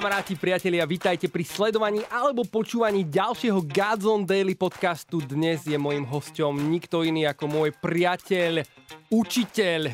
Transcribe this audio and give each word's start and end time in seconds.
kamaráti, 0.00 0.32
priatelia, 0.32 0.88
vítajte 0.88 1.28
pri 1.28 1.44
sledovaní 1.44 2.00
alebo 2.08 2.40
počúvaní 2.48 3.04
ďalšieho 3.04 3.60
Godzone 3.68 4.24
Daily 4.24 4.56
podcastu. 4.56 5.20
Dnes 5.20 5.68
je 5.68 5.76
mojim 5.76 6.08
hosťom 6.08 6.56
nikto 6.56 7.04
iný 7.04 7.28
ako 7.28 7.44
môj 7.44 7.76
priateľ, 7.84 8.64
učiteľ, 9.12 9.92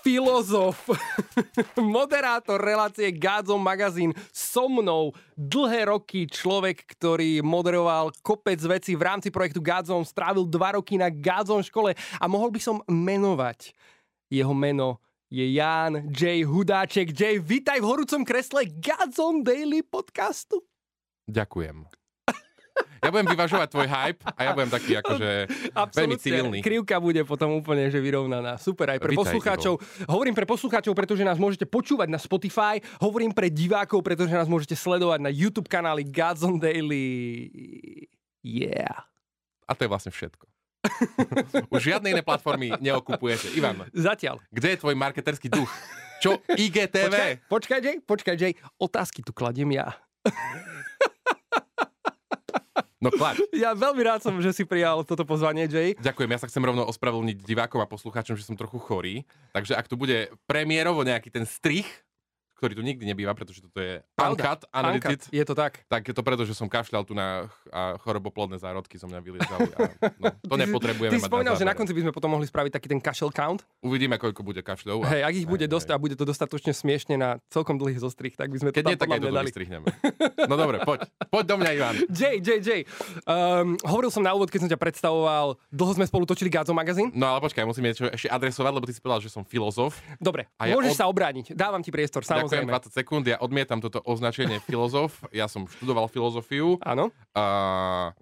filozof, 0.00 0.88
moderátor 1.76 2.64
relácie 2.64 3.12
Godzone 3.12 3.60
magazín 3.60 4.16
so 4.32 4.72
mnou 4.72 5.12
dlhé 5.36 5.84
roky 5.92 6.24
človek, 6.24 6.88
ktorý 6.96 7.44
moderoval 7.44 8.08
kopec 8.24 8.56
veci 8.56 8.96
v 8.96 9.04
rámci 9.04 9.28
projektu 9.28 9.60
Godzone, 9.60 10.08
strávil 10.08 10.48
dva 10.48 10.80
roky 10.80 10.96
na 10.96 11.12
Godzone 11.12 11.60
škole 11.60 11.92
a 11.92 12.24
mohol 12.24 12.48
by 12.48 12.60
som 12.64 12.80
menovať 12.88 13.76
jeho 14.32 14.56
meno 14.56 14.96
je 15.32 15.56
Jan 15.56 16.12
J. 16.12 16.44
Hudáček. 16.44 17.16
J, 17.16 17.40
vítaj 17.40 17.80
v 17.80 17.88
horúcom 17.88 18.20
kresle 18.20 18.68
Godzone 18.68 19.40
Daily 19.40 19.80
podcastu. 19.80 20.60
Ďakujem. 21.24 21.88
Ja 23.02 23.10
budem 23.10 23.34
vyvažovať 23.34 23.68
tvoj 23.74 23.88
hype 23.88 24.22
a 24.28 24.40
ja 24.44 24.50
budem 24.54 24.70
taký 24.70 24.92
akože 25.02 25.30
veľmi 25.74 26.16
civilný. 26.20 26.58
Krivka 26.60 27.00
bude 27.00 27.24
potom 27.24 27.58
úplne 27.58 27.88
že 27.88 27.98
vyrovnaná. 27.98 28.60
Super 28.60 28.92
aj 28.92 29.00
pre 29.00 29.16
Vítaj, 29.16 29.32
poslucháčov. 29.32 29.74
Ivo. 29.80 30.12
Hovorím 30.12 30.36
pre 30.36 30.44
poslucháčov, 30.44 30.92
pretože 30.92 31.24
nás 31.24 31.40
môžete 31.40 31.64
počúvať 31.64 32.12
na 32.12 32.20
Spotify. 32.20 32.78
Hovorím 33.00 33.32
pre 33.32 33.48
divákov, 33.48 34.04
pretože 34.04 34.36
nás 34.36 34.46
môžete 34.46 34.76
sledovať 34.76 35.18
na 35.24 35.32
YouTube 35.32 35.66
kanáli 35.66 36.04
Godzone 36.06 36.60
Daily. 36.60 37.04
Yeah. 38.44 39.08
A 39.64 39.72
to 39.72 39.88
je 39.88 39.90
vlastne 39.90 40.12
všetko. 40.12 40.51
Už 41.70 41.80
žiadne 41.82 42.10
iné 42.10 42.22
platformy 42.26 42.74
neokupujete. 42.82 43.54
Ivan. 43.54 43.86
Zatiaľ. 43.94 44.42
Kde 44.50 44.74
je 44.74 44.78
tvoj 44.82 44.94
marketerský 44.98 45.46
duch? 45.46 45.70
Čo 46.22 46.38
IGTV? 46.54 47.10
Počkaj, 47.10 47.32
počkaj, 47.50 47.78
Jay, 47.82 47.96
počkaj, 47.98 48.36
Jay. 48.38 48.52
Otázky 48.78 49.26
tu 49.26 49.34
kladiem 49.34 49.74
ja. 49.74 49.94
No 53.02 53.10
klad. 53.10 53.34
Ja 53.50 53.74
veľmi 53.74 53.98
rád 54.06 54.22
som, 54.22 54.38
že 54.38 54.54
si 54.54 54.62
prijal 54.62 55.02
toto 55.02 55.26
pozvanie, 55.26 55.66
Jay. 55.66 55.98
Ďakujem, 55.98 56.30
ja 56.30 56.38
sa 56.38 56.46
chcem 56.46 56.62
rovno 56.62 56.86
ospravedlniť 56.86 57.42
divákom 57.42 57.82
a 57.82 57.90
poslucháčom, 57.90 58.38
že 58.38 58.46
som 58.46 58.54
trochu 58.54 58.78
chorý. 58.78 59.26
Takže 59.50 59.74
ak 59.74 59.90
tu 59.90 59.98
bude 59.98 60.30
premiérovo 60.46 61.02
nejaký 61.02 61.34
ten 61.34 61.42
strich, 61.42 61.90
ktorý 62.62 62.78
tu 62.78 62.86
nikdy 62.86 63.02
nebýva, 63.10 63.34
pretože 63.34 63.58
toto 63.58 63.82
je 63.82 63.98
uncut. 64.22 64.62
Uncut, 64.70 65.22
je 65.34 65.42
to 65.42 65.58
tak. 65.58 65.82
Tak 65.90 66.06
je 66.06 66.14
to 66.14 66.22
preto, 66.22 66.46
že 66.46 66.54
som 66.54 66.70
kašľal 66.70 67.02
tu 67.02 67.10
na 67.10 67.50
a 67.74 67.98
choroboplodné 67.98 68.62
zárodky, 68.62 69.02
som 69.02 69.10
mňa 69.10 69.18
vyliezali. 69.18 69.70
A, 69.74 69.78
no, 70.22 70.30
to 70.46 70.54
nepotrebujeme 70.54 71.10
Ty 71.10 71.18
si 71.18 71.26
spomínal, 71.26 71.58
že 71.58 71.66
na 71.66 71.74
konci 71.74 71.90
by 71.90 72.06
sme 72.06 72.12
potom 72.14 72.38
mohli 72.38 72.46
spraviť 72.46 72.70
taký 72.78 72.86
ten 72.86 73.02
kašel 73.02 73.34
count. 73.34 73.66
Uvidíme, 73.82 74.14
koľko 74.14 74.46
bude 74.46 74.62
kašľov. 74.62 75.02
Hej, 75.10 75.26
ak 75.26 75.34
ich 75.34 75.48
bude 75.50 75.66
dosť 75.66 75.90
a 75.90 75.98
bude 75.98 76.14
to 76.14 76.22
dostatočne 76.22 76.70
smiešne 76.70 77.18
na 77.18 77.42
celkom 77.50 77.80
dlhý 77.80 77.98
zostrih, 77.98 78.36
tak 78.38 78.54
by 78.54 78.62
sme 78.62 78.70
to 78.70 78.78
Keď 78.78 78.84
tam 78.84 78.92
nie, 78.92 79.00
tak 79.00 79.08
aj 79.10 79.20
to. 79.24 79.30
No 80.46 80.54
dobre, 80.54 80.84
poď. 80.86 81.10
Poď 81.32 81.44
do 81.48 81.56
mňa, 81.64 81.70
Ivan. 81.72 81.96
J, 82.12 82.22
J, 82.44 82.48
J. 82.60 82.70
Um, 83.24 83.80
hovoril 83.88 84.12
som 84.12 84.20
na 84.20 84.36
úvod, 84.36 84.52
keď 84.52 84.68
som 84.68 84.70
ťa 84.70 84.76
predstavoval, 84.76 85.56
dlho 85.72 85.92
sme 85.96 86.04
spolu 86.04 86.28
točili 86.28 86.52
Gádzo 86.52 86.76
magazín. 86.76 87.08
No 87.16 87.32
ale 87.32 87.40
počkaj, 87.40 87.64
musím 87.64 87.88
niečo 87.88 88.04
ešte 88.12 88.28
adresovať, 88.28 88.68
lebo 88.68 88.84
ty 88.84 88.92
si 88.92 89.00
povedal, 89.00 89.24
že 89.24 89.32
som 89.32 89.40
filozof. 89.40 89.96
Dobre, 90.20 90.44
a 90.60 90.68
ja 90.68 90.76
môžeš 90.76 90.92
od... 90.92 90.98
sa 91.00 91.06
obrániť. 91.08 91.56
Dávam 91.56 91.80
ti 91.80 91.88
priestor, 91.88 92.20
samozrejme. 92.20 92.51
Ďakujem 92.52 92.92
20 92.92 92.98
sekúnd 93.00 93.24
ja 93.24 93.40
odmietam 93.40 93.80
toto 93.80 94.04
označenie 94.04 94.60
filozof. 94.68 95.24
Ja 95.32 95.48
som 95.48 95.64
študoval 95.64 96.12
filozofiu. 96.12 96.76
Áno. 96.84 97.08
Uh, 97.32 98.12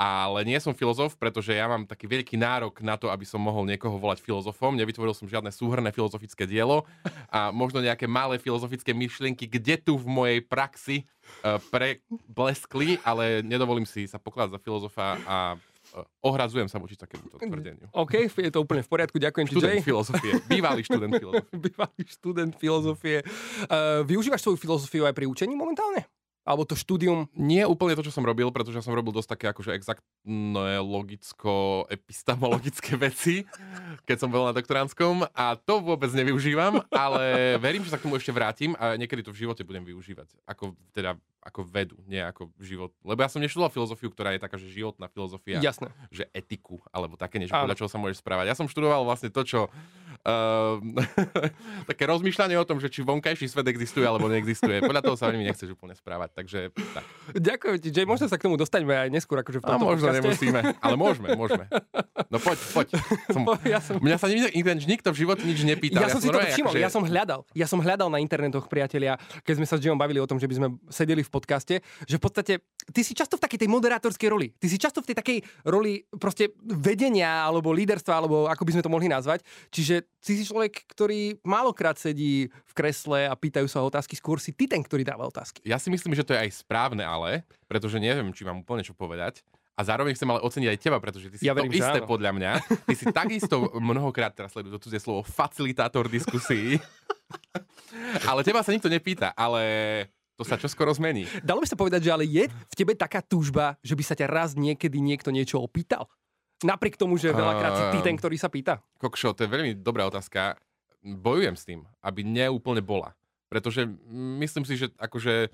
ale 0.00 0.48
nie 0.48 0.56
som 0.56 0.72
filozof, 0.72 1.20
pretože 1.20 1.52
ja 1.52 1.68
mám 1.68 1.84
taký 1.84 2.08
veľký 2.08 2.40
nárok 2.40 2.80
na 2.80 2.96
to, 2.96 3.12
aby 3.12 3.28
som 3.28 3.36
mohol 3.36 3.68
niekoho 3.68 4.00
volať 4.00 4.24
filozofom. 4.24 4.72
Nevytvoril 4.72 5.12
som 5.12 5.28
žiadne 5.28 5.52
súhrné 5.52 5.92
filozofické 5.92 6.48
dielo 6.48 6.88
a 7.28 7.52
možno 7.52 7.84
nejaké 7.84 8.08
malé 8.08 8.40
filozofické 8.40 8.96
myšlienky, 8.96 9.44
kde 9.44 9.76
tu 9.76 10.00
v 10.00 10.08
mojej 10.08 10.40
praxi 10.40 11.04
uh, 11.44 11.60
prebleskli, 11.68 12.96
ale 13.04 13.44
nedovolím 13.44 13.84
si 13.84 14.08
sa 14.08 14.16
pokladať 14.16 14.56
za 14.56 14.60
filozofa 14.64 15.06
a 15.28 15.36
ohrazujem 16.22 16.68
sa 16.70 16.78
voči 16.78 16.94
takémuto 16.94 17.40
tvrdeniu. 17.40 17.88
OK, 17.92 18.28
je 18.30 18.50
to 18.52 18.62
úplne 18.62 18.82
v 18.84 18.90
poriadku, 18.90 19.16
ďakujem 19.18 19.46
ti, 19.48 19.54
Študent 19.58 19.82
filozofie, 19.88 20.32
bývalý 20.46 20.82
študent 20.86 21.12
filozofie. 21.16 21.56
bývalý 21.56 22.02
študent 22.06 22.52
filozofie. 22.56 23.18
Uh, 23.66 24.06
využívaš 24.06 24.44
svoju 24.44 24.58
filozofiu 24.60 25.02
aj 25.08 25.14
pri 25.16 25.26
učení 25.26 25.56
momentálne? 25.56 26.06
Alebo 26.50 26.66
to 26.66 26.74
štúdium? 26.74 27.30
Nie 27.38 27.62
úplne 27.62 27.94
to, 27.94 28.02
čo 28.02 28.10
som 28.10 28.26
robil, 28.26 28.50
pretože 28.50 28.82
som 28.82 28.90
robil 28.90 29.14
dosť 29.14 29.38
také 29.38 29.54
akože 29.54 29.70
exaktné 29.70 30.82
logicko-epistemologické 30.82 32.98
veci, 33.06 33.46
keď 34.02 34.18
som 34.18 34.34
bol 34.34 34.42
na 34.42 34.50
doktoránskom 34.50 35.30
a 35.30 35.54
to 35.54 35.78
vôbec 35.78 36.10
nevyužívam, 36.10 36.82
ale 36.90 37.54
verím, 37.62 37.86
že 37.86 37.94
sa 37.94 38.02
k 38.02 38.10
tomu 38.10 38.18
ešte 38.18 38.34
vrátim 38.34 38.74
a 38.82 38.98
niekedy 38.98 39.22
to 39.22 39.30
v 39.30 39.46
živote 39.46 39.62
budem 39.62 39.86
využívať. 39.86 40.42
Ako, 40.42 40.74
teda, 40.90 41.14
ako 41.38 41.70
vedu, 41.70 41.94
nie 42.10 42.18
ako 42.18 42.50
život. 42.58 42.90
Lebo 43.06 43.22
ja 43.22 43.30
som 43.30 43.38
neštudoval 43.38 43.70
filozofiu, 43.70 44.10
ktorá 44.10 44.34
je 44.34 44.42
taká, 44.42 44.58
že 44.58 44.74
životná 44.74 45.06
filozofia. 45.06 45.62
Jasné. 45.62 45.94
Že 46.10 46.26
etiku, 46.34 46.82
alebo 46.90 47.14
také 47.14 47.38
niečo, 47.38 47.54
podľa 47.54 47.78
čoho 47.78 47.86
sa 47.86 48.02
môžeš 48.02 48.18
správať. 48.18 48.50
Ja 48.50 48.58
som 48.58 48.66
študoval 48.66 49.06
vlastne 49.06 49.30
to, 49.30 49.46
čo 49.46 49.70
také 51.90 52.04
rozmýšľanie 52.04 52.56
o 52.60 52.64
tom, 52.68 52.76
že 52.76 52.92
či 52.92 53.00
vonkajší 53.00 53.48
svet 53.48 53.66
existuje 53.72 54.04
alebo 54.04 54.28
neexistuje. 54.28 54.84
Podľa 54.84 55.00
toho 55.00 55.16
sa 55.16 55.32
veľmi 55.32 55.48
nechceš 55.48 55.72
úplne 55.72 55.96
správať. 55.96 56.36
Takže 56.36 56.58
tak. 56.92 57.04
Ďakujem 57.32 57.76
ti, 57.80 57.88
Jay. 57.88 58.04
Možno 58.04 58.28
sa 58.28 58.36
k 58.36 58.44
tomu 58.44 58.60
dostaňme 58.60 59.08
aj 59.08 59.08
neskôr, 59.08 59.40
akože 59.40 59.60
v 59.60 59.64
tomto 59.64 59.84
A 59.84 59.90
možno 59.96 60.12
podcaste. 60.12 60.20
nemusíme, 60.20 60.60
ale 60.76 60.94
môžeme, 61.00 61.28
môžeme. 61.32 61.64
No 62.28 62.36
poď, 62.36 62.58
poď. 62.76 62.88
Som, 63.34 63.42
ja 63.62 63.78
som... 63.78 63.94
Mňa 64.02 64.18
sa 64.18 64.26
nikto, 64.26 64.50
nikto 64.86 65.08
v 65.14 65.16
živote 65.22 65.42
nič 65.46 65.62
nepýtal. 65.62 66.02
Ja, 66.02 66.10
ja 66.10 66.14
som 66.14 66.20
si 66.22 66.28
to 66.28 66.38
všimol, 66.38 66.74
akože... 66.74 66.82
ja 66.82 66.90
som 66.90 67.02
hľadal. 67.06 67.40
Ja 67.54 67.66
som 67.70 67.78
hľadal 67.78 68.08
na 68.10 68.18
internetoch, 68.18 68.66
priatelia, 68.66 69.18
keď 69.46 69.54
sme 69.62 69.66
sa 69.66 69.78
s 69.78 69.82
Jimom 69.82 69.98
bavili 69.98 70.18
o 70.18 70.26
tom, 70.26 70.38
že 70.38 70.50
by 70.50 70.54
sme 70.58 70.66
sedeli 70.90 71.22
v 71.22 71.30
podcaste, 71.30 71.78
že 71.80 72.16
v 72.18 72.22
podstate 72.22 72.54
ty 72.90 73.00
si 73.06 73.14
často 73.14 73.38
v 73.38 73.42
takej 73.46 73.66
tej 73.66 73.70
moderátorskej 73.70 74.28
roli. 74.30 74.50
Ty 74.58 74.66
si 74.66 74.76
často 74.82 74.98
v 75.02 75.14
tej 75.14 75.16
takej 75.22 75.38
roli 75.70 76.02
proste 76.18 76.50
vedenia 76.62 77.46
alebo 77.46 77.70
líderstva, 77.70 78.12
alebo 78.18 78.36
ako 78.50 78.62
by 78.66 78.70
sme 78.74 78.82
to 78.82 78.90
mohli 78.90 79.06
nazvať. 79.06 79.46
Čiže 79.70 80.09
si 80.20 80.36
si 80.36 80.44
človek, 80.44 80.84
ktorý 80.92 81.40
málokrát 81.40 81.96
sedí 81.96 82.52
v 82.52 82.72
kresle 82.76 83.24
a 83.24 83.32
pýtajú 83.32 83.66
sa 83.66 83.80
otázky, 83.80 84.20
skôr 84.20 84.36
si 84.36 84.52
ty 84.52 84.68
ten, 84.68 84.84
ktorý 84.84 85.00
dáva 85.00 85.24
otázky. 85.24 85.64
Ja 85.64 85.80
si 85.80 85.88
myslím, 85.88 86.12
že 86.12 86.22
to 86.28 86.36
je 86.36 86.44
aj 86.44 86.60
správne, 86.60 87.00
ale, 87.02 87.48
pretože 87.64 87.96
neviem, 87.96 88.28
či 88.36 88.44
mám 88.44 88.60
úplne 88.60 88.84
čo 88.84 88.92
povedať. 88.92 89.40
A 89.80 89.80
zároveň 89.80 90.12
chcem 90.12 90.28
ale 90.28 90.44
oceniť 90.44 90.68
aj 90.76 90.78
teba, 90.78 91.00
pretože 91.00 91.32
ty 91.32 91.36
si 91.40 91.48
ja 91.48 91.56
to 91.56 91.64
verím, 91.64 91.72
isté 91.72 92.04
podľa 92.04 92.36
mňa. 92.36 92.52
Ty 92.84 92.94
si 93.00 93.06
takisto 93.08 93.72
mnohokrát 93.80 94.36
teraz 94.36 94.52
sledujú 94.52 94.76
to 94.76 94.84
cudzie 94.84 95.00
slovo 95.00 95.24
facilitátor 95.24 96.04
diskusí. 96.04 96.76
ale 98.28 98.44
teba 98.44 98.60
sa 98.60 98.76
nikto 98.76 98.92
nepýta, 98.92 99.32
ale 99.32 100.04
to 100.36 100.44
sa 100.44 100.60
čoskoro 100.60 100.92
zmení. 100.92 101.24
Dalo 101.40 101.64
by 101.64 101.68
sa 101.68 101.80
povedať, 101.80 102.00
že 102.08 102.12
ale 102.12 102.28
je 102.28 102.44
v 102.48 102.74
tebe 102.76 102.92
taká 102.92 103.24
túžba, 103.24 103.80
že 103.80 103.96
by 103.96 104.04
sa 104.04 104.12
ťa 104.12 104.28
raz 104.28 104.52
niekedy 104.52 105.00
niekto 105.00 105.32
niečo 105.32 105.60
opýtal? 105.60 106.08
Napriek 106.60 107.00
tomu, 107.00 107.16
že 107.16 107.32
veľakrát 107.32 107.72
si 107.72 107.84
ty 107.96 107.98
ten, 108.04 108.16
ktorý 108.20 108.36
sa 108.36 108.52
pýta. 108.52 108.84
Kokšo, 109.00 109.32
to 109.32 109.48
je 109.48 109.52
veľmi 109.52 109.72
dobrá 109.80 110.04
otázka. 110.04 110.60
Bojujem 111.00 111.56
s 111.56 111.64
tým, 111.64 111.80
aby 112.04 112.20
neúplne 112.20 112.84
bola. 112.84 113.16
Pretože 113.48 113.88
myslím 114.44 114.68
si, 114.68 114.76
že 114.76 114.92
akože 115.00 115.48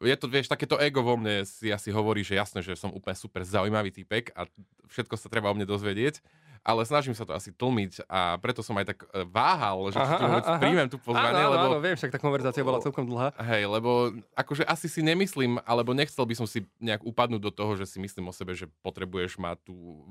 je 0.00 0.16
to, 0.16 0.26
vieš, 0.26 0.48
takéto 0.48 0.80
ego 0.80 1.04
vo 1.04 1.14
mne 1.14 1.44
si 1.44 1.68
asi 1.68 1.92
hovorí, 1.92 2.24
že 2.24 2.34
jasné, 2.34 2.64
že 2.64 2.72
som 2.74 2.90
úplne 2.90 3.14
super 3.14 3.44
zaujímavý 3.44 3.92
typek 3.92 4.32
a 4.32 4.48
všetko 4.88 5.14
sa 5.14 5.28
treba 5.28 5.52
o 5.52 5.54
mne 5.54 5.68
dozvedieť 5.68 6.24
ale 6.60 6.84
snažím 6.84 7.16
sa 7.16 7.24
to 7.24 7.32
asi 7.32 7.50
tlmiť 7.56 8.04
a 8.04 8.36
preto 8.36 8.60
som 8.60 8.76
aj 8.76 8.92
tak 8.92 8.98
e, 9.10 9.24
váhal, 9.24 9.88
že 9.88 9.96
aha, 9.96 10.16
či 10.16 10.22
vôbec 10.28 10.46
príjmem 10.60 10.88
tú 10.92 10.96
pozvanie. 11.00 11.40
Áno, 11.40 11.52
lebo, 11.56 11.66
áno, 11.72 11.78
viem, 11.80 11.96
však 11.96 12.12
tá 12.12 12.20
konverzácia 12.20 12.60
bola 12.60 12.84
celkom 12.84 13.08
dlhá. 13.08 13.32
Hej, 13.40 13.64
lebo 13.64 14.12
akože 14.36 14.68
asi 14.68 14.86
si 14.92 15.00
nemyslím, 15.00 15.56
alebo 15.64 15.96
nechcel 15.96 16.22
by 16.28 16.34
som 16.36 16.44
si 16.44 16.68
nejak 16.76 17.00
upadnúť 17.00 17.40
do 17.40 17.52
toho, 17.52 17.80
že 17.80 17.88
si 17.88 17.96
myslím 17.98 18.28
o 18.28 18.34
sebe, 18.36 18.52
že 18.52 18.68
potrebuješ 18.84 19.40
ma 19.40 19.56
tu 19.56 20.04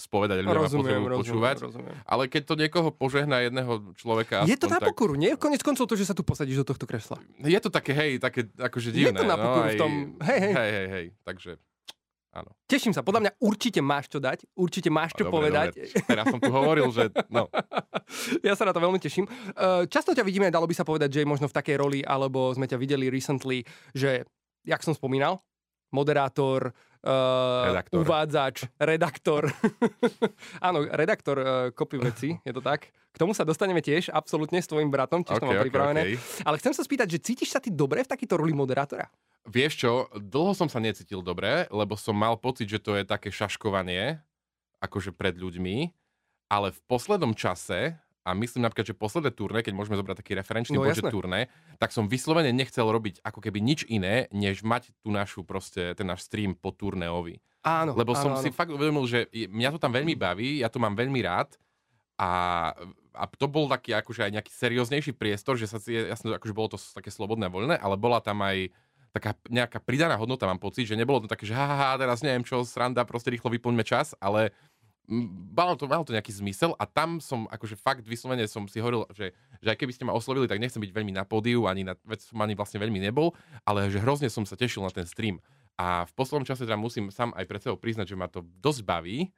spovedať, 0.00 0.40
ľudia 0.40 0.56
rozumiem, 0.56 1.00
ma 1.04 1.08
rozumiem, 1.12 1.20
počúvať. 1.20 1.56
Rozumiem. 1.68 1.94
Ale 2.08 2.22
keď 2.32 2.42
to 2.48 2.54
niekoho 2.56 2.88
požehná 2.88 3.44
jedného 3.44 3.92
človeka... 4.00 4.48
Je 4.48 4.56
to 4.56 4.72
na 4.72 4.80
tak... 4.80 4.96
pokuru, 4.96 5.20
nie? 5.20 5.36
Konec 5.36 5.60
koncov 5.60 5.84
to, 5.84 6.00
že 6.00 6.08
sa 6.08 6.16
tu 6.16 6.24
posadíš 6.24 6.64
do 6.64 6.66
tohto 6.72 6.88
kresla. 6.88 7.20
Je 7.44 7.60
to 7.60 7.68
také, 7.68 7.92
hej, 7.92 8.16
také 8.16 8.48
akože 8.56 8.88
divné. 8.88 9.12
Je 9.12 9.20
to 9.20 9.28
na 9.28 9.36
pokuru 9.36 9.68
no, 9.68 9.72
v 9.72 9.76
tom... 9.76 9.92
Hej, 10.24 10.38
hej. 10.40 10.52
Hej, 10.56 10.70
hej, 10.72 10.86
hej. 10.88 11.06
Takže 11.28 11.50
Áno. 12.30 12.54
Teším 12.70 12.94
sa, 12.94 13.02
podľa 13.02 13.26
mňa 13.26 13.32
určite 13.42 13.82
máš 13.82 14.06
čo 14.06 14.22
dať, 14.22 14.46
určite 14.54 14.86
máš 14.86 15.18
čo 15.18 15.26
dobre, 15.26 15.34
povedať. 15.34 15.74
Dobre. 15.74 16.06
Teraz 16.06 16.24
som 16.30 16.38
tu 16.38 16.50
hovoril, 16.54 16.86
že 16.94 17.10
no. 17.26 17.50
ja 18.46 18.54
sa 18.54 18.62
na 18.62 18.70
to 18.70 18.78
veľmi 18.78 19.02
teším. 19.02 19.26
Často 19.90 20.14
ťa 20.14 20.22
vidíme, 20.22 20.46
dalo 20.46 20.70
by 20.70 20.74
sa 20.78 20.86
povedať, 20.86 21.10
že 21.10 21.26
možno 21.26 21.50
v 21.50 21.56
takej 21.58 21.76
roli, 21.82 22.00
alebo 22.06 22.54
sme 22.54 22.70
ťa 22.70 22.78
videli 22.78 23.10
recently, 23.10 23.66
že, 23.90 24.22
jak 24.62 24.78
som 24.86 24.94
spomínal, 24.94 25.42
moderátor, 25.90 26.70
uh, 27.02 27.66
redaktor. 27.66 27.98
uvádzač, 27.98 28.56
redaktor. 28.78 29.42
Áno, 30.66 30.86
redaktor 30.86 31.36
uh, 31.42 31.46
kopy 31.74 31.98
veci, 31.98 32.38
je 32.46 32.52
to 32.54 32.62
tak. 32.62 32.94
K 33.10 33.16
tomu 33.18 33.34
sa 33.34 33.42
dostaneme 33.42 33.82
tiež, 33.82 34.14
absolútne 34.14 34.62
s 34.62 34.70
tvojim 34.70 34.86
bratom, 34.86 35.26
tiež 35.26 35.38
okay, 35.38 35.42
to 35.42 35.48
mám 35.50 35.58
okay, 35.58 35.66
pripravené. 35.66 36.02
Okay. 36.14 36.46
Ale 36.46 36.56
chcem 36.62 36.72
sa 36.78 36.86
spýtať, 36.86 37.10
že 37.10 37.18
cítiš 37.18 37.50
sa 37.50 37.58
ty 37.58 37.74
dobre 37.74 38.06
v 38.06 38.10
takýto 38.10 38.38
roli 38.38 38.54
moderátora? 38.54 39.10
Vieš 39.48 39.72
čo, 39.80 39.92
dlho 40.12 40.52
som 40.52 40.68
sa 40.68 40.82
necítil 40.82 41.24
dobre, 41.24 41.64
lebo 41.72 41.96
som 41.96 42.12
mal 42.12 42.36
pocit, 42.36 42.68
že 42.68 42.82
to 42.82 42.96
je 43.00 43.08
také 43.08 43.32
šaškovanie, 43.32 44.20
akože 44.80 45.16
pred 45.16 45.36
ľuďmi, 45.36 45.92
ale 46.52 46.74
v 46.74 46.80
poslednom 46.88 47.32
čase 47.32 47.96
a 48.20 48.36
myslím 48.36 48.68
napríklad, 48.68 48.92
že 48.92 48.96
posledné 48.96 49.32
turné, 49.32 49.64
keď 49.64 49.72
môžeme 49.72 49.96
zobrať 49.96 50.20
taký 50.20 50.36
referenčný 50.36 50.76
No, 50.76 50.84
počet 50.84 51.08
turné, 51.08 51.48
tak 51.80 51.88
som 51.90 52.04
vyslovene 52.04 52.52
nechcel 52.52 52.84
robiť 52.84 53.24
ako 53.24 53.40
keby 53.40 53.64
nič 53.64 53.88
iné, 53.88 54.28
než 54.28 54.60
mať 54.60 54.92
tú 55.00 55.08
našu 55.08 55.40
proste, 55.40 55.96
ten 55.96 56.04
náš 56.04 56.28
stream 56.28 56.52
po 56.52 56.68
turnéovi. 56.68 57.40
Áno, 57.64 57.96
Lebo 57.96 58.12
áno, 58.12 58.20
som 58.20 58.32
áno. 58.36 58.42
si 58.44 58.52
fakt 58.52 58.72
uvedomil, 58.72 59.04
že 59.08 59.28
mňa 59.32 59.76
to 59.76 59.78
tam 59.80 59.92
veľmi 59.92 60.16
baví, 60.16 60.60
ja 60.60 60.68
to 60.68 60.76
mám 60.76 60.92
veľmi 60.92 61.20
rád 61.24 61.56
a, 62.20 62.30
a 63.16 63.22
to 63.36 63.48
bol 63.48 63.68
taký 63.72 63.96
akože 63.96 64.28
aj 64.28 64.32
nejaký 64.36 64.52
serióznejší 64.52 65.12
priestor, 65.16 65.56
že 65.56 65.68
sa 65.68 65.80
si, 65.80 65.96
jasne, 65.96 66.36
akože 66.36 66.52
bolo 66.56 66.76
to 66.76 66.78
také 66.80 67.08
slobodné 67.08 67.48
voľné, 67.48 67.80
ale 67.80 67.96
bola 67.96 68.20
tam 68.20 68.44
aj 68.44 68.68
taká 69.10 69.34
nejaká 69.50 69.82
pridaná 69.82 70.14
hodnota, 70.14 70.46
mám 70.46 70.62
pocit, 70.62 70.86
že 70.86 70.98
nebolo 70.98 71.22
to 71.22 71.28
také, 71.30 71.46
že 71.46 71.54
haha, 71.54 71.98
teraz 71.98 72.22
neviem 72.22 72.46
čo, 72.46 72.62
sranda, 72.62 73.02
proste 73.02 73.34
rýchlo 73.34 73.50
vyplňme 73.50 73.82
čas, 73.82 74.14
ale 74.22 74.54
malo 75.50 75.74
to, 75.74 75.90
malo 75.90 76.06
to 76.06 76.14
nejaký 76.14 76.30
zmysel 76.30 76.78
a 76.78 76.86
tam 76.86 77.18
som 77.18 77.50
akože 77.50 77.74
fakt 77.74 78.06
vyslovene 78.06 78.46
som 78.46 78.70
si 78.70 78.78
hovoril, 78.78 79.10
že, 79.10 79.34
že 79.58 79.68
aj 79.74 79.78
keby 79.82 79.92
ste 79.92 80.06
ma 80.06 80.14
oslovili, 80.14 80.46
tak 80.46 80.62
nechcem 80.62 80.78
byť 80.78 80.94
veľmi 80.94 81.10
na 81.10 81.26
pódiu, 81.26 81.66
ani 81.66 81.82
na, 81.82 81.98
veď 82.06 82.30
som 82.30 82.38
ani 82.38 82.54
vlastne 82.54 82.78
veľmi 82.78 83.02
nebol, 83.02 83.34
ale 83.66 83.90
že 83.90 83.98
hrozne 83.98 84.30
som 84.30 84.46
sa 84.46 84.54
tešil 84.54 84.86
na 84.86 84.94
ten 84.94 85.04
stream. 85.04 85.42
A 85.74 86.06
v 86.06 86.12
poslednom 86.14 86.46
čase 86.46 86.62
teda 86.62 86.78
musím 86.78 87.10
sám 87.10 87.34
aj 87.34 87.44
pred 87.50 87.60
sebou 87.64 87.80
priznať, 87.80 88.14
že 88.14 88.16
ma 88.16 88.30
to 88.30 88.46
dosť 88.62 88.86
baví 88.86 89.34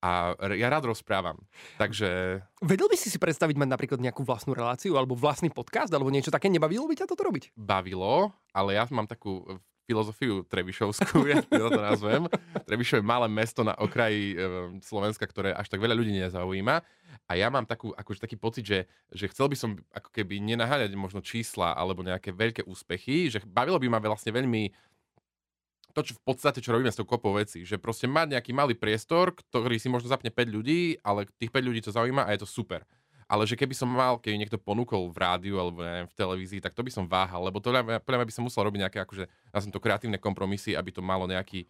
a 0.00 0.32
ja 0.56 0.68
rád 0.72 0.88
rozprávam. 0.88 1.36
Takže 1.76 2.40
Vedel 2.64 2.88
by 2.88 2.96
si 2.96 3.12
si 3.12 3.20
predstaviť 3.20 3.56
mať 3.56 3.68
napríklad 3.68 4.00
nejakú 4.00 4.24
vlastnú 4.24 4.56
reláciu 4.56 4.96
alebo 4.96 5.12
vlastný 5.12 5.52
podcast 5.52 5.92
alebo 5.92 6.08
niečo 6.08 6.32
také? 6.32 6.48
Nebavilo 6.48 6.88
by 6.88 6.96
ťa 6.96 7.08
toto 7.08 7.24
robiť? 7.24 7.52
bavilo, 7.70 8.34
ale 8.50 8.74
ja 8.74 8.84
mám 8.90 9.06
takú 9.06 9.46
e, 9.46 9.60
filozofiu 9.86 10.42
Trebišovskú, 10.46 11.22
ja 11.30 11.44
to 11.46 11.80
nazvem. 11.80 12.26
Trebišov 12.66 12.98
je 12.98 13.06
malé 13.06 13.26
mesto 13.30 13.62
na 13.62 13.78
okraji 13.78 14.34
e, 14.34 14.36
Slovenska, 14.82 15.22
ktoré 15.28 15.54
až 15.54 15.70
tak 15.70 15.78
veľa 15.78 15.94
ľudí 15.94 16.10
nezaujíma. 16.18 16.82
A 17.30 17.32
ja 17.38 17.46
mám 17.46 17.62
takú, 17.62 17.94
akože 17.94 18.26
taký 18.26 18.34
pocit, 18.34 18.66
že, 18.66 18.78
že 19.14 19.30
chcel 19.30 19.46
by 19.46 19.56
som 19.58 19.70
ako 19.94 20.10
keby 20.10 20.42
nenaháňať 20.42 20.90
možno 20.98 21.22
čísla 21.22 21.78
alebo 21.78 22.02
nejaké 22.02 22.34
veľké 22.34 22.66
úspechy, 22.66 23.30
že 23.30 23.38
bavilo 23.46 23.78
by 23.78 23.86
ma 23.86 24.02
vlastne 24.02 24.34
veľmi 24.34 24.70
to, 25.92 26.00
čo 26.06 26.12
v 26.16 26.22
podstate, 26.22 26.58
čo 26.62 26.72
robíme 26.72 26.90
s 26.90 26.98
tou 26.98 27.06
kopou 27.06 27.34
veci, 27.36 27.62
že 27.66 27.76
proste 27.76 28.06
mať 28.06 28.38
nejaký 28.38 28.50
malý 28.54 28.74
priestor, 28.78 29.34
ktorý 29.34 29.76
si 29.76 29.90
možno 29.90 30.10
zapne 30.10 30.30
5 30.32 30.46
ľudí, 30.50 30.98
ale 31.02 31.26
tých 31.38 31.50
5 31.52 31.68
ľudí 31.68 31.80
to 31.84 31.94
zaujíma 31.94 32.26
a 32.26 32.32
je 32.34 32.40
to 32.42 32.48
super. 32.48 32.82
Ale 33.30 33.46
že 33.46 33.54
keby 33.54 33.78
som 33.78 33.86
mal, 33.86 34.18
keby 34.18 34.42
niekto 34.42 34.58
ponúkol 34.58 35.06
v 35.14 35.18
rádiu 35.22 35.54
alebo 35.62 35.86
neviem, 35.86 36.10
v 36.10 36.16
televízii, 36.18 36.58
tak 36.58 36.74
to 36.74 36.82
by 36.82 36.90
som 36.90 37.06
váhal, 37.06 37.46
lebo 37.46 37.62
to 37.62 37.70
podľa 38.02 38.26
by 38.26 38.34
som 38.34 38.42
musel 38.42 38.66
robiť 38.66 38.80
nejaké, 38.82 38.98
akože, 39.06 39.24
ja 39.30 39.58
som 39.62 39.70
to 39.70 39.78
kreatívne 39.78 40.18
kompromisy, 40.18 40.74
aby 40.74 40.90
to 40.90 40.98
malo 40.98 41.30
nejaký 41.30 41.62
e, 41.62 41.66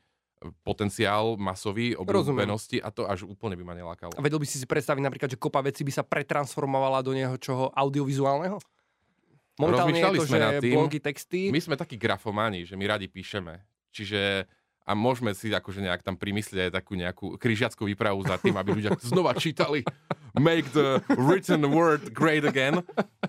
potenciál 0.64 1.36
masový, 1.36 1.92
obľúbenosti 2.00 2.80
a 2.80 2.88
to 2.88 3.04
až 3.04 3.28
úplne 3.28 3.60
by 3.60 3.64
ma 3.68 3.74
nelákalo. 3.76 4.16
A 4.16 4.24
vedel 4.24 4.40
by 4.40 4.48
si 4.48 4.56
si 4.56 4.64
predstaviť 4.64 5.04
napríklad, 5.04 5.28
že 5.28 5.36
kopa 5.36 5.60
veci 5.60 5.84
by 5.84 5.92
sa 5.92 6.00
pretransformovala 6.00 7.04
do 7.04 7.12
niečoho 7.12 7.68
audiovizuálneho? 7.76 8.56
Momentálne 9.60 9.92
je 9.92 10.00
Rozmýšľali 10.00 10.16
to, 10.16 10.24
sme 10.24 10.38
že 10.40 10.40
nad 10.40 10.52
tým. 10.64 10.74
blogy, 10.80 10.98
texty. 11.04 11.40
My 11.52 11.60
sme 11.60 11.76
takí 11.76 12.00
grafomani, 12.00 12.64
že 12.64 12.74
my 12.80 12.84
radi 12.88 13.06
píšeme. 13.12 13.60
Čiže 13.90 14.46
a 14.90 14.92
môžeme 14.98 15.30
si 15.38 15.54
akože 15.54 15.86
nejak 15.86 16.02
tam 16.02 16.18
primyslieť 16.18 16.66
aj 16.66 16.72
takú 16.74 16.98
nejakú 16.98 17.38
križiackú 17.38 17.86
výpravu 17.86 18.26
za 18.26 18.42
tým, 18.42 18.58
aby 18.58 18.74
ľudia 18.74 18.98
znova 18.98 19.38
čítali 19.38 19.86
Make 20.34 20.70
the 20.74 20.98
written 21.14 21.62
word 21.70 22.10
great 22.10 22.42
again. 22.42 22.82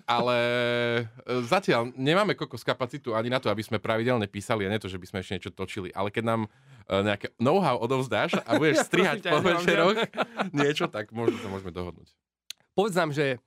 Ale 0.05 0.37
e, 1.01 1.01
zatiaľ 1.45 1.93
nemáme 1.97 2.37
kokos 2.37 2.65
kapacitu 2.65 3.13
ani 3.17 3.29
na 3.29 3.41
to, 3.41 3.49
aby 3.49 3.61
sme 3.61 3.81
pravidelne 3.81 4.25
písali 4.29 4.65
a 4.65 4.71
nie 4.73 4.81
to, 4.81 4.89
že 4.89 5.01
by 5.01 5.05
sme 5.09 5.17
ešte 5.21 5.33
niečo 5.37 5.51
točili. 5.53 5.89
Ale 5.93 6.13
keď 6.13 6.23
nám 6.29 6.41
e, 6.45 6.49
nejaké 6.89 7.33
know-how 7.41 7.77
odovzdáš 7.81 8.37
a 8.41 8.57
budeš 8.57 8.77
Ja 8.81 8.85
strihať 8.85 9.17
po 9.29 9.41
večeroch 9.41 9.97
niečo, 10.61 10.85
tak 10.89 11.09
možno 11.13 11.41
sa 11.41 11.49
môžeme 11.49 11.73
dohodnúť. 11.73 12.09
Povedz 12.77 12.95
nám, 12.97 13.13
že 13.13 13.41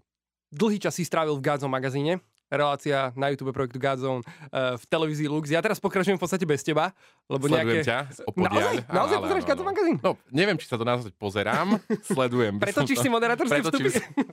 dlhý 0.51 0.79
čas 0.83 0.99
si 0.99 1.07
strávil 1.07 1.39
v 1.39 1.45
Godzone 1.47 1.71
magazíne, 1.71 2.23
relácia 2.49 3.11
na 3.13 3.29
YouTube 3.29 3.51
projektu 3.51 3.77
Godzone 3.77 4.21
uh, 4.21 4.75
v 4.75 4.85
televízii 4.85 5.27
Lux. 5.27 5.49
Ja 5.49 5.59
teraz 5.59 5.79
pokračujem 5.79 6.15
v 6.15 6.23
podstate 6.23 6.45
bez 6.45 6.61
teba, 6.61 6.93
lebo 7.27 7.47
Sledujem 7.47 7.81
nejaké... 7.81 7.87
ťa 7.87 7.99
opodiaľ. 8.25 8.53
Naozaj? 8.53 8.77
Naozaj 8.87 9.15
ale 9.15 9.25
pozeráš 9.25 9.45
Godzone 9.45 9.69
magazín? 9.69 9.97
No, 9.99 10.11
neviem, 10.29 10.57
či 10.57 10.67
sa 10.67 10.77
to 10.77 10.85
naozaj 10.85 11.11
pozerám, 11.15 11.69
sledujem. 12.13 12.55
Pretočíš 12.59 12.99
to- 12.99 13.05
si 13.05 13.09
moderátorské 13.09 13.59
Pretočím 13.59 13.87
vstupy? 13.89 14.01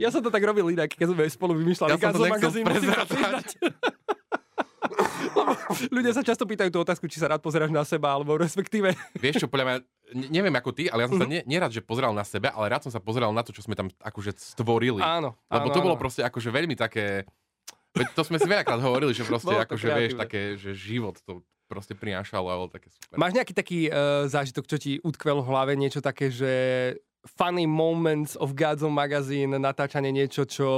Ja 0.00 0.08
som 0.08 0.24
to 0.24 0.32
tak 0.32 0.40
robil 0.40 0.64
inak, 0.66 0.88
keď 0.88 1.12
sme 1.12 1.28
spolu 1.28 1.52
vymýšľali 1.60 1.92
Ja 1.92 2.00
Godzone 2.00 2.32
magazín. 2.32 2.64
musím 2.64 2.88
sa 2.88 3.04
prezradzať. 3.04 3.04
priznať. 3.04 3.48
Lebo 4.80 4.89
Ľudia 5.92 6.12
sa 6.12 6.20
často 6.20 6.44
pýtajú 6.44 6.68
tú 6.68 6.78
otázku, 6.78 7.04
či 7.04 7.16
sa 7.16 7.26
rád 7.26 7.40
pozeráš 7.40 7.68
na 7.68 7.82
seba, 7.82 8.10
alebo 8.10 8.36
respektíve... 8.36 8.92
Vieš 9.14 9.42
čo, 9.42 9.48
podľa 9.48 9.64
mňa, 9.64 9.76
ne- 10.16 10.30
neviem 10.32 10.52
ako 10.52 10.70
ty, 10.70 10.86
ale 10.86 11.02
ja 11.02 11.08
som 11.08 11.16
Mhm. 11.16 11.22
sa 11.22 11.28
ne, 11.28 11.40
nerad, 11.44 11.68
že 11.68 11.80
pozeral 11.80 12.10
na 12.10 12.22
seba, 12.22 12.50
ale 12.50 12.66
rád 12.68 12.84
som 12.84 12.92
sa 12.92 12.98
pozeral 12.98 13.30
na 13.30 13.40
to, 13.40 13.50
čo 13.50 13.60
sme 13.60 13.74
tam 13.74 13.88
akože 13.96 14.34
stvorili. 14.36 15.00
Áno, 15.00 15.36
Lebo 15.46 15.66
áno, 15.66 15.74
to 15.74 15.80
bolo 15.80 15.94
áno. 15.94 16.00
proste 16.00 16.20
akože 16.20 16.48
veľmi 16.48 16.74
také... 16.74 17.24
Veď 17.90 18.06
to 18.12 18.22
sme 18.22 18.36
si 18.36 18.46
veľakrát 18.46 18.78
hovorili, 18.78 19.10
že 19.10 19.26
proste 19.30 19.50
akože 19.52 19.86
vieš, 19.88 20.12
také, 20.16 20.54
že 20.54 20.70
život 20.72 21.18
to 21.20 21.42
proste 21.66 21.94
prinášalo 21.94 22.46
a 22.46 22.56
bolo 22.56 22.66
také 22.68 22.86
super. 22.88 23.14
Máš 23.14 23.30
nejaký 23.32 23.52
taký 23.52 23.80
uh, 23.86 24.26
zážitok, 24.26 24.64
čo 24.64 24.76
ti 24.76 24.98
utkvel 24.98 25.38
v 25.38 25.48
hlave, 25.48 25.72
niečo 25.74 25.98
také, 25.98 26.26
že 26.26 26.50
funny 27.30 27.62
moments 27.62 28.34
of 28.34 28.54
Godzone 28.54 28.90
magazín, 28.90 29.52
natáčanie 29.52 30.08
niečo, 30.08 30.42
čo, 30.42 30.68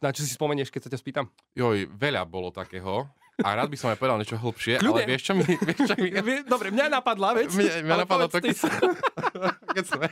na 0.00 0.10
čo 0.10 0.24
si 0.24 0.32
spomenieš, 0.32 0.72
keď 0.72 0.80
sa 0.80 0.90
ťa 0.90 0.98
spýtam? 0.98 1.24
Joj, 1.52 1.86
veľa 1.88 2.24
bolo 2.24 2.48
takého. 2.48 3.04
A 3.42 3.48
rád 3.58 3.66
by 3.66 3.76
som 3.78 3.90
aj 3.90 3.98
povedal 3.98 4.18
niečo 4.22 4.38
hlbšie, 4.38 4.78
Kľudne. 4.78 5.02
ale 5.02 5.10
vieš 5.10 5.22
čo 5.26 5.32
mi... 5.34 5.42
Vieš, 5.68 5.80
čo 5.90 5.94
mi 6.02 6.10
Dobre, 6.46 6.70
mňa 6.70 6.86
napadla 6.86 7.34
vec. 7.34 7.50
mňa, 7.50 7.82
mňa 7.82 7.94
ale 7.94 8.02
napadlo 8.06 8.26
to, 8.30 8.38
keď, 8.38 8.54
ty. 8.54 8.68
keď 9.80 9.84
sme... 9.90 10.06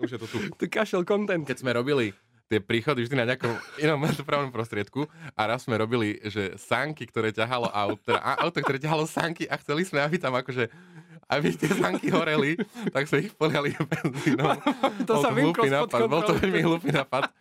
Už 0.00 0.08
je 0.08 0.18
to 0.20 0.26
tu. 0.28 0.38
Tu 0.56 0.64
kašel 0.72 1.04
content. 1.04 1.44
keď 1.44 1.60
sme 1.60 1.76
robili 1.76 2.16
tie 2.48 2.60
príchody 2.60 3.08
vždy 3.08 3.16
na 3.16 3.24
nejakom 3.32 3.48
inom 3.80 4.04
dopravnom 4.12 4.52
prostriedku 4.52 5.08
a 5.32 5.40
raz 5.48 5.64
sme 5.64 5.80
robili, 5.80 6.20
že 6.28 6.52
sanky, 6.60 7.08
ktoré 7.08 7.32
ťahalo 7.32 7.64
auto, 7.72 8.12
teda 8.12 8.20
auto, 8.20 8.60
ktoré 8.60 8.76
ťahalo 8.76 9.08
sanky 9.08 9.48
a 9.48 9.56
chceli 9.56 9.88
sme, 9.88 10.04
aby 10.04 10.20
tam 10.20 10.36
akože 10.36 10.68
aby 11.32 11.48
tie 11.56 11.72
sanky 11.72 12.12
horeli, 12.12 12.60
tak 12.92 13.08
sme 13.08 13.24
ich 13.24 13.32
poliali 13.32 13.72
benzínom. 13.72 14.52
To 15.08 15.12
Bol 15.16 15.22
sa 15.24 15.30
vymklo 15.32 15.64
nápad, 15.64 16.00
bol 16.04 16.22
to 16.28 16.36
veľmi 16.36 16.60
hlúpy 16.60 16.92
nápad. 16.92 17.32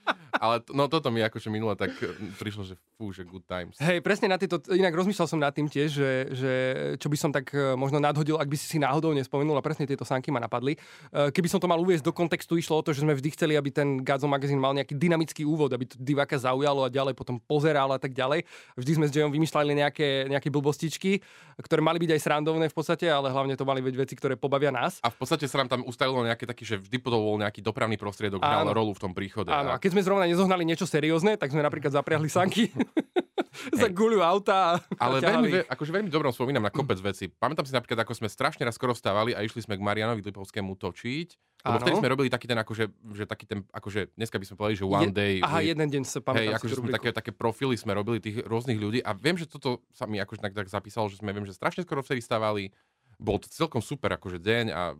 Ale 0.41 0.65
to, 0.65 0.73
no 0.73 0.89
toto 0.89 1.13
mi 1.13 1.21
akože 1.21 1.53
minule 1.53 1.77
tak 1.77 1.93
eh, 2.01 2.17
prišlo, 2.41 2.65
že 2.65 2.73
fú, 2.97 3.13
že 3.13 3.21
good 3.21 3.45
times. 3.45 3.77
Hej, 3.77 4.01
presne 4.05 4.29
na 4.29 4.37
tieto, 4.41 4.61
inak 4.69 4.93
rozmýšľal 4.93 5.25
som 5.29 5.41
nad 5.41 5.53
tým 5.53 5.65
tiež, 5.65 5.89
že, 5.89 6.11
že 6.33 6.53
čo 7.01 7.09
by 7.09 7.17
som 7.17 7.33
tak 7.33 7.49
e, 7.49 7.73
možno 7.73 7.97
nadhodil, 7.97 8.37
ak 8.37 8.45
by 8.45 8.53
si 8.53 8.65
si 8.65 8.77
náhodou 8.77 9.13
nespomenul 9.13 9.57
a 9.57 9.65
presne 9.65 9.89
tieto 9.89 10.05
sánky 10.05 10.29
ma 10.29 10.37
napadli. 10.37 10.77
E, 11.09 11.33
Keby 11.33 11.49
som 11.49 11.57
to 11.57 11.65
mal 11.65 11.81
uviezť 11.81 12.05
do 12.05 12.13
kontextu, 12.13 12.61
išlo 12.61 12.77
o 12.77 12.85
to, 12.85 12.93
že 12.93 13.01
sme 13.01 13.17
vždy 13.17 13.29
chceli, 13.33 13.53
aby 13.57 13.73
ten 13.73 14.05
Godzone 14.05 14.33
magazín 14.33 14.61
mal 14.61 14.77
nejaký 14.77 14.93
dynamický 14.97 15.45
úvod, 15.45 15.73
aby 15.73 15.89
to 15.89 15.97
diváka 15.97 16.37
zaujalo 16.37 16.85
a 16.85 16.93
ďalej 16.93 17.17
potom 17.17 17.41
pozeral 17.41 17.89
a 17.89 17.97
tak 17.97 18.13
ďalej. 18.13 18.45
Vždy 18.77 18.91
sme 18.97 19.05
s 19.09 19.11
Jayom 19.13 19.33
vymýšľali 19.33 19.73
nejaké, 19.81 20.29
nejaké 20.29 20.53
blbostičky, 20.53 21.25
ktoré 21.57 21.81
mali 21.81 21.97
byť 21.97 22.17
aj 22.17 22.21
srandovné 22.21 22.65
v 22.69 22.75
podstate, 22.77 23.09
ale 23.09 23.33
hlavne 23.33 23.57
to 23.57 23.65
mali 23.65 23.81
byť 23.81 23.95
veci, 23.97 24.13
ktoré 24.13 24.37
pobavia 24.37 24.69
nás. 24.69 25.01
A 25.01 25.09
v 25.09 25.17
podstate 25.17 25.49
sa 25.49 25.57
nám 25.57 25.73
tam 25.73 25.81
ustavilo 25.89 26.21
nejaké 26.21 26.45
taký, 26.45 26.69
že 26.69 26.77
vždy 26.77 26.97
bol 27.01 27.37
nejaký 27.41 27.65
dopravný 27.65 27.97
prostriedok, 27.97 28.45
hral 28.45 28.69
rolu 28.69 28.93
v 28.93 29.01
tom 29.01 29.13
príchode. 29.17 29.49
Áno, 29.49 29.73
A 29.73 29.81
keď 29.81 29.97
sme 29.97 30.05
zrovna 30.05 30.29
nezohnali 30.31 30.63
niečo 30.63 30.83
seriózne, 30.83 31.35
tak 31.35 31.51
sme 31.51 31.59
napríklad 31.59 31.91
zapriahli 31.91 32.27
sanky 32.27 32.71
za 33.79 33.87
guľu 33.87 34.23
auta 34.23 34.79
Ale 34.95 35.19
veľmi, 35.19 35.49
ve- 35.51 35.67
akože 35.67 35.91
veľmi 35.91 36.07
dobrom 36.07 36.31
spomínam 36.31 36.63
na 36.63 36.71
kopec 36.71 36.97
veci. 36.97 37.27
Pamätám 37.27 37.67
si 37.67 37.75
napríklad, 37.75 38.01
ako 38.01 38.15
sme 38.15 38.31
strašne 38.31 38.63
raz 38.63 38.73
skoro 38.73 38.91
vstávali 38.91 39.35
a 39.35 39.43
išli 39.43 39.59
sme 39.59 39.75
k 39.75 39.83
Marianovi 39.83 40.23
Lipovskému 40.23 40.73
točiť. 40.73 41.27
Lebo 41.61 41.77
vtedy 41.77 41.95
sme 41.99 42.09
robili 42.09 42.27
taký 42.27 42.49
ten, 42.49 42.57
akože, 42.57 42.83
že 43.13 43.23
taký 43.27 43.45
ten, 43.45 43.59
akože 43.69 44.15
dneska 44.15 44.41
by 44.41 44.45
sme 44.47 44.55
povedali, 44.55 44.77
že 44.79 44.85
one 44.87 45.03
Je- 45.05 45.13
day. 45.13 45.35
Aha, 45.39 45.59
with- 45.59 45.69
jeden 45.69 45.87
deň 45.91 46.03
sa 46.03 46.17
pamätám 46.17 46.41
Hej, 46.41 46.57
akože 46.57 46.75
sme 46.79 46.89
také, 46.89 47.09
také 47.11 47.31
profily 47.31 47.75
sme 47.75 47.91
robili 47.93 48.17
tých 48.17 48.41
rôznych 48.41 48.79
ľudí 48.79 48.99
a 49.03 49.13
viem, 49.13 49.37
že 49.37 49.45
toto 49.45 49.83
sa 49.91 50.07
mi 50.07 50.17
akože 50.17 50.41
tak, 50.41 50.55
tak 50.55 50.65
zapísalo, 50.65 51.05
že 51.05 51.19
sme 51.19 51.29
viem, 51.29 51.45
že 51.45 51.53
strašne 51.53 51.85
skoro 51.85 52.01
vtedy 52.01 52.23
stávali. 52.23 52.73
Bol 53.21 53.37
to 53.37 53.45
celkom 53.45 53.85
super 53.85 54.09
akože 54.17 54.41
deň 54.41 54.65
a 54.73 54.97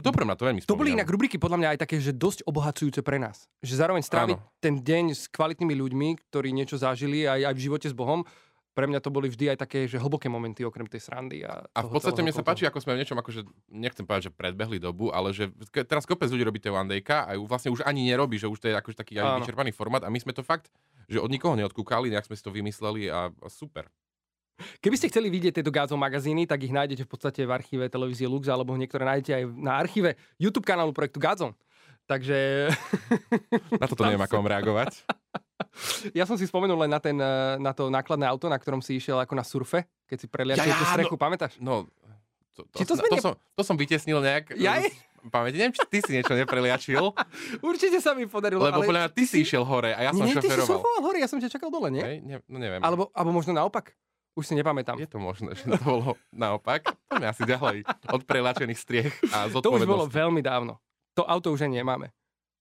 dobre 0.00 0.24
na 0.24 0.34
to 0.34 0.48
veľmi 0.48 0.64
To 0.64 0.78
boli 0.78 0.96
inak 0.96 1.08
rubriky 1.08 1.36
podľa 1.36 1.58
mňa 1.60 1.68
aj 1.76 1.78
také, 1.84 1.96
že 2.00 2.12
dosť 2.14 2.44
obohacujúce 2.48 3.00
pre 3.04 3.20
nás. 3.20 3.46
Že 3.60 3.74
zároveň 3.80 4.02
stráviť 4.02 4.36
Áno. 4.40 4.46
ten 4.60 4.80
deň 4.80 5.04
s 5.14 5.28
kvalitnými 5.30 5.74
ľuďmi, 5.76 6.08
ktorí 6.28 6.50
niečo 6.50 6.80
zažili 6.80 7.28
aj, 7.28 7.52
aj 7.52 7.54
v 7.54 7.62
živote 7.64 7.86
s 7.88 7.94
Bohom, 7.94 8.24
pre 8.74 8.90
mňa 8.90 8.98
to 8.98 9.14
boli 9.14 9.30
vždy 9.30 9.54
aj 9.54 9.58
také, 9.62 9.86
že 9.86 10.02
hlboké 10.02 10.26
momenty 10.26 10.66
okrem 10.66 10.90
tej 10.90 11.06
srandy. 11.06 11.46
A, 11.46 11.62
A 11.70 11.80
v 11.86 11.94
podstate 11.94 12.26
mne 12.26 12.34
sa 12.34 12.42
páči, 12.42 12.66
ako 12.66 12.82
sme 12.82 12.98
v 12.98 13.06
niečom, 13.06 13.14
akože, 13.14 13.46
nechcem 13.70 14.02
povedať, 14.02 14.28
že 14.28 14.32
predbehli 14.34 14.82
dobu, 14.82 15.14
ale 15.14 15.30
že 15.30 15.54
ke- 15.70 15.86
teraz 15.86 16.02
kopec 16.02 16.26
ľudí 16.26 16.42
robí 16.42 16.58
tie 16.58 16.74
one 16.74 16.90
dayka 16.90 17.22
a 17.22 17.38
ju 17.38 17.46
vlastne 17.46 17.70
už 17.70 17.86
ani 17.86 18.10
nerobí, 18.10 18.34
že 18.34 18.50
už 18.50 18.58
to 18.58 18.66
je 18.66 18.74
akože 18.74 18.98
taký 18.98 19.22
aj 19.22 19.46
vyčerpaný 19.46 19.70
formát 19.70 20.02
a 20.02 20.10
my 20.10 20.18
sme 20.18 20.34
to 20.34 20.42
fakt, 20.42 20.74
že 21.06 21.22
od 21.22 21.30
nikoho 21.30 21.54
neodkúkali, 21.54 22.10
nejak 22.10 22.26
sme 22.26 22.34
si 22.34 22.42
to 22.42 22.50
vymysleli 22.50 23.06
a, 23.06 23.30
a 23.30 23.48
super. 23.48 23.86
Keby 24.78 24.96
ste 24.96 25.10
chceli 25.10 25.28
vidieť 25.34 25.60
tieto 25.60 25.74
Gázov 25.74 25.98
magazíny, 25.98 26.46
tak 26.46 26.62
ich 26.62 26.70
nájdete 26.70 27.02
v 27.04 27.10
podstate 27.10 27.40
v 27.42 27.50
archíve 27.50 27.84
televízie 27.90 28.30
Lux, 28.30 28.46
alebo 28.46 28.74
niektoré 28.78 29.02
nájdete 29.02 29.32
aj 29.34 29.44
na 29.58 29.72
archíve 29.78 30.14
YouTube 30.38 30.66
kanálu 30.66 30.94
projektu 30.94 31.18
Gázon. 31.18 31.52
Takže 32.04 32.68
Na 33.82 33.86
toto 33.88 34.04
neviem, 34.04 34.20
ako 34.20 34.34
mám 34.44 34.52
reagovať. 34.54 35.02
ja 36.18 36.28
som 36.28 36.36
si 36.36 36.44
spomenul 36.44 36.76
len 36.86 36.92
na, 36.92 37.00
ten, 37.00 37.16
eh, 37.16 37.56
na 37.58 37.72
to 37.72 37.88
nákladné 37.88 38.28
auto, 38.28 38.46
na 38.46 38.60
ktorom 38.60 38.84
si 38.84 39.00
išiel 39.00 39.18
ako 39.18 39.34
na 39.34 39.44
surfe, 39.44 39.88
keď 40.06 40.16
si 40.20 40.26
preliatil 40.28 40.68
Ja, 40.68 40.76
ja, 40.76 40.80
tú 40.80 40.86
strechu, 40.92 41.16
pamätáš? 41.16 41.56
No, 41.58 41.88
to, 42.54 42.62
to, 42.70 42.76
Či 42.78 42.84
to 42.86 42.94
sme 42.94 43.08
to, 43.10 43.16
ne- 43.18 43.24
som, 43.24 43.32
to 43.34 43.62
som 43.66 43.74
vytesnil 43.74 44.20
nejak. 44.22 44.54
Jaj? 44.54 44.92
pamäti. 45.32 45.56
Neviem, 45.56 45.72
či 45.72 45.84
ty 45.88 45.98
si 46.04 46.10
niečo 46.12 46.36
nepreliačil, 46.36 47.00
Určite 47.68 47.98
sa 48.04 48.12
mi 48.12 48.28
podarilo. 48.28 48.60
lebo 48.60 48.84
ale 48.84 48.84
podľa 48.84 49.00
mňa 49.06 49.10
ty 49.16 49.24
si 49.24 49.40
išiel 49.40 49.64
hore 49.64 49.96
a 49.96 50.00
ja 50.04 50.10
som 50.12 50.24
nie, 50.24 50.36
ty 50.36 50.44
si 50.44 50.52
šoferoval. 50.52 50.68
šofoval 50.68 51.00
hore, 51.00 51.18
ja 51.20 51.28
som 51.28 51.38
ťa 51.40 51.50
čakal 51.52 51.68
dole, 51.72 51.88
nie? 51.88 52.04
Hej, 52.04 52.16
ne, 52.20 52.36
no 52.44 52.56
neviem. 52.60 52.80
Alebo, 52.84 53.08
alebo 53.16 53.30
možno 53.32 53.56
naopak? 53.56 53.96
Už 54.34 54.50
si 54.50 54.54
nepamätám. 54.58 54.98
Je 54.98 55.06
to 55.06 55.22
možné, 55.22 55.54
že 55.54 55.62
to 55.62 55.78
bolo 55.86 56.18
naopak. 56.34 56.90
Poďme 57.06 57.30
asi 57.30 57.42
ďalej 57.46 57.86
od 58.10 58.22
prelačených 58.26 58.80
striech 58.82 59.14
a 59.30 59.46
To 59.46 59.70
už 59.70 59.86
bolo 59.86 60.10
veľmi 60.10 60.42
dávno. 60.42 60.82
To 61.14 61.22
auto 61.22 61.54
už 61.54 61.70
nemáme. 61.70 62.10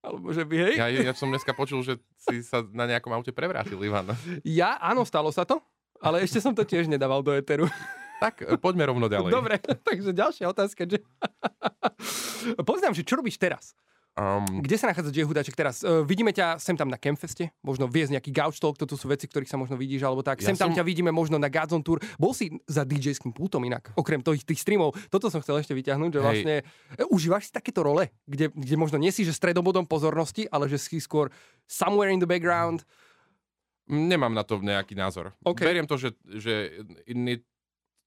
Alebo 0.03 0.29
že 0.35 0.43
by, 0.43 0.55
hej? 0.69 0.73
Ja, 0.77 0.87
ja 0.91 1.13
som 1.15 1.31
dneska 1.31 1.55
počul, 1.55 1.79
že 1.81 1.97
si 2.19 2.43
sa 2.43 2.61
na 2.75 2.83
nejakom 2.85 3.09
aute 3.09 3.31
prevrátil, 3.31 3.79
Ivan. 3.81 4.11
Ja, 4.43 4.75
áno, 4.83 5.07
stalo 5.07 5.31
sa 5.31 5.47
to, 5.47 5.63
ale 6.03 6.21
ešte 6.21 6.43
som 6.43 6.51
to 6.51 6.67
tiež 6.67 6.91
nedával 6.91 7.23
do 7.23 7.31
eteru. 7.31 7.71
Tak, 8.19 8.43
e, 8.43 8.55
poďme 8.59 8.87
rovno 8.87 9.07
ďalej. 9.07 9.31
Dobre, 9.31 9.55
takže 9.87 10.11
ďalšia 10.11 10.51
otázka. 10.51 10.87
Že... 10.87 10.99
Poznám, 12.67 12.93
že 12.95 13.07
čo 13.07 13.15
robíš 13.15 13.39
teraz? 13.39 13.75
Um, 14.13 14.61
Kde 14.61 14.77
sa 14.77 14.93
nachádza 14.93 15.09
Jay 15.09 15.25
Hudáček 15.25 15.57
teraz? 15.57 15.81
Uh, 15.81 16.05
vidíme 16.05 16.29
ťa 16.29 16.61
sem 16.61 16.77
tam 16.77 16.85
na 16.85 17.01
Campfeste, 17.01 17.49
možno 17.65 17.89
viesť 17.89 18.13
nejaký 18.13 18.29
gauč 18.29 18.61
talk, 18.61 18.77
toto 18.77 18.93
sú 18.93 19.09
veci, 19.09 19.25
ktorých 19.25 19.49
sa 19.49 19.57
možno 19.57 19.73
vidíš, 19.73 20.05
alebo 20.05 20.21
tak. 20.21 20.37
Ja 20.37 20.53
sem 20.53 20.57
tam 20.57 20.69
som- 20.69 20.77
ťa 20.77 20.85
vidíme 20.85 21.09
možno 21.09 21.41
na 21.41 21.49
Godzone 21.49 21.81
Tour. 21.81 21.97
Bol 22.21 22.29
si 22.37 22.53
za 22.69 22.85
DJ-ským 22.85 23.33
pultom 23.33 23.65
inak, 23.65 23.89
okrem 23.97 24.21
tých, 24.21 24.45
tých 24.45 24.61
streamov. 24.61 24.93
Toto 25.09 25.33
som 25.33 25.41
chcel 25.41 25.57
ešte 25.65 25.73
vyťahnuť, 25.73 26.13
že 26.13 26.19
Hej. 26.21 26.25
vlastne 26.29 26.55
e, 26.93 27.03
užívaš 27.09 27.49
si 27.49 27.51
takéto 27.57 27.81
role, 27.81 28.13
kde, 28.29 28.53
kde 28.53 28.75
možno 28.77 29.01
nie 29.01 29.09
si, 29.09 29.25
že 29.25 29.33
stredobodom 29.33 29.89
pozornosti, 29.89 30.45
ale 30.53 30.69
že 30.69 30.77
si 30.77 31.01
skôr 31.01 31.33
somewhere 31.65 32.13
in 32.13 32.21
the 32.21 32.29
background. 32.29 32.85
nemám 33.89 34.31
na 34.31 34.45
to 34.45 34.61
nejaký 34.61 34.93
názor. 34.93 35.33
OK. 35.41 35.65
Beriem 35.65 35.89
to, 35.89 35.97
že, 35.97 36.13
že 36.37 36.85
it 37.09 37.17
need 37.17 37.41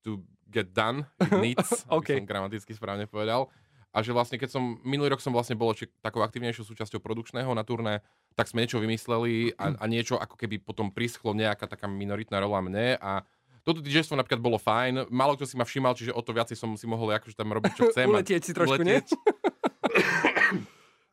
to 0.07 0.23
get 0.47 0.71
done, 0.71 1.03
it 1.19 1.35
needs, 1.43 1.83
OK. 1.91 2.15
aby 2.15 2.23
som 2.23 2.31
gramaticky 2.31 2.73
správne 2.79 3.11
povedal. 3.11 3.51
A 3.97 4.05
že 4.05 4.13
vlastne, 4.13 4.37
keď 4.37 4.53
som, 4.53 4.77
minulý 4.85 5.17
rok 5.17 5.25
som 5.25 5.33
vlastne 5.33 5.57
bol 5.57 5.73
či, 5.73 5.89
takou 6.05 6.21
aktívnejšou 6.21 6.69
súčasťou 6.69 7.01
produkčného 7.01 7.49
na 7.57 7.65
turné, 7.65 8.05
tak 8.37 8.45
sme 8.45 8.69
niečo 8.69 8.77
vymysleli 8.77 9.57
a, 9.57 9.73
a 9.73 9.85
niečo 9.89 10.21
ako 10.21 10.37
keby 10.37 10.61
potom 10.61 10.93
prischlo 10.93 11.33
nejaká 11.33 11.65
taká 11.65 11.89
minoritná 11.89 12.37
rola 12.45 12.61
mne 12.61 13.01
a 13.01 13.25
toto 13.65 13.83
DJstvo 13.83 14.15
napríklad 14.15 14.39
bolo 14.39 14.63
fajn, 14.63 15.11
málo 15.11 15.35
kto 15.35 15.49
si 15.49 15.59
ma 15.59 15.67
všímal, 15.67 15.99
čiže 15.99 16.15
o 16.15 16.23
to 16.23 16.31
viacej 16.31 16.55
som 16.55 16.77
si 16.79 16.87
mohol 16.87 17.11
akože 17.11 17.35
tam 17.35 17.51
robiť, 17.51 17.73
čo 17.75 17.91
chcem. 17.91 18.07
Uletieť 18.07 18.43
si 18.47 18.53
trošku, 18.55 18.79
nie? 18.85 19.03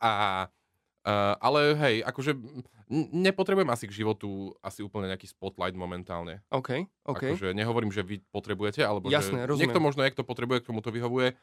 a, 0.04 0.46
uh, 1.08 1.34
ale 1.42 1.74
hej, 1.74 1.96
akože 2.06 2.38
nepotrebujem 2.94 3.70
asi 3.74 3.90
k 3.90 4.06
životu 4.06 4.54
asi 4.62 4.86
úplne 4.86 5.10
nejaký 5.10 5.26
spotlight 5.34 5.74
momentálne. 5.74 6.46
OK, 6.54 6.86
OK. 7.10 7.34
Akože 7.34 7.58
nehovorím, 7.58 7.90
že 7.90 8.06
vy 8.06 8.22
potrebujete, 8.30 8.86
alebo 8.86 9.10
Jasné, 9.10 9.50
že 9.50 9.50
rozumiem. 9.50 9.62
niekto 9.66 9.82
možno, 9.82 10.06
jak 10.06 10.14
to 10.14 10.22
potrebuje, 10.22 10.62
k 10.62 10.70
tomu 10.70 10.86
to 10.86 10.94
vyhovuje. 10.94 11.34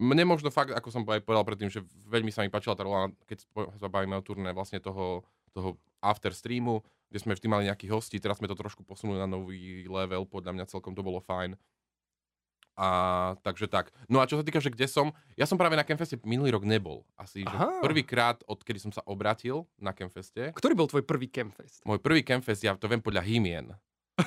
Mne 0.00 0.24
možno 0.24 0.48
fakt, 0.48 0.72
ako 0.72 0.88
som 0.88 1.04
aj 1.04 1.20
povedal 1.20 1.44
predtým, 1.44 1.68
že 1.68 1.84
veľmi 2.08 2.32
sa 2.32 2.40
mi 2.40 2.48
páčila 2.48 2.72
tá 2.72 2.88
rola, 2.88 3.12
keď 3.28 3.44
sa 3.76 3.92
bavíme 3.92 4.16
o 4.16 4.24
turné 4.24 4.48
vlastne 4.56 4.80
toho, 4.80 5.20
toho 5.52 5.76
after 6.00 6.32
streamu, 6.32 6.80
kde 7.12 7.20
sme 7.20 7.36
vždy 7.36 7.46
mali 7.52 7.68
nejakých 7.68 7.92
hostí, 7.92 8.16
teraz 8.16 8.40
sme 8.40 8.48
to 8.48 8.56
trošku 8.56 8.80
posunuli 8.80 9.20
na 9.20 9.28
nový 9.28 9.84
level, 9.84 10.24
podľa 10.24 10.56
mňa 10.56 10.64
celkom 10.72 10.96
to 10.96 11.04
bolo 11.04 11.20
fajn. 11.20 11.52
A 12.80 12.88
takže 13.44 13.68
tak. 13.68 13.92
No 14.08 14.24
a 14.24 14.28
čo 14.30 14.40
sa 14.40 14.46
týka, 14.46 14.56
že 14.56 14.72
kde 14.72 14.88
som, 14.88 15.12
ja 15.36 15.44
som 15.44 15.60
práve 15.60 15.76
na 15.76 15.84
Campfeste 15.84 16.16
minulý 16.24 16.48
rok 16.56 16.64
nebol. 16.64 17.04
Asi 17.12 17.44
že 17.44 17.56
prvýkrát, 17.84 18.40
odkedy 18.48 18.80
som 18.80 18.88
sa 18.88 19.04
obratil 19.04 19.68
na 19.76 19.92
Campfeste. 19.92 20.56
Ktorý 20.56 20.72
bol 20.72 20.88
tvoj 20.88 21.04
prvý 21.04 21.28
Campfest? 21.28 21.84
Môj 21.84 22.00
prvý 22.00 22.24
Campfest, 22.24 22.64
ja 22.64 22.72
to 22.72 22.88
viem 22.88 23.04
podľa 23.04 23.20
hymien. 23.20 23.76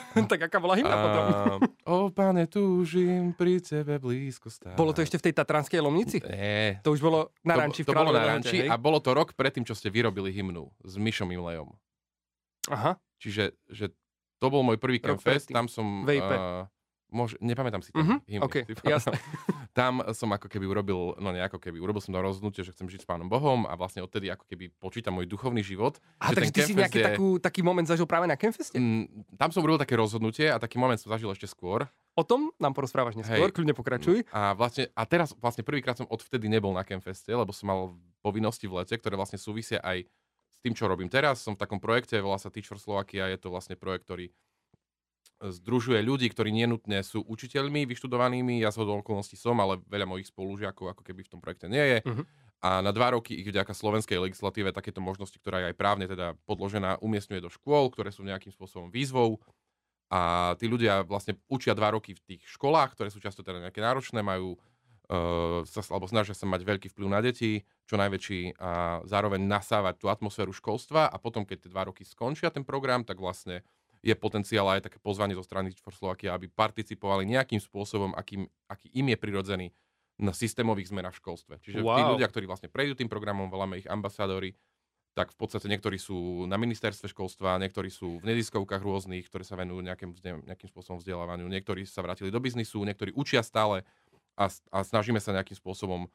tak 0.32 0.40
aká 0.44 0.58
bola 0.58 0.76
hymna 0.76 0.96
potom? 0.96 1.24
o 1.92 1.96
pane, 2.10 2.46
túžim 2.46 3.32
pri 3.32 3.60
tebe 3.60 3.98
blízko 3.98 4.48
stáť. 4.48 4.74
Bolo 4.74 4.92
to 4.92 5.02
ešte 5.02 5.18
v 5.18 5.24
tej 5.30 5.34
tatranskej 5.36 5.80
lomnici? 5.80 6.18
Nie. 6.20 6.80
To 6.82 6.92
už 6.92 7.02
bolo 7.02 7.32
na 7.42 7.56
To, 7.56 7.60
ranči 7.62 7.82
v 7.82 7.88
to 7.88 7.94
bolo 7.94 8.12
na 8.12 8.24
ranči 8.24 8.58
hej? 8.64 8.68
a 8.68 8.76
bolo 8.76 8.98
to 8.98 9.12
rok 9.12 9.34
predtým, 9.34 9.64
čo 9.64 9.74
ste 9.74 9.88
vyrobili 9.88 10.30
hymnu 10.30 10.70
s 10.80 10.94
Myšom 10.96 11.30
Imlejom. 11.30 11.72
Aha, 12.68 12.96
Čiže 13.18 13.56
že 13.68 13.92
to 14.38 14.48
bol 14.48 14.64
môj 14.64 14.76
prvý 14.76 15.00
Campfest, 15.00 15.48
tam 15.48 15.72
som... 15.72 16.04
VIP. 16.04 16.24
Uh, 16.24 16.68
môže, 17.08 17.40
nepamätám 17.40 17.80
si 17.80 17.92
tam 17.92 18.04
Mhm, 18.04 18.16
hymny. 18.28 18.44
OK, 18.44 18.56
si 18.62 18.76
pamätám. 18.76 18.92
jasné. 18.92 19.16
Tam 19.74 20.06
som 20.14 20.30
ako 20.30 20.46
keby 20.46 20.70
urobil, 20.70 21.18
no 21.18 21.34
nejako 21.34 21.58
keby, 21.58 21.82
urobil 21.82 21.98
som 21.98 22.14
to 22.14 22.22
rozhodnutie, 22.22 22.62
že 22.62 22.78
chcem 22.78 22.86
žiť 22.86 23.04
s 23.04 23.08
Pánom 23.10 23.26
Bohom 23.26 23.66
a 23.66 23.74
vlastne 23.74 24.06
odtedy 24.06 24.30
ako 24.30 24.46
keby 24.46 24.70
počítam 24.78 25.18
môj 25.18 25.26
duchovný 25.26 25.66
život. 25.66 25.98
A 26.22 26.30
takže 26.30 26.54
ty 26.54 26.62
si 26.62 26.78
nejaký 26.78 27.02
je- 27.02 27.06
takú, 27.10 27.28
taký 27.42 27.66
moment 27.66 27.90
zažil 27.90 28.06
práve 28.06 28.30
na 28.30 28.38
Campfeste? 28.38 28.78
Mm, 28.78 29.26
tam 29.34 29.50
som 29.50 29.66
urobil 29.66 29.82
také 29.82 29.98
rozhodnutie 29.98 30.46
a 30.54 30.62
taký 30.62 30.78
moment 30.78 31.02
som 31.02 31.10
zažil 31.10 31.34
ešte 31.34 31.50
skôr. 31.50 31.90
O 32.14 32.22
tom 32.22 32.54
nám 32.62 32.78
porozprávaš 32.78 33.18
neskôr, 33.18 33.50
Hej. 33.50 33.56
kľudne 33.58 33.74
pokračuj. 33.74 34.30
A, 34.30 34.54
vlastne, 34.54 34.94
a 34.94 35.04
teraz 35.10 35.34
vlastne 35.42 35.66
prvýkrát 35.66 35.98
som 35.98 36.06
odvtedy 36.06 36.46
nebol 36.46 36.70
na 36.70 36.86
Campfeste, 36.86 37.34
lebo 37.34 37.50
som 37.50 37.66
mal 37.74 37.80
povinnosti 38.22 38.70
v 38.70 38.86
lete, 38.86 38.94
ktoré 38.94 39.18
vlastne 39.18 39.42
súvisia 39.42 39.82
aj 39.82 40.06
s 40.54 40.58
tým, 40.62 40.78
čo 40.78 40.86
robím 40.86 41.10
teraz. 41.10 41.42
Som 41.42 41.58
v 41.58 41.66
takom 41.66 41.82
projekte, 41.82 42.22
volá 42.22 42.38
sa 42.38 42.54
Teach 42.54 42.70
for 42.70 42.78
Slovakia, 42.78 43.26
je 43.34 43.42
to 43.42 43.50
vlastne 43.50 43.74
projekt, 43.74 44.06
ktorý 44.06 44.30
združuje 45.42 46.00
ľudí, 46.00 46.30
ktorí 46.32 46.54
nenutne 46.54 47.02
sú 47.02 47.26
učiteľmi 47.26 47.90
vyštudovanými, 47.90 48.62
ja 48.62 48.72
z 48.72 48.84
okolností 48.84 49.36
som, 49.36 49.58
ale 49.60 49.82
veľa 49.90 50.08
mojich 50.08 50.30
spolužiakov 50.30 50.94
ako 50.94 51.04
keby 51.04 51.26
v 51.26 51.32
tom 51.32 51.40
projekte 51.42 51.68
nie 51.68 51.82
je. 51.82 52.00
Mhm. 52.06 52.24
A 52.64 52.80
na 52.80 52.96
dva 52.96 53.12
roky 53.12 53.36
ich 53.36 53.48
vďaka 53.52 53.76
slovenskej 53.76 54.24
legislatíve 54.24 54.72
takéto 54.72 55.04
možnosti, 55.04 55.36
ktorá 55.36 55.60
je 55.60 55.68
aj 55.72 55.76
právne 55.76 56.08
teda 56.08 56.40
podložená, 56.48 57.04
umiestňuje 57.04 57.44
do 57.44 57.52
škôl, 57.52 57.92
ktoré 57.92 58.08
sú 58.08 58.24
nejakým 58.24 58.56
spôsobom 58.56 58.88
výzvou. 58.88 59.44
A 60.08 60.54
tí 60.56 60.72
ľudia 60.72 61.04
vlastne 61.04 61.36
učia 61.52 61.76
dva 61.76 61.92
roky 61.92 62.16
v 62.16 62.24
tých 62.24 62.42
školách, 62.56 62.96
ktoré 62.96 63.12
sú 63.12 63.20
často 63.20 63.44
teda 63.44 63.60
nejaké 63.60 63.84
náročné, 63.84 64.24
majú 64.24 64.56
uh, 64.56 65.68
sa, 65.68 65.84
alebo 65.92 66.08
snažia 66.08 66.32
sa 66.32 66.48
mať 66.48 66.64
veľký 66.64 66.88
vplyv 66.96 67.08
na 67.12 67.20
deti, 67.20 67.68
čo 67.84 68.00
najväčší 68.00 68.56
a 68.56 69.04
zároveň 69.04 69.44
nasávať 69.44 70.00
tú 70.00 70.08
atmosféru 70.08 70.56
školstva 70.56 71.12
a 71.12 71.18
potom, 71.20 71.44
keď 71.44 71.68
tie 71.68 71.74
dva 71.74 71.92
roky 71.92 72.08
skončia 72.08 72.48
ten 72.48 72.64
program, 72.64 73.04
tak 73.04 73.20
vlastne 73.20 73.66
je 74.04 74.14
potenciál 74.20 74.68
aj 74.68 74.92
také 74.92 75.00
pozvanie 75.00 75.34
zo 75.34 75.48
strany 75.48 75.72
Slovakia, 75.72 76.36
aby 76.36 76.52
participovali 76.52 77.24
nejakým 77.24 77.64
spôsobom, 77.64 78.12
akým, 78.14 78.46
aký 78.68 78.92
im 78.92 79.16
je 79.16 79.18
prirodzený 79.18 79.68
na 80.20 80.36
systémových 80.36 80.92
zmenách 80.92 81.18
v 81.18 81.22
školstve. 81.24 81.54
Čiže 81.64 81.88
tí 81.90 82.04
Wow. 82.04 82.06
ľudia, 82.06 82.28
ktorí 82.28 82.46
vlastne 82.46 82.70
prejdú 82.70 83.00
tým 83.00 83.10
programom, 83.10 83.48
voláme 83.50 83.80
ich 83.80 83.88
ambasádori, 83.90 84.54
tak 85.14 85.30
v 85.30 85.38
podstate 85.38 85.70
niektorí 85.70 86.02
sú 86.02 86.46
na 86.50 86.58
ministerstve 86.58 87.06
školstva, 87.14 87.62
niektorí 87.62 87.88
sú 87.94 88.18
v 88.18 88.34
neziskovkách 88.34 88.82
rôznych, 88.82 89.30
ktoré 89.30 89.46
sa 89.46 89.54
venujú 89.56 89.86
nejakým, 89.86 90.12
nejakým 90.50 90.70
spôsobom 90.70 90.98
vzdelávaniu, 90.98 91.46
niektorí 91.46 91.86
sa 91.86 92.02
vrátili 92.02 92.34
do 92.34 92.42
biznisu, 92.42 92.82
niektorí 92.82 93.14
učia 93.14 93.46
stále 93.46 93.86
a, 94.34 94.50
a 94.50 94.78
snažíme 94.82 95.22
sa 95.22 95.32
nejakým 95.38 95.58
spôsobom 95.58 96.10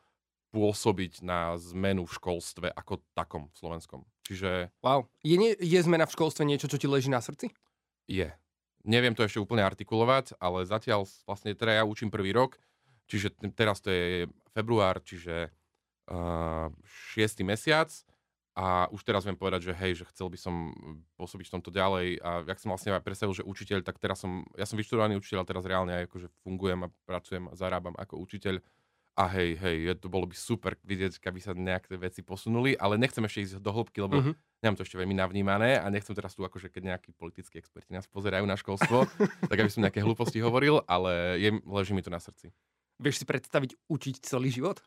pôsobiť 0.51 1.23
na 1.23 1.55
zmenu 1.61 2.09
v 2.09 2.15
školstve 2.17 2.69
ako 2.75 3.05
takom 3.15 3.53
slovenskom. 3.55 4.03
Čiže 4.27 4.73
Wow. 4.83 5.07
Je, 5.23 5.37
nie, 5.39 5.53
je 5.59 5.81
zmena 5.83 6.07
v 6.07 6.15
školstve 6.15 6.43
niečo, 6.47 6.67
čo 6.71 6.79
ti 6.79 6.87
leží 6.91 7.11
na 7.11 7.23
srdci? 7.23 7.51
Je. 8.09 8.33
Neviem 8.89 9.13
to 9.13 9.23
ešte 9.23 9.39
úplne 9.39 9.63
artikulovať, 9.63 10.35
ale 10.41 10.65
zatiaľ 10.65 11.05
vlastne 11.29 11.53
teda 11.53 11.79
ja 11.79 11.85
učím 11.85 12.09
prvý 12.09 12.33
rok, 12.33 12.57
čiže 13.05 13.37
teraz 13.53 13.85
to 13.85 13.93
je 13.93 14.27
február, 14.57 15.05
čiže 15.05 15.53
uh, 16.09 16.73
6. 17.15 17.45
mesiac 17.45 17.93
a 18.59 18.91
už 18.91 19.07
teraz 19.07 19.23
viem 19.23 19.39
povedať, 19.39 19.71
že 19.71 19.73
hej, 19.77 20.03
že 20.03 20.09
chcel 20.11 20.33
by 20.33 20.39
som 20.41 20.75
pôsobiť 21.15 21.47
v 21.47 21.55
tomto 21.55 21.71
ďalej 21.71 22.19
a 22.19 22.43
jak 22.43 22.59
som 22.59 22.75
vlastne 22.75 22.91
aj 22.97 23.07
predstavil, 23.07 23.37
že 23.37 23.47
učiteľ, 23.47 23.87
tak 23.87 24.03
teraz 24.03 24.19
som, 24.19 24.43
ja 24.59 24.67
som 24.67 24.75
vyštudovaný 24.75 25.15
učiteľ 25.15 25.45
a 25.45 25.49
teraz 25.49 25.63
reálne 25.63 25.95
aj 25.95 26.11
akože 26.11 26.27
fungujem 26.43 26.81
a 26.83 26.93
pracujem 27.07 27.45
a 27.47 27.55
zarábam 27.55 27.95
ako 27.95 28.19
učiteľ 28.19 28.59
a 29.19 29.27
hej, 29.35 29.59
hej, 29.59 29.99
to 29.99 30.07
bolo 30.07 30.31
by 30.31 30.37
super 30.39 30.79
vidieť, 30.87 31.19
keby 31.19 31.43
sa 31.43 31.51
nejaké 31.51 31.99
veci 31.99 32.23
posunuli, 32.23 32.79
ale 32.79 32.95
nechcem 32.95 33.27
ešte 33.27 33.43
ísť 33.51 33.55
do 33.59 33.75
hĺbky, 33.75 33.99
lebo 33.99 34.23
Mhm. 34.23 34.33
nemám 34.63 34.77
to 34.79 34.87
ešte 34.87 34.95
veľmi 34.95 35.19
navnímané 35.19 35.75
a 35.75 35.91
nechcem 35.91 36.15
teraz 36.15 36.39
tu 36.39 36.47
akože 36.47 36.71
keď 36.71 36.95
nejakí 36.95 37.11
politickí 37.19 37.59
experti 37.59 37.91
nás 37.91 38.07
pozerajú 38.07 38.47
na 38.47 38.55
školstvo, 38.55 39.11
tak 39.51 39.59
aby 39.59 39.67
som 39.67 39.83
nejaké 39.83 39.99
hlúposti 40.07 40.39
hovoril, 40.39 40.87
ale 40.87 41.35
je, 41.43 41.51
leží 41.67 41.99
mi 41.99 42.03
to 42.07 42.15
na 42.15 42.23
srdci. 42.23 42.55
Vieš 43.03 43.23
si 43.23 43.27
predstaviť 43.27 43.75
učiť 43.91 44.15
celý 44.23 44.55
život? 44.55 44.79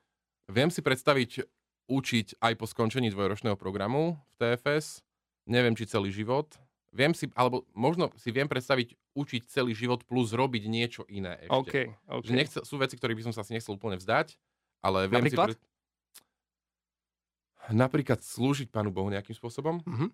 Viem 0.48 0.72
si 0.72 0.80
predstaviť 0.80 1.44
učiť 1.92 2.40
aj 2.40 2.54
po 2.56 2.66
skončení 2.72 3.12
dvojročného 3.12 3.60
programu 3.60 4.16
v 4.16 4.34
TFS, 4.40 5.04
neviem 5.44 5.76
či 5.76 5.84
celý 5.84 6.08
život, 6.08 6.56
viem 6.92 7.16
si, 7.16 7.32
alebo 7.34 7.64
možno 7.72 8.12
si 8.20 8.30
viem 8.30 8.46
predstaviť 8.46 8.96
učiť 9.16 9.42
celý 9.48 9.72
život 9.72 10.04
plus 10.04 10.36
robiť 10.36 10.64
niečo 10.68 11.04
iné 11.08 11.40
ešte. 11.48 11.56
OK, 11.56 11.76
OK. 12.08 12.24
Že 12.28 12.34
nechce, 12.36 12.58
sú 12.68 12.76
veci, 12.78 13.00
ktoré 13.00 13.16
by 13.16 13.32
som 13.32 13.34
sa 13.34 13.42
asi 13.42 13.56
nechcel 13.56 13.76
úplne 13.76 13.96
vzdať, 13.96 14.36
ale 14.84 15.08
viem 15.08 15.24
Napríklad? 15.24 15.56
si... 15.56 15.60
Napríklad 17.72 18.20
slúžiť 18.20 18.68
Pánu 18.74 18.92
Bohu 18.92 19.08
nejakým 19.08 19.34
spôsobom. 19.34 19.80
Mhm. 19.88 20.08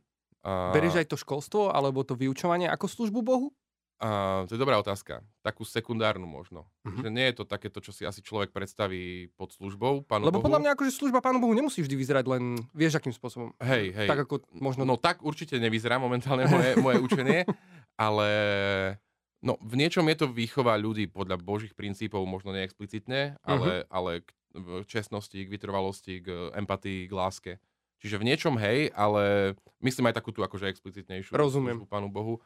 A... 0.45 0.71
Berieš 0.71 1.01
aj 1.01 1.09
to 1.09 1.17
školstvo 1.17 1.73
alebo 1.73 2.05
to 2.05 2.13
vyučovanie 2.13 2.69
ako 2.69 2.85
službu 2.87 3.19
Bohu? 3.25 3.47
To 3.99 4.47
je 4.47 4.57
dobrá 4.57 4.77
otázka. 4.77 5.25
Takú 5.41 5.63
sekundárnu 5.63 6.23
možno. 6.23 6.69
Mhm. 6.83 6.99
Že 6.99 7.09
nie 7.09 7.25
je 7.25 7.35
to 7.35 7.43
takéto, 7.43 7.77
čo 7.77 7.89
si 7.89 8.03
asi 8.03 8.19
človek 8.19 8.49
predstaví 8.49 9.33
pod 9.33 9.51
službou 9.51 10.03
Pánu 10.03 10.23
Lebo 10.23 10.37
Bohu. 10.37 10.45
podľa 10.45 10.61
mňa 10.61 10.71
akože 10.71 10.91
služba 10.91 11.17
Pánu 11.17 11.37
Bohu 11.37 11.51
nemusí 11.51 11.79
vždy 11.79 11.95
vyzerať 11.95 12.25
len, 12.27 12.43
vieš 12.71 12.95
akým 12.95 13.09
spôsobom. 13.09 13.57
Hej, 13.59 13.91
hej. 13.91 14.07
Tak 14.07 14.23
ako 14.23 14.45
možno... 14.53 14.83
No 14.83 14.95
tak 14.95 15.19
určite 15.19 15.57
nevyzerá 15.57 15.97
momentálne 15.97 16.45
moje, 16.45 16.77
moje 16.77 16.97
učenie, 17.07 17.49
ale 17.95 18.29
no, 19.39 19.57
v 19.57 19.73
niečom 19.75 20.05
je 20.05 20.17
to 20.17 20.27
výchova 20.27 20.75
ľudí 20.75 21.07
podľa 21.07 21.37
božích 21.37 21.73
princípov, 21.73 22.21
možno 22.23 22.51
neexplicitne, 22.51 23.41
ale, 23.41 23.81
Mhm. 23.81 23.89
ale 23.89 24.11
k- 24.19 24.33
čestnosti, 24.85 25.33
k 25.35 25.47
vytrvalosti, 25.47 26.13
k 26.19 26.27
empatii, 26.53 27.05
k 27.05 27.13
láske. 27.13 27.53
Čiže 27.97 28.17
v 28.17 28.27
niečom 28.27 28.53
hej, 28.55 28.89
ale 28.91 29.53
myslím 29.79 30.05
aj 30.07 30.15
takú 30.15 30.29
tú 30.29 30.41
akože 30.41 30.65
explicitnejšiu 30.67 31.33
Rozumiem. 31.33 31.81
službu 31.81 31.89
Pánu 31.89 32.07
Bohu. 32.07 32.37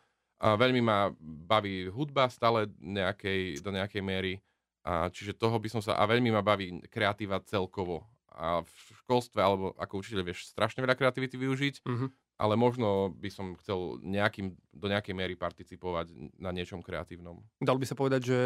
A 0.42 0.58
veľmi 0.58 0.82
ma 0.82 1.14
baví 1.22 1.86
hudba 1.88 2.26
stále 2.28 2.66
nejakej, 2.76 3.62
do 3.62 3.70
nejakej 3.70 4.02
miery. 4.02 4.34
A 4.82 5.08
čiže 5.08 5.38
toho 5.38 5.54
by 5.56 5.70
som 5.70 5.78
sa... 5.80 5.94
A 5.94 6.04
veľmi 6.04 6.28
ma 6.28 6.42
baví 6.42 6.82
kreatíva 6.90 7.38
celkovo. 7.46 8.02
A 8.28 8.66
v 8.66 8.72
školstve, 9.00 9.38
alebo 9.38 9.78
ako 9.78 10.02
učiteľ 10.02 10.22
vieš 10.24 10.50
strašne 10.50 10.82
veľa 10.82 10.98
kreativity 10.98 11.38
využiť, 11.38 11.86
Mhm. 11.86 12.08
ale 12.42 12.58
možno 12.58 12.88
by 13.14 13.30
som 13.30 13.54
chcel 13.56 14.02
nejakým, 14.02 14.50
do 14.74 14.88
nejakej 14.90 15.14
miery 15.14 15.38
participovať 15.38 16.10
na 16.36 16.50
niečom 16.50 16.82
kreatívnom. 16.82 17.38
Dal 17.60 17.78
by 17.78 17.86
sa 17.86 17.94
povedať, 17.94 18.34
že 18.34 18.38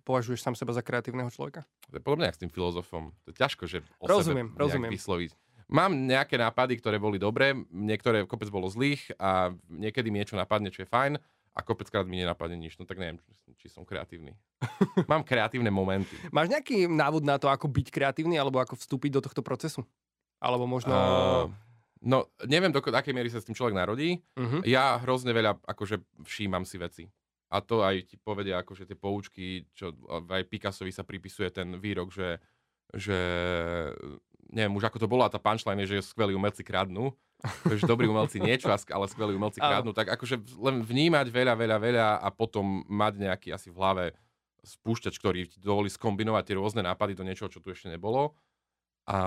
považuješ 0.00 0.38
sám 0.38 0.54
seba 0.54 0.70
za 0.70 0.84
kreatívneho 0.84 1.26
človeka? 1.26 1.66
To 1.90 1.98
je 1.98 2.04
podobne 2.04 2.30
jak 2.30 2.38
s 2.38 2.42
tým 2.44 2.52
filozofom. 2.52 3.10
To 3.24 3.28
je 3.28 3.36
ťažko, 3.36 3.66
že 3.66 3.82
o 3.98 4.06
Rozumiem, 4.06 4.46
sebe 4.46 4.60
rozumiem. 4.60 4.92
vysloviť. 4.94 5.30
Mám 5.72 5.96
nejaké 6.04 6.36
nápady, 6.36 6.76
ktoré 6.76 7.00
boli 7.00 7.16
dobré, 7.16 7.56
niektoré 7.72 8.28
kopec 8.28 8.52
bolo 8.52 8.68
zlých 8.68 9.08
a 9.16 9.56
niekedy 9.72 10.12
mi 10.12 10.20
niečo 10.20 10.36
napadne, 10.36 10.68
čo 10.68 10.84
je 10.84 10.88
fajn 10.92 11.16
a 11.52 11.60
kopeckrát 11.60 12.04
mi 12.04 12.20
nenapadne 12.20 12.60
nič. 12.60 12.76
No 12.76 12.84
tak 12.84 13.00
neviem, 13.00 13.20
či 13.56 13.72
som 13.72 13.84
kreatívny. 13.84 14.36
Mám 15.10 15.24
kreatívne 15.24 15.72
momenty. 15.72 16.12
Máš 16.28 16.52
nejaký 16.52 16.88
návod 16.88 17.24
na 17.24 17.36
to, 17.40 17.48
ako 17.48 17.72
byť 17.72 17.88
kreatívny, 17.88 18.36
alebo 18.36 18.60
ako 18.60 18.76
vstúpiť 18.76 19.16
do 19.16 19.24
tohto 19.24 19.40
procesu? 19.40 19.84
Alebo 20.40 20.68
možno... 20.68 20.92
Uh, 20.92 21.44
no, 22.04 22.28
neviem, 22.44 22.72
do 22.72 22.80
akej 22.80 23.16
miery 23.16 23.32
sa 23.32 23.40
s 23.40 23.48
tým 23.48 23.56
človek 23.56 23.76
narodí. 23.76 24.20
uh-huh. 24.36 24.64
Ja 24.64 25.00
hrozne 25.00 25.32
veľa 25.32 25.60
akože 25.64 26.24
všímam 26.24 26.68
si 26.68 26.76
veci. 26.76 27.04
A 27.52 27.60
to 27.60 27.84
aj 27.84 28.08
ti 28.08 28.16
povedia 28.16 28.64
akože 28.64 28.88
tie 28.88 28.96
poučky, 28.96 29.68
čo 29.76 29.92
aj 30.08 30.48
Picassovi 30.48 30.88
sa 30.88 31.04
pripisuje 31.04 31.52
ten 31.52 31.76
výrok, 31.76 32.08
že, 32.08 32.40
že 32.96 33.20
neviem 34.52 34.76
už 34.76 34.86
ako 34.92 35.00
to 35.00 35.08
bolo 35.08 35.24
a 35.24 35.32
tá 35.32 35.40
punchline 35.40 35.82
že 35.88 36.04
skvelí 36.04 36.36
umelci 36.36 36.62
kradnú. 36.62 37.16
že 37.66 37.82
dobrí 37.82 38.06
umelci 38.06 38.38
niečo, 38.38 38.70
ale 38.70 39.10
skvelí 39.10 39.34
umelci 39.34 39.58
kradnú. 39.58 39.90
Tak 39.90 40.14
akože 40.14 40.38
len 40.62 40.86
vnímať 40.86 41.26
veľa, 41.26 41.58
veľa, 41.58 41.76
veľa 41.82 42.06
a 42.22 42.28
potom 42.30 42.86
mať 42.86 43.18
nejaký 43.18 43.48
asi 43.50 43.74
v 43.74 43.82
hlave 43.82 44.04
spúšťač, 44.62 45.18
ktorý 45.18 45.50
ti 45.50 45.58
dovolí 45.58 45.90
skombinovať 45.90 46.42
tie 46.46 46.54
rôzne 46.54 46.86
nápady 46.86 47.18
do 47.18 47.26
niečoho, 47.26 47.50
čo 47.50 47.58
tu 47.58 47.74
ešte 47.74 47.90
nebolo. 47.90 48.38
A, 49.02 49.18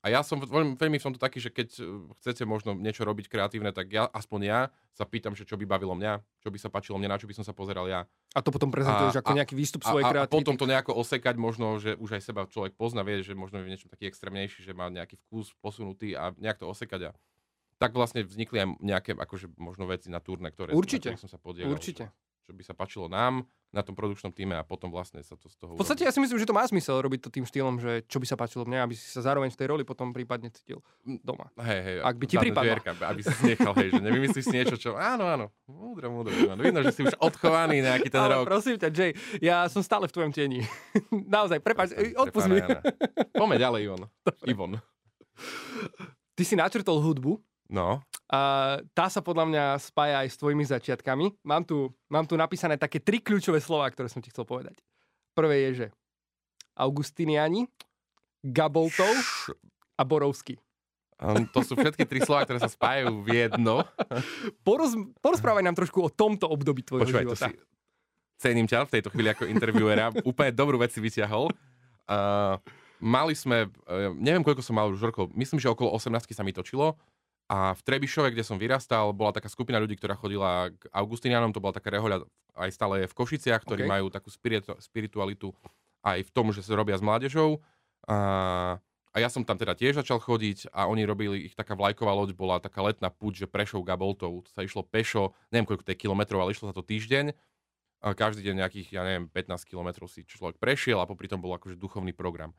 a 0.00 0.06
ja 0.08 0.24
som 0.24 0.40
veľmi, 0.40 0.80
veľmi 0.80 0.96
som 0.96 1.12
to 1.12 1.20
taký, 1.20 1.36
že 1.36 1.52
keď 1.52 1.68
eh, 1.76 1.84
chcete 2.16 2.48
možno 2.48 2.72
niečo 2.72 3.04
robiť 3.04 3.28
kreatívne, 3.28 3.68
tak 3.68 3.92
ja, 3.92 4.08
aspoň 4.08 4.40
ja, 4.40 4.60
sa 4.96 5.04
pýtam, 5.04 5.36
že 5.36 5.44
čo 5.44 5.60
by 5.60 5.68
bavilo 5.68 5.92
mňa, 5.92 6.24
čo 6.40 6.48
by 6.48 6.56
sa 6.56 6.72
páčilo 6.72 6.96
mne, 6.96 7.12
na 7.12 7.20
čo 7.20 7.28
by 7.28 7.36
som 7.36 7.44
sa 7.44 7.52
pozeral 7.52 7.84
ja. 7.92 8.08
A 8.32 8.40
to 8.40 8.48
potom 8.48 8.72
prezentuješ 8.72 9.20
A- 9.20 9.20
ako 9.20 9.36
a- 9.36 9.38
nejaký 9.44 9.52
výstup 9.52 9.84
svojej 9.84 10.04
a, 10.04 10.08
a 10.08 10.12
kreativity. 10.16 10.36
potom 10.40 10.56
to 10.56 10.64
nejako 10.64 10.96
osekať, 10.96 11.36
možno, 11.36 11.76
že 11.76 11.92
už 12.00 12.16
aj 12.16 12.22
seba 12.24 12.48
človek 12.48 12.72
pozná, 12.72 13.04
vie, 13.04 13.20
že 13.20 13.36
možno 13.36 13.60
je 13.60 13.68
v 13.68 13.72
niečom 13.76 13.92
taký 13.92 14.08
extrémnejší, 14.08 14.64
že 14.64 14.72
má 14.72 14.88
nejaký 14.88 15.20
vkus 15.28 15.52
posunutý 15.60 16.16
a 16.16 16.32
nejak 16.40 16.56
to 16.56 16.64
osekať. 16.72 17.12
A 17.12 17.16
tak 17.76 17.92
vlastne 17.92 18.24
vznikli 18.24 18.64
aj 18.64 18.68
nejaké 18.80 19.10
akože 19.12 19.52
možno 19.60 19.84
veci 19.90 20.08
na 20.08 20.24
turné, 20.24 20.54
ktoré 20.54 20.72
Určite. 20.72 21.12
na 21.12 21.18
ktorých 21.18 21.24
som 21.28 21.32
sa 21.32 21.36
podielal. 21.36 21.74
Určite. 21.74 22.08
Čo, 22.08 22.31
čo 22.42 22.50
by 22.50 22.62
sa 22.62 22.74
páčilo 22.74 23.06
nám 23.06 23.42
na 23.72 23.80
tom 23.80 23.96
produkčnom 23.96 24.28
týme 24.28 24.52
a 24.52 24.60
potom 24.60 24.92
vlastne 24.92 25.24
sa 25.24 25.32
to 25.32 25.48
z 25.48 25.56
toho 25.56 25.72
V 25.72 25.80
podstate 25.80 26.04
ja 26.04 26.12
si 26.12 26.20
myslím, 26.20 26.36
že 26.36 26.44
to 26.44 26.52
má 26.52 26.60
zmysel 26.68 27.00
robiť 27.00 27.24
to 27.24 27.30
tým 27.32 27.48
štýlom, 27.48 27.80
že 27.80 28.04
čo 28.04 28.20
by 28.20 28.26
sa 28.28 28.36
páčilo 28.36 28.68
mne, 28.68 28.84
aby 28.84 28.92
si 28.92 29.08
sa 29.08 29.24
zároveň 29.24 29.48
v 29.48 29.56
tej 29.56 29.66
roli 29.72 29.82
potom 29.82 30.12
prípadne 30.12 30.52
cítil 30.52 30.84
doma. 31.24 31.48
Hej, 31.56 31.80
hej, 31.80 31.96
Ak 32.04 32.20
by 32.20 32.24
ti 32.28 32.36
zadné 32.36 32.44
pripadlo. 32.52 32.68
dvierka, 32.68 32.90
aby 33.00 33.20
si 33.24 33.32
nechal, 33.48 33.72
hej, 33.80 33.88
že 33.88 34.00
nevymyslíš 34.04 34.44
si 34.44 34.52
niečo, 34.52 34.76
čo... 34.76 34.90
Áno, 34.92 35.24
áno, 35.24 35.48
múdro, 35.64 36.12
múdro. 36.12 36.36
Áno. 36.52 36.60
Vidno, 36.60 36.84
že 36.84 36.92
si 36.92 37.00
už 37.00 37.16
odchovaný 37.16 37.80
nejaký 37.80 38.12
ten 38.12 38.20
Ale 38.20 38.44
rok. 38.44 38.44
prosím 38.44 38.76
ťa, 38.76 38.88
Jay, 38.92 39.16
ja 39.40 39.64
som 39.72 39.80
stále 39.80 40.04
v 40.04 40.12
tvojom 40.12 40.36
tieni. 40.36 40.60
Naozaj, 41.32 41.64
prepáč, 41.64 41.96
e, 41.96 42.12
odpust 42.12 42.52
mi. 42.52 42.60
Poďme 43.32 43.56
ďalej, 43.56 43.80
Ivon. 43.88 44.02
Ivon. 44.52 44.72
Ty 46.32 46.42
si 46.44 46.54
načrtol 46.54 47.00
hudbu 47.00 47.40
No, 47.72 48.04
a 48.32 48.40
tá 48.96 49.12
sa 49.12 49.20
podľa 49.20 49.44
mňa 49.44 49.64
spája 49.76 50.24
aj 50.24 50.28
s 50.32 50.40
tvojimi 50.40 50.64
začiatkami. 50.64 51.36
Mám 51.44 51.68
tu, 51.68 51.92
mám 52.08 52.24
tu 52.24 52.32
napísané 52.40 52.80
také 52.80 52.96
tri 52.96 53.20
kľúčové 53.20 53.60
slova, 53.60 53.92
ktoré 53.92 54.08
som 54.08 54.24
ti 54.24 54.32
chcel 54.32 54.48
povedať. 54.48 54.80
Prvé 55.36 55.68
je, 55.68 55.70
že 55.76 55.86
Augustiniani, 56.72 57.68
Gaboltov 58.40 59.12
a 60.00 60.02
Borovský. 60.08 60.56
um, 61.20 61.44
to 61.52 61.60
sú 61.60 61.76
všetky 61.76 62.08
tri 62.08 62.24
slova, 62.24 62.48
ktoré 62.48 62.56
sa 62.56 62.72
spájajú 62.72 63.20
v 63.20 63.28
jedno. 63.46 63.84
Poroz, 64.66 64.96
porozprávaj 65.20 65.68
nám 65.68 65.76
trošku 65.76 66.00
o 66.00 66.08
tomto 66.08 66.48
období 66.48 66.80
tvojho 66.88 67.04
Počúvaj, 67.04 67.24
života. 67.28 67.46
si... 67.52 67.54
Cením 68.40 68.64
ťa 68.64 68.88
v 68.88 68.92
tejto 68.98 69.12
chvíli 69.12 69.28
ako 69.28 69.44
interviewera. 69.44 70.08
Úplne 70.24 70.50
dobrú 70.56 70.80
vec 70.80 70.90
si 70.90 71.04
vyťahol. 71.04 71.52
Uh, 72.08 72.56
mali 72.96 73.36
sme, 73.36 73.68
uh, 73.68 74.10
neviem 74.16 74.40
koľko 74.40 74.64
som 74.64 74.74
mal 74.74 74.88
už 74.88 75.04
rokov, 75.04 75.28
myslím, 75.36 75.60
že 75.60 75.68
okolo 75.68 75.92
18 75.94 76.32
sa 76.32 76.42
mi 76.42 76.56
točilo. 76.56 76.96
A 77.52 77.76
v 77.76 77.84
Trebišove, 77.84 78.32
kde 78.32 78.48
som 78.48 78.56
vyrastal, 78.56 79.12
bola 79.12 79.36
taká 79.36 79.52
skupina 79.52 79.76
ľudí, 79.76 80.00
ktorá 80.00 80.16
chodila 80.16 80.72
k 80.72 80.88
Augustinianom, 80.88 81.52
to 81.52 81.60
bola 81.60 81.76
taká 81.76 81.92
rehoľa, 81.92 82.24
aj 82.56 82.70
stále 82.72 83.04
je 83.04 83.12
v 83.12 83.16
Košiciach, 83.20 83.60
ktorí 83.68 83.84
OK. 83.84 83.92
majú 83.92 84.06
takú 84.08 84.32
spiritu, 84.32 84.72
spiritualitu 84.80 85.52
aj 86.00 86.24
v 86.24 86.30
tom, 86.32 86.48
že 86.48 86.64
sa 86.64 86.72
robia 86.72 86.96
s 86.96 87.04
mládežou. 87.04 87.60
A, 88.08 88.80
a 89.12 89.16
ja 89.20 89.28
som 89.28 89.44
tam 89.44 89.60
teda 89.60 89.76
tiež 89.76 90.00
začal 90.00 90.16
chodiť 90.16 90.72
a 90.72 90.88
oni 90.88 91.04
robili, 91.04 91.44
ich 91.44 91.52
taká 91.52 91.76
vlajková 91.76 92.16
loď 92.16 92.32
bola 92.32 92.56
taká 92.56 92.80
letná 92.88 93.12
púť, 93.12 93.44
že 93.44 93.46
Prešov 93.52 93.84
Gaboltov, 93.84 94.48
to 94.48 94.50
sa 94.56 94.64
išlo 94.64 94.80
pešo, 94.80 95.36
neviem 95.52 95.68
koľko 95.68 95.84
to 95.84 95.92
je 95.92 96.00
kilometrov, 96.08 96.40
ale 96.40 96.56
išlo 96.56 96.72
sa 96.72 96.76
to 96.80 96.80
týždeň. 96.80 97.36
A 98.02 98.16
každý 98.16 98.48
deň 98.48 98.64
nejakých, 98.64 98.96
ja 98.96 99.04
neviem, 99.04 99.28
15 99.28 99.68
kilometrov 99.68 100.08
si 100.08 100.24
človek 100.24 100.56
prešiel 100.56 100.98
a 100.98 101.06
popri 101.06 101.28
tom 101.28 101.38
bol 101.38 101.52
akože 101.52 101.76
duchovný 101.76 102.16
program. 102.16 102.56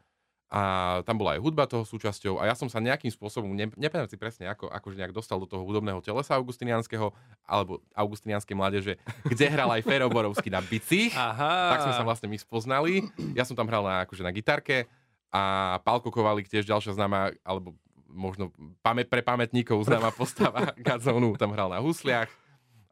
A 0.53 1.01
tam 1.09 1.17
bola 1.17 1.33
aj 1.33 1.41
hudba 1.41 1.65
toho 1.65 1.81
súčasťou 1.81 2.37
a 2.37 2.45
ja 2.45 2.53
som 2.53 2.69
sa 2.69 2.77
nejakým 2.77 3.09
spôsobom, 3.09 3.49
ne, 3.57 3.73
nepamätám 3.73 4.05
si 4.05 4.21
presne 4.21 4.45
ako, 4.53 4.69
akože 4.69 5.01
nejak 5.01 5.09
dostal 5.09 5.41
do 5.41 5.49
toho 5.49 5.65
hudobného 5.65 5.97
telesa 6.05 6.37
augustinianského 6.37 7.09
alebo 7.41 7.81
augustinianskej 7.97 8.53
mládeže, 8.53 8.93
kde 9.25 9.45
hral 9.49 9.73
aj 9.73 9.81
Fero 9.81 10.13
Borovský 10.13 10.53
na 10.53 10.61
bicích. 10.61 11.09
Aha. 11.17 11.73
Tak 11.73 11.89
sme 11.89 11.93
sa 11.97 12.05
vlastne 12.05 12.29
my 12.29 12.37
spoznali. 12.37 13.01
Ja 13.33 13.49
som 13.49 13.57
tam 13.57 13.65
hral 13.65 13.81
na, 13.81 14.05
akože 14.05 14.21
na 14.21 14.29
gitarke 14.29 14.85
a 15.33 15.81
Pálko 15.81 16.13
Kovalík 16.13 16.45
tiež 16.45 16.69
ďalšia 16.69 16.93
známa, 16.93 17.33
alebo 17.41 17.73
možno 18.05 18.53
pamä, 18.85 19.01
pre 19.09 19.25
pamätníkov 19.25 19.81
známa 19.89 20.13
postava 20.13 20.69
Gadzonu, 20.85 21.33
tam 21.33 21.57
hral 21.57 21.73
na 21.73 21.81
husliach. 21.81 22.29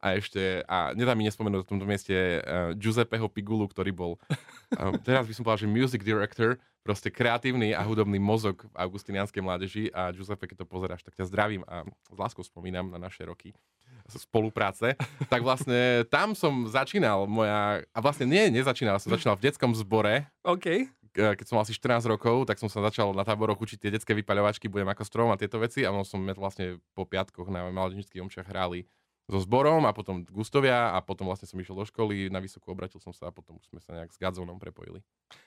A 0.02 0.18
ešte, 0.18 0.66
a 0.66 0.98
nedá 0.98 1.14
mi 1.14 1.30
nespomenúť 1.30 1.62
v 1.62 1.70
tomto 1.78 1.86
mieste 1.86 2.42
uh, 2.42 2.74
Giuseppeho 2.74 3.30
Pigulu, 3.30 3.70
ktorý 3.70 3.94
bol, 3.94 4.18
uh, 4.18 4.98
teraz 5.06 5.30
by 5.30 5.34
som 5.38 5.46
povedal, 5.46 5.70
že 5.70 5.70
music 5.70 6.02
director, 6.02 6.58
proste 6.82 7.14
kreatívny 7.14 7.78
a 7.78 7.86
hudobný 7.86 8.18
mozog 8.18 8.66
v 8.66 8.76
augustinianskej 8.76 9.42
mládeži. 9.42 9.84
A 9.94 10.10
Giuseppe, 10.10 10.50
keď 10.50 10.66
to 10.66 10.68
pozeráš, 10.70 11.06
tak 11.06 11.14
ťa 11.14 11.30
zdravím 11.30 11.62
a 11.70 11.86
s 12.10 12.18
láskou 12.18 12.42
spomínam 12.42 12.90
na 12.90 12.98
naše 12.98 13.22
roky 13.26 13.54
spolupráce, 14.12 14.98
tak 15.32 15.40
vlastne 15.40 16.04
tam 16.12 16.36
som 16.36 16.68
začínal 16.68 17.30
moja, 17.30 17.86
a 17.96 18.00
vlastne 18.04 18.28
nie, 18.28 18.52
nezačínal, 18.52 19.00
som 19.00 19.14
začínal 19.14 19.40
v 19.40 19.48
detskom 19.48 19.72
zbore, 19.72 20.28
OK. 20.44 20.90
keď 21.16 21.46
som 21.48 21.56
mal 21.56 21.64
asi 21.64 21.76
14 21.78 22.08
rokov, 22.08 22.44
tak 22.50 22.60
som 22.60 22.68
sa 22.68 22.84
začal 22.84 23.16
na 23.16 23.24
táboroch 23.24 23.60
učiť 23.60 23.78
tie 23.78 23.94
detské 23.94 24.12
vypaľovačky, 24.18 24.68
budem 24.68 24.90
ako 24.92 25.04
strom 25.08 25.30
a 25.32 25.40
tieto 25.40 25.60
veci. 25.60 25.84
A 25.84 25.92
ono 25.92 26.04
som 26.08 26.24
vlastne 26.36 26.80
po 26.92 27.04
piatkoch 27.08 27.48
na 27.52 27.72
mládežnických 27.72 28.20
omčiach 28.20 28.48
hrali 28.48 28.84
so 29.32 29.40
zborom 29.40 29.88
a 29.88 29.96
potom 29.96 30.28
Gustovia 30.28 30.92
a 30.92 31.00
potom 31.00 31.32
vlastne 31.32 31.48
som 31.48 31.56
išiel 31.56 31.80
do 31.80 31.88
školy, 31.88 32.28
na 32.28 32.44
vysokú 32.44 32.76
obratil 32.76 33.00
som 33.00 33.16
sa 33.16 33.32
a 33.32 33.36
potom 33.36 33.56
už 33.56 33.72
sme 33.72 33.80
sa 33.80 33.96
nejak 33.96 34.12
s 34.12 34.20
Gadzonom 34.20 34.60
prepojili. 34.60 35.00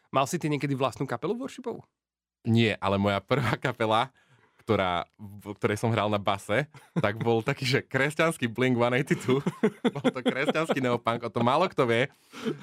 Mal 0.08 0.24
si 0.24 0.40
ty 0.40 0.48
niekedy 0.48 0.72
vlastnú 0.72 1.04
kapelu 1.04 1.36
worshipovú? 1.36 1.84
Nie, 2.48 2.80
ale 2.80 2.96
moja 2.96 3.20
prvá 3.20 3.60
kapela, 3.68 4.08
ktorá, 4.64 5.04
v 5.20 5.52
ktorej 5.60 5.76
som 5.76 5.92
hral 5.92 6.08
na 6.08 6.16
base, 6.16 6.64
tak 6.96 7.20
bol 7.20 7.44
taký, 7.44 7.68
že 7.68 7.84
kresťanský 7.84 8.48
Blink-182. 8.48 9.44
bol 10.00 10.06
to 10.08 10.20
kresťanský 10.24 10.80
neopunk, 10.80 11.20
o 11.20 11.28
to 11.28 11.44
málo 11.44 11.68
kto 11.68 11.84
vie. 11.84 12.08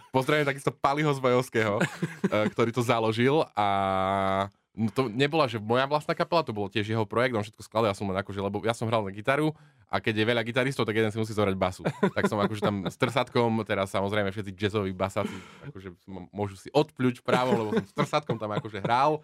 Pozdravím 0.10 0.50
takisto 0.50 0.74
Paliho 0.74 1.14
Zvojovského, 1.14 1.78
eh, 1.78 2.50
ktorý 2.50 2.74
to 2.74 2.82
založil 2.82 3.46
a 3.54 4.50
no 4.72 4.90
to 4.92 5.12
nebola, 5.12 5.52
že 5.52 5.60
moja 5.60 5.84
vlastná 5.84 6.16
kapela, 6.16 6.48
to 6.48 6.56
bol 6.56 6.72
tiež 6.72 6.88
jeho 6.88 7.04
projekt, 7.04 7.36
on 7.36 7.44
všetko 7.44 7.64
skladal, 7.64 7.92
ja 7.92 7.98
som 7.98 8.08
len 8.08 8.18
akože, 8.20 8.40
lebo 8.40 8.64
ja 8.64 8.72
som 8.72 8.88
hral 8.88 9.04
na 9.04 9.12
gitaru 9.12 9.52
a 9.92 10.00
keď 10.00 10.24
je 10.24 10.26
veľa 10.32 10.42
gitaristov, 10.48 10.88
tak 10.88 10.96
jeden 10.96 11.12
si 11.12 11.20
musí 11.20 11.36
zohrať 11.36 11.56
basu. 11.60 11.84
Tak 12.16 12.32
som 12.32 12.40
akože 12.40 12.62
tam 12.64 12.76
s 12.88 12.96
trsatkom, 12.96 13.68
teraz 13.68 13.92
samozrejme 13.92 14.32
všetci 14.32 14.56
jazzoví 14.56 14.96
basáci, 14.96 15.36
akože 15.68 15.92
môžu 16.32 16.56
si 16.56 16.72
odpľuť 16.72 17.24
právo, 17.28 17.52
lebo 17.56 17.70
som 17.84 17.88
s 17.88 17.96
trsatkom 17.96 18.40
tam 18.40 18.52
akože 18.56 18.80
hral 18.80 19.20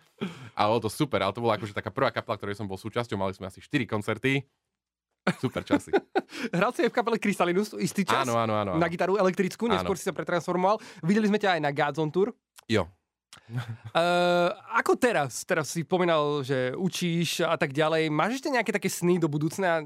a 0.52 0.68
bolo 0.68 0.84
to 0.84 0.92
super, 0.92 1.24
ale 1.24 1.32
to 1.32 1.40
bola 1.40 1.56
akože 1.56 1.72
taká 1.72 1.96
prvá 1.96 2.12
kapela, 2.12 2.36
ktorej 2.36 2.60
som 2.60 2.68
bol 2.68 2.76
súčasťou, 2.76 3.16
mali 3.16 3.32
sme 3.32 3.48
asi 3.48 3.64
4 3.64 3.88
koncerty, 3.88 4.44
super 5.40 5.64
časy. 5.64 5.92
Hral 6.56 6.72
si 6.72 6.88
aj 6.88 6.92
v 6.92 6.96
kapele 6.96 7.18
Krystalinus 7.20 7.76
istý 7.80 8.08
čas? 8.08 8.28
Áno, 8.28 8.40
áno, 8.40 8.56
áno. 8.56 8.72
áno. 8.76 8.80
Na 8.80 8.88
gitaru 8.88 9.20
elektrickú, 9.20 9.68
neskôr 9.68 9.96
Áno. 9.96 10.00
si 10.00 10.08
sa 10.08 10.16
pretransformoval. 10.16 10.80
Videli 11.04 11.28
sme 11.28 11.40
ťa 11.40 11.60
aj 11.60 11.62
na 11.64 11.72
Gods 11.76 12.00
on 12.00 12.12
Tour. 12.12 12.32
Jo. 12.68 12.88
Uh, 13.50 14.52
ako 14.82 15.00
teraz? 15.00 15.46
Teraz 15.48 15.72
si 15.72 15.86
pomínal, 15.88 16.44
že 16.44 16.74
učíš 16.76 17.46
a 17.46 17.56
tak 17.56 17.72
ďalej. 17.72 18.10
Máš 18.12 18.42
ešte 18.42 18.52
nejaké 18.52 18.72
také 18.74 18.90
sny 18.92 19.22
do 19.22 19.30
budúcna, 19.32 19.86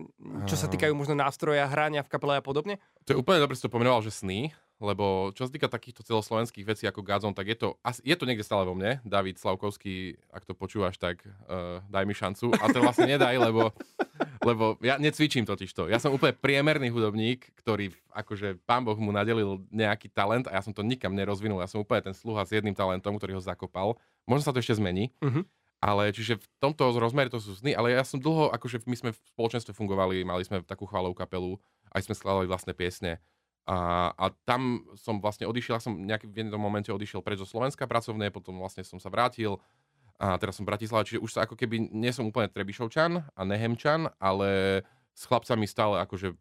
čo 0.50 0.56
sa 0.58 0.72
týkajú 0.72 0.96
možno 0.96 1.14
nástroja, 1.14 1.70
hrania 1.70 2.02
v 2.02 2.12
kapele 2.12 2.40
a 2.40 2.44
podobne? 2.44 2.82
To 3.06 3.14
je 3.16 3.20
úplne 3.20 3.42
dobre, 3.42 3.58
si 3.58 3.64
to 3.66 3.74
pomenoval, 3.74 4.02
že 4.02 4.14
sny, 4.14 4.54
lebo 4.82 5.30
čo 5.38 5.46
sa 5.46 5.54
týka 5.54 5.70
takýchto 5.70 6.02
celoslovenských 6.02 6.66
vecí 6.66 6.84
ako 6.90 7.06
Gazon, 7.06 7.38
tak 7.38 7.54
je 7.54 7.58
to, 7.58 7.78
je 8.02 8.18
to 8.18 8.26
niekde 8.26 8.42
stále 8.42 8.66
vo 8.66 8.74
mne. 8.74 8.98
David 9.06 9.38
Slavkovský, 9.38 10.18
ak 10.34 10.50
to 10.50 10.58
počúvaš, 10.58 10.98
tak 10.98 11.22
uh, 11.22 11.86
daj 11.86 12.04
mi 12.10 12.18
šancu. 12.18 12.50
A 12.58 12.66
to 12.74 12.82
vlastne 12.82 13.06
nedaj, 13.06 13.38
lebo, 13.38 13.70
lebo 14.50 14.82
ja 14.82 14.98
necvičím 14.98 15.46
totiž 15.46 15.70
to. 15.78 15.86
Ja 15.86 16.02
som 16.02 16.10
úplne 16.10 16.34
priemerný 16.34 16.90
hudobník, 16.90 17.54
ktorý 17.62 17.94
akože 18.10 18.58
pán 18.66 18.82
Boh 18.82 18.98
mu 18.98 19.14
nadelil 19.14 19.62
nejaký 19.70 20.10
talent 20.10 20.50
a 20.50 20.58
ja 20.58 20.62
som 20.66 20.74
to 20.74 20.82
nikam 20.82 21.14
nerozvinul. 21.14 21.62
Ja 21.62 21.70
som 21.70 21.86
úplne 21.86 22.10
ten 22.12 22.16
sluha 22.18 22.42
s 22.42 22.50
jedným 22.50 22.74
talentom, 22.74 23.22
ktorý 23.22 23.38
ho 23.38 23.42
zakopal. 23.46 24.02
Možno 24.26 24.50
sa 24.50 24.52
to 24.52 24.66
ešte 24.66 24.82
zmení. 24.82 25.14
Uh-huh. 25.22 25.46
Ale 25.82 26.14
čiže 26.14 26.38
v 26.38 26.46
tomto 26.62 26.94
rozmere 26.98 27.34
to 27.34 27.42
sú 27.42 27.58
sny, 27.58 27.74
ale 27.74 27.98
ja 27.98 28.06
som 28.06 28.22
dlho, 28.22 28.54
akože 28.54 28.86
my 28.86 28.98
sme 28.98 29.10
v 29.14 29.22
spoločenstve 29.34 29.74
fungovali, 29.74 30.22
mali 30.22 30.46
sme 30.46 30.62
takú 30.62 30.86
chválovú 30.86 31.18
kapelu, 31.18 31.58
aj 31.90 32.06
sme 32.06 32.14
skladali 32.14 32.46
vlastné 32.46 32.78
piesne. 32.78 33.18
A, 33.70 34.10
a 34.18 34.26
tam 34.44 34.90
som 34.98 35.22
vlastne 35.22 35.46
odišiel, 35.46 35.78
som 35.78 35.94
nejaký, 35.94 36.28
v 36.28 36.46
jednom 36.46 36.58
momente 36.58 36.90
odišiel 36.90 37.22
preč 37.22 37.40
zo 37.40 37.48
Slovenska 37.48 37.86
pracovné, 37.86 38.34
potom 38.34 38.58
vlastne 38.58 38.82
som 38.82 38.98
sa 38.98 39.14
vrátil 39.14 39.62
a 40.22 40.38
teraz 40.38 40.54
som 40.54 40.66
v 40.66 40.70
Bratislava, 40.70 41.02
čiže 41.02 41.18
už 41.18 41.34
sa 41.34 41.50
ako 41.50 41.58
keby, 41.58 41.90
nie 41.90 42.14
som 42.14 42.30
úplne 42.30 42.46
Trebišovčan 42.46 43.26
a 43.34 43.42
Nehemčan, 43.42 44.06
ale 44.22 44.82
s 45.18 45.26
chlapcami 45.26 45.66
stále 45.66 45.98
akože 46.06 46.38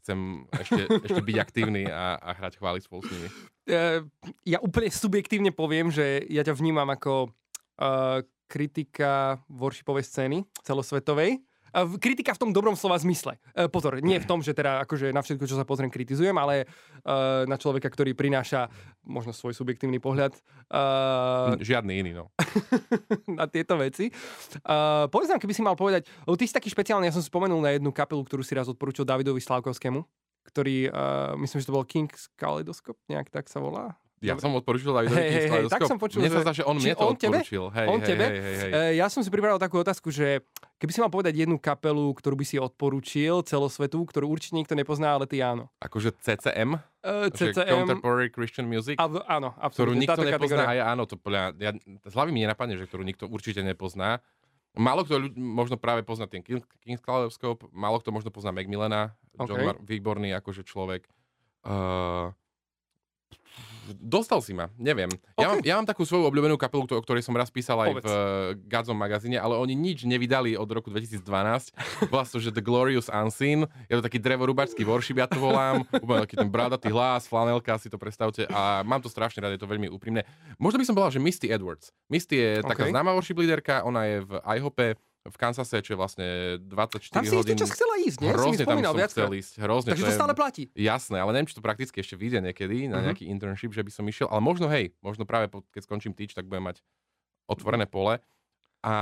chcem 0.00 0.48
ešte, 0.56 0.82
ešte 1.12 1.20
byť 1.20 1.36
aktívny 1.36 1.84
a, 1.84 2.16
a 2.16 2.30
hrať 2.32 2.56
chvály 2.56 2.80
spolu 2.80 3.04
s 3.04 3.12
nimi. 3.12 3.28
Ja 4.48 4.58
úplne 4.64 4.88
subjektívne 4.88 5.52
poviem, 5.52 5.92
že 5.92 6.24
ja 6.32 6.40
ťa 6.40 6.56
vnímam 6.56 6.88
ako 6.88 7.28
uh, 7.28 8.24
kritika 8.48 9.40
worshipovej 9.52 10.04
scény 10.08 10.38
celosvetovej 10.64 11.44
kritika 11.98 12.30
v 12.34 12.40
tom 12.46 12.50
dobrom 12.54 12.78
slova 12.78 12.94
zmysle. 13.02 13.36
E, 13.52 13.66
pozor, 13.66 13.98
nie 13.98 14.22
v 14.22 14.26
tom, 14.28 14.40
že 14.40 14.54
teda 14.54 14.86
akože 14.86 15.10
na 15.10 15.20
všetko, 15.20 15.44
čo 15.50 15.58
sa 15.58 15.66
pozriem, 15.66 15.90
kritizujem, 15.90 16.34
ale 16.38 16.64
uh, 16.64 17.42
na 17.50 17.58
človeka, 17.58 17.90
ktorý 17.90 18.14
prináša 18.14 18.70
možno 19.02 19.34
svoj 19.34 19.52
subjektívny 19.52 19.98
pohľad. 19.98 20.32
Žiadny 21.58 21.92
iný, 22.00 22.12
no. 22.14 22.30
na 23.38 23.50
tieto 23.50 23.74
veci. 23.76 24.08
Povedz 25.10 25.28
nám, 25.30 25.42
keby 25.42 25.54
si 25.54 25.62
mal 25.66 25.74
povedať, 25.74 26.06
lebo 26.24 26.38
ty 26.38 26.46
si 26.46 26.54
taký 26.54 26.70
špeciálny, 26.70 27.10
ja 27.10 27.14
som 27.14 27.24
spomenul 27.24 27.58
na 27.60 27.74
jednu 27.74 27.90
kapelu, 27.90 28.22
ktorú 28.22 28.42
si 28.46 28.54
raz 28.54 28.70
odporúčil 28.70 29.04
Davidovi 29.04 29.42
Slavkovskému, 29.42 30.00
ktorý, 30.48 30.88
uh, 30.92 31.34
myslím, 31.40 31.58
že 31.60 31.68
to 31.68 31.76
bol 31.76 31.84
King's 31.88 32.30
Kaleidoscope, 32.38 33.00
nejak 33.10 33.32
tak 33.32 33.48
sa 33.50 33.58
volá. 33.58 33.96
Ja 34.24 34.40
som 34.40 34.56
odporučil 34.56 34.88
aj 34.96 35.06
hey, 35.12 35.28
hey, 35.28 35.46
hey, 35.52 35.64
tak 35.68 35.84
som 35.84 36.00
počul, 36.00 36.24
mne 36.24 36.32
sa 36.32 36.40
zdá, 36.40 36.52
že 36.56 36.64
on 36.64 36.80
mne 36.80 36.96
to 36.96 37.04
on 37.04 37.12
odporučil. 37.12 37.64
Hej, 37.68 37.86
on 37.86 38.00
hej, 38.00 38.08
tebe? 38.08 38.24
Hej, 38.24 38.40
hej, 38.40 38.56
hej. 38.56 38.70
Uh, 38.72 38.92
ja 38.96 39.06
som 39.12 39.20
si 39.20 39.28
pripravil 39.28 39.60
takú 39.60 39.76
otázku, 39.78 40.08
že 40.08 40.40
keby 40.80 40.90
si 40.90 40.98
mal 41.04 41.12
povedať 41.12 41.44
jednu 41.44 41.60
kapelu, 41.60 42.08
ktorú 42.16 42.34
by 42.40 42.46
si 42.48 42.56
odporučil 42.56 43.44
celosvetu, 43.44 44.00
ktorú 44.08 44.32
určite 44.32 44.56
nikto 44.56 44.72
nepozná, 44.72 45.12
ale 45.12 45.28
ty 45.28 45.44
áno. 45.44 45.68
Akože 45.84 46.16
CCM? 46.24 46.80
Uh, 47.04 47.28
CCM. 47.28 47.84
Contemporary 47.84 48.32
Christian 48.32 48.64
Music? 48.64 48.96
A, 48.96 49.06
áno, 49.28 49.52
absolútne. 49.60 50.02
Ktorú 50.08 50.18
nikto 50.18 50.22
nepozná 50.24 50.64
a 50.64 50.72
ja 50.72 50.84
áno, 50.88 51.04
to 51.04 51.20
podľa, 51.20 51.52
ja, 51.60 51.76
z 51.84 52.14
hlavy 52.16 52.30
mi 52.32 52.40
nenapadne, 52.48 52.80
že 52.80 52.88
ktorú 52.88 53.04
nikto 53.04 53.28
určite 53.28 53.60
nepozná. 53.60 54.24
Málo 54.74 55.06
kto 55.06 55.22
ľudí 55.22 55.38
možno 55.38 55.78
práve 55.78 56.02
pozná 56.02 56.26
ten 56.26 56.42
King's 56.42 56.98
Kaleidoscope, 56.98 57.70
málo 57.70 58.02
kto 58.02 58.10
možno 58.10 58.34
pozná 58.34 58.50
Macmillana, 58.50 59.14
okay. 59.38 59.46
John 59.46 59.60
Mar- 59.70 59.80
výborný 59.86 60.34
akože 60.34 60.66
človek. 60.66 61.06
Uh, 61.62 62.34
dostal 64.00 64.40
si 64.40 64.56
ma, 64.56 64.72
neviem. 64.80 65.10
Okay. 65.34 65.42
Ja, 65.42 65.46
mám, 65.48 65.58
ja 65.60 65.74
mám 65.76 65.88
takú 65.88 66.02
svoju 66.08 66.28
obľúbenú 66.30 66.56
kapelu, 66.56 66.88
o 66.88 67.02
ktorej 67.04 67.20
som 67.20 67.36
raz 67.36 67.52
písal 67.52 67.76
aj 67.84 67.90
Povedz. 67.92 68.04
v 68.04 68.10
uh, 68.10 68.20
Godzone 68.66 68.98
magazíne, 68.98 69.36
ale 69.36 69.58
oni 69.60 69.76
nič 69.76 70.08
nevydali 70.08 70.56
od 70.56 70.68
roku 70.70 70.88
2012. 70.88 71.22
Volá 72.12 72.24
to, 72.24 72.40
že 72.40 72.54
The 72.54 72.64
Glorious 72.64 73.12
Unseen. 73.12 73.68
Je 73.88 73.94
to 73.98 74.02
taký 74.04 74.22
drevorúbačský 74.22 74.82
worship, 74.86 75.20
ja 75.20 75.28
to 75.28 75.36
volám. 75.36 75.84
Úplne 75.90 76.24
taký 76.24 76.36
ten 76.40 76.50
bradatý 76.50 76.88
hlas, 76.88 77.28
flanelka, 77.28 77.76
si 77.76 77.92
to 77.92 78.00
predstavte. 78.00 78.48
A 78.48 78.80
mám 78.86 79.04
to 79.04 79.12
strašne 79.12 79.44
rád, 79.44 79.56
je 79.56 79.62
to 79.62 79.70
veľmi 79.70 79.90
úprimné. 79.92 80.24
Možno 80.56 80.80
by 80.80 80.86
som 80.86 80.94
povedal, 80.96 81.14
že 81.16 81.20
Misty 81.20 81.46
Edwards. 81.52 81.92
Misty 82.08 82.40
je 82.40 82.50
okay. 82.62 82.70
taká 82.70 82.84
známa 82.88 83.12
worship 83.12 83.36
líderka, 83.36 83.84
ona 83.84 84.06
je 84.08 84.16
v 84.24 84.32
IHOPE 84.44 85.13
v 85.24 85.36
Kansase, 85.40 85.80
čo 85.80 85.96
je 85.96 85.98
vlastne 85.98 86.28
24 86.68 87.08
tam 87.08 87.24
si 87.24 87.32
hodín. 87.32 87.56
Tam 87.56 87.64
si 87.64 87.64
čas 87.64 87.72
chcela 87.72 87.96
ísť, 87.96 88.18
nie? 88.20 88.28
Hrozne 88.28 88.64
tam 88.68 88.76
som 88.84 88.96
chcel 89.08 89.32
ísť. 89.40 89.52
Hrozne, 89.56 89.90
Takže 89.96 90.04
to, 90.04 90.10
to 90.12 90.18
stále 90.20 90.34
platí. 90.36 90.68
Jasné, 90.76 91.16
ale 91.16 91.32
neviem, 91.32 91.48
či 91.48 91.56
to 91.56 91.64
prakticky 91.64 91.96
ešte 92.04 92.12
vyjde 92.12 92.44
niekedy 92.44 92.92
na 92.92 93.00
uh-huh. 93.00 93.08
nejaký 93.08 93.24
internship, 93.32 93.72
že 93.72 93.80
by 93.80 93.88
som 93.88 94.04
išiel. 94.04 94.28
Ale 94.28 94.44
možno, 94.44 94.68
hej, 94.68 94.92
možno 95.00 95.24
práve 95.24 95.48
keď 95.72 95.88
skončím 95.88 96.12
týč, 96.12 96.36
tak 96.36 96.44
budem 96.44 96.68
mať 96.68 96.84
otvorené 97.48 97.88
pole. 97.88 98.20
A 98.84 98.94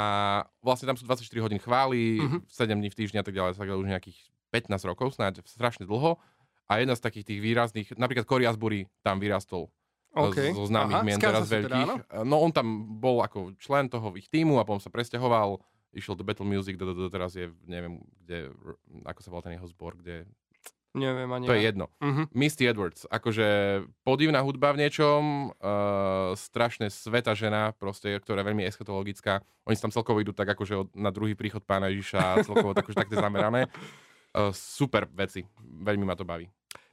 vlastne 0.63 0.87
tam 0.87 0.95
sú 0.95 1.03
24 1.11 1.27
hodín 1.43 1.59
chvály, 1.59 2.23
uh-huh. 2.23 2.39
Mhm. 2.39 2.47
7 2.47 2.71
dní 2.71 2.89
v 2.95 2.97
týždni 3.03 3.19
a 3.19 3.27
tak 3.27 3.35
ďalej, 3.35 3.59
tak 3.59 3.67
už 3.67 3.91
nejakých 3.91 4.19
15 4.55 4.91
rokov, 4.95 5.19
snáď 5.19 5.43
strašne 5.43 5.91
dlho. 5.91 6.23
A 6.71 6.79
jedna 6.79 6.95
z 6.95 7.03
takých 7.03 7.35
tých 7.35 7.41
výrazných, 7.43 7.89
napríklad 7.99 8.31
Cory 8.31 8.47
Asbury 8.47 8.87
tam 9.03 9.19
vyrastol 9.19 9.75
okay. 10.15 10.53
zo 10.53 10.69
známych 10.69 11.03
Aha, 11.03 11.07
mien 11.07 11.19
teraz 11.19 11.49
teda, 11.49 11.67
veľkých. 11.67 11.89
Teda, 12.07 12.23
no 12.23 12.37
on 12.39 12.53
tam 12.53 12.87
bol 13.01 13.25
ako 13.25 13.57
člen 13.59 13.89
toho 13.89 14.13
ich 14.15 14.29
týmu 14.29 14.61
a 14.61 14.65
potom 14.65 14.81
sa 14.81 14.93
presťahoval 14.93 15.59
išiel 15.93 16.17
do 16.17 16.25
Battle 16.25 16.49
Music, 16.49 16.77
do, 16.77 16.91
do, 16.91 17.07
do 17.07 17.11
teraz 17.13 17.37
je, 17.37 17.53
neviem, 17.69 18.01
kde, 18.25 18.53
ako 19.05 19.21
sa 19.21 19.29
volá 19.31 19.43
ten 19.45 19.55
jeho 19.57 19.69
zbor, 19.69 19.97
kde... 20.01 20.25
Neviem 20.93 21.33
ani 21.33 21.49
To 21.49 21.57
ja. 21.57 21.61
je 21.61 21.65
jedno. 21.73 21.89
Uh-huh. 22.05 22.29
Misty 22.37 22.69
Edwards, 22.69 23.09
akože 23.09 23.81
podivná 24.05 24.45
hudba 24.45 24.77
v 24.77 24.85
niečom, 24.85 25.49
uh, 25.57 26.37
strašne 26.37 26.93
sveta 26.93 27.33
žena, 27.33 27.73
proste, 27.73 28.13
ktorá 28.21 28.45
je 28.45 28.49
veľmi 28.53 28.65
eschatologická. 28.69 29.41
Oni 29.65 29.73
tam 29.81 29.89
celkovo 29.89 30.21
idú 30.21 30.37
tak 30.37 30.53
akože 30.53 30.93
na 30.93 31.09
druhý 31.09 31.33
príchod 31.33 31.65
pána 31.65 31.89
Ježiša, 31.89 32.45
celkovo 32.45 32.77
tak, 32.77 32.85
akože 32.85 33.09
takto 33.09 33.17
zamerané. 33.17 33.73
Uh, 34.37 34.53
super 34.81 35.09
veci, 35.09 35.49
veľmi 35.65 36.05
ma 36.05 36.13
to 36.13 36.29
baví. 36.29 36.45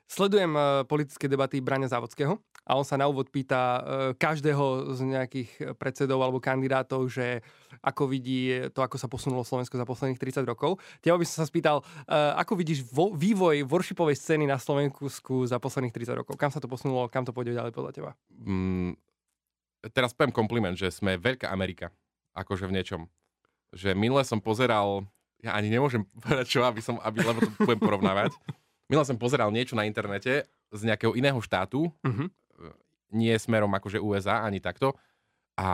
Sledujem 0.07 0.55
uh, 0.55 0.87
politické 0.87 1.27
debaty 1.27 1.59
Brania 1.59 1.91
Závodského 1.91 2.39
a 2.69 2.77
on 2.77 2.85
sa 2.85 3.01
na 3.01 3.09
úvod 3.09 3.33
pýta 3.33 3.57
uh, 3.57 3.81
každého 4.13 4.93
z 4.93 4.99
nejakých 5.09 5.73
predsedov 5.81 6.21
alebo 6.21 6.37
kandidátov, 6.37 7.09
že 7.09 7.41
ako 7.81 8.05
vidí 8.05 8.69
to, 8.69 8.85
ako 8.85 9.01
sa 9.01 9.09
posunulo 9.09 9.41
Slovensko 9.41 9.73
za 9.73 9.89
posledných 9.89 10.21
30 10.21 10.45
rokov. 10.45 10.77
Teba 11.01 11.17
by 11.17 11.25
som 11.25 11.41
sa 11.41 11.49
spýtal, 11.49 11.81
uh, 11.81 12.37
ako 12.37 12.53
vidíš 12.53 12.85
vo, 12.93 13.09
vývoj 13.09 13.65
worshipovej 13.65 14.21
scény 14.21 14.45
na 14.45 14.61
Slovensku 14.61 15.49
za 15.49 15.57
posledných 15.57 15.89
30 15.97 16.21
rokov? 16.21 16.37
Kam 16.37 16.53
sa 16.53 16.61
to 16.61 16.69
posunulo, 16.69 17.09
kam 17.09 17.25
to 17.25 17.33
pôjde 17.33 17.57
ďalej 17.57 17.73
podľa 17.73 17.91
teba? 17.97 18.11
Mm, 18.37 18.93
teraz 19.89 20.13
poviem 20.13 20.29
kompliment, 20.29 20.77
že 20.77 20.93
sme 20.93 21.17
veľká 21.17 21.49
Amerika, 21.49 21.89
akože 22.37 22.69
v 22.69 22.75
niečom. 22.77 23.01
Že 23.73 23.97
minule 23.97 24.21
som 24.21 24.37
pozeral, 24.37 25.09
ja 25.41 25.57
ani 25.57 25.73
nemôžem 25.73 26.05
povedať 26.21 26.45
čo, 26.45 26.61
aby 26.61 26.85
som, 26.85 27.01
aby, 27.01 27.25
lebo 27.25 27.41
to 27.41 27.49
budem 27.65 27.81
porovnávať. 27.81 28.37
Minule 28.85 29.09
som 29.09 29.17
pozeral 29.17 29.49
niečo 29.49 29.73
na 29.73 29.89
internete 29.89 30.45
z 30.69 30.81
nejakého 30.85 31.17
iného 31.17 31.37
štátu, 31.41 31.89
uh-huh 32.05 32.29
nie 33.13 33.33
smerom 33.37 33.71
akože 33.73 34.01
USA 34.01 34.45
ani 34.45 34.61
takto. 34.61 34.93
A 35.59 35.69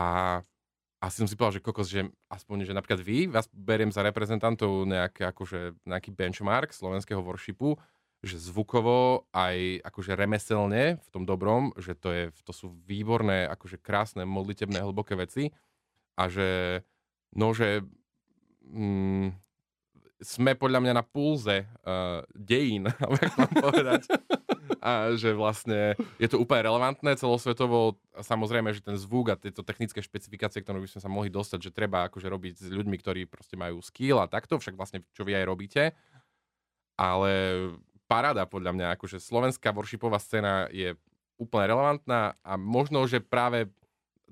asi 1.00 1.22
som 1.22 1.28
si 1.28 1.36
povedal, 1.36 1.60
že 1.60 1.64
kokos, 1.64 1.88
že 1.92 2.08
aspoň, 2.32 2.66
že 2.66 2.72
napríklad 2.72 3.00
vy, 3.04 3.28
vás 3.28 3.46
beriem 3.52 3.92
za 3.92 4.00
reprezentantov 4.02 4.88
nejaký, 4.88 5.28
akože, 5.28 5.60
nejaký 5.84 6.10
benchmark 6.10 6.72
slovenského 6.72 7.20
worshipu, 7.20 7.76
že 8.24 8.40
zvukovo 8.40 9.28
aj 9.30 9.86
akože 9.86 10.16
remeselne 10.16 10.96
v 10.98 11.08
tom 11.12 11.28
dobrom, 11.28 11.70
že 11.76 11.92
to, 11.94 12.10
je, 12.10 12.24
to 12.42 12.50
sú 12.50 12.72
výborné, 12.88 13.44
akože 13.46 13.76
krásne, 13.78 14.24
modlitebné, 14.24 14.82
hlboké 14.82 15.14
veci 15.14 15.52
a 16.16 16.26
že 16.32 16.80
no, 17.36 17.52
že 17.52 17.84
mm, 18.64 19.36
sme 20.24 20.56
podľa 20.56 20.80
mňa 20.80 20.92
na 20.96 21.04
pulze 21.04 21.68
uh, 21.68 22.24
dejín, 22.32 22.88
ako 23.04 23.14
mám 23.36 23.52
povedať 23.60 24.00
a 24.82 25.14
že 25.14 25.32
vlastne 25.32 25.94
je 26.18 26.28
to 26.28 26.40
úplne 26.40 26.66
relevantné 26.66 27.14
celosvetovo. 27.18 27.98
Samozrejme, 28.16 28.72
že 28.74 28.82
ten 28.82 28.96
zvuk 28.98 29.32
a 29.32 29.38
tieto 29.38 29.62
technické 29.62 30.02
špecifikácie, 30.02 30.62
ktoré 30.62 30.82
by 30.82 30.88
sme 30.90 31.00
sa 31.02 31.10
mohli 31.10 31.30
dostať, 31.30 31.70
že 31.70 31.74
treba 31.74 32.06
akože 32.10 32.26
robiť 32.26 32.54
s 32.66 32.68
ľuďmi, 32.70 32.96
ktorí 32.98 33.20
proste 33.30 33.54
majú 33.54 33.80
skill 33.82 34.18
a 34.22 34.30
takto, 34.30 34.58
však 34.58 34.74
vlastne 34.74 35.06
čo 35.14 35.22
vy 35.22 35.38
aj 35.38 35.44
robíte. 35.46 35.82
Ale 36.96 37.30
paráda 38.08 38.46
podľa 38.48 38.72
mňa, 38.72 38.86
akože 38.96 39.20
slovenská 39.20 39.74
worshipová 39.74 40.16
scéna 40.16 40.70
je 40.72 40.96
úplne 41.36 41.68
relevantná 41.68 42.38
a 42.40 42.56
možno, 42.56 43.04
že 43.04 43.20
práve 43.20 43.68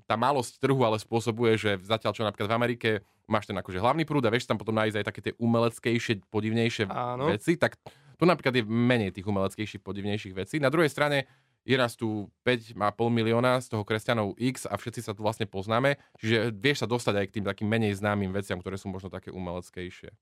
tá 0.08 0.16
malosť 0.16 0.60
trhu 0.60 0.80
ale 0.84 1.00
spôsobuje, 1.00 1.56
že 1.56 1.70
zatiaľ 1.84 2.12
čo 2.16 2.24
napríklad 2.24 2.48
v 2.48 2.56
Amerike 2.56 2.90
máš 3.24 3.48
ten 3.48 3.56
akože 3.56 3.80
hlavný 3.80 4.04
prúd 4.04 4.24
a 4.28 4.32
vieš 4.32 4.48
tam 4.48 4.60
potom 4.60 4.76
nájsť 4.76 4.96
aj 5.00 5.06
také 5.06 5.20
tie 5.24 5.34
umeleckejšie, 5.40 6.28
podivnejšie 6.28 6.84
Áno. 6.92 7.32
veci, 7.32 7.56
tak 7.56 7.80
tu 8.18 8.24
napríklad 8.24 8.55
je 8.55 8.64
menej 8.64 9.11
tých 9.14 9.27
umeleckejších, 9.27 9.83
podivnejších 9.83 10.35
vecí. 10.35 10.57
Na 10.62 10.70
druhej 10.70 10.90
strane 10.90 11.27
je 11.64 11.77
nás 11.81 11.96
tu 11.96 12.29
5,5 12.44 12.77
milióna, 13.09 13.57
z 13.64 13.72
toho 13.72 13.83
kresťanov 13.88 14.37
X 14.37 14.68
a 14.68 14.77
všetci 14.77 15.00
sa 15.00 15.16
tu 15.16 15.24
vlastne 15.24 15.48
poznáme, 15.48 15.96
čiže 16.20 16.53
vieš 16.53 16.85
sa 16.85 16.88
dostať 16.88 17.14
aj 17.24 17.27
k 17.33 17.35
tým 17.40 17.44
takým 17.48 17.68
menej 17.68 17.96
známym 17.96 18.31
veciam, 18.37 18.61
ktoré 18.61 18.77
sú 18.77 18.92
možno 18.92 19.09
také 19.09 19.33
umeleckejšie. 19.33 20.12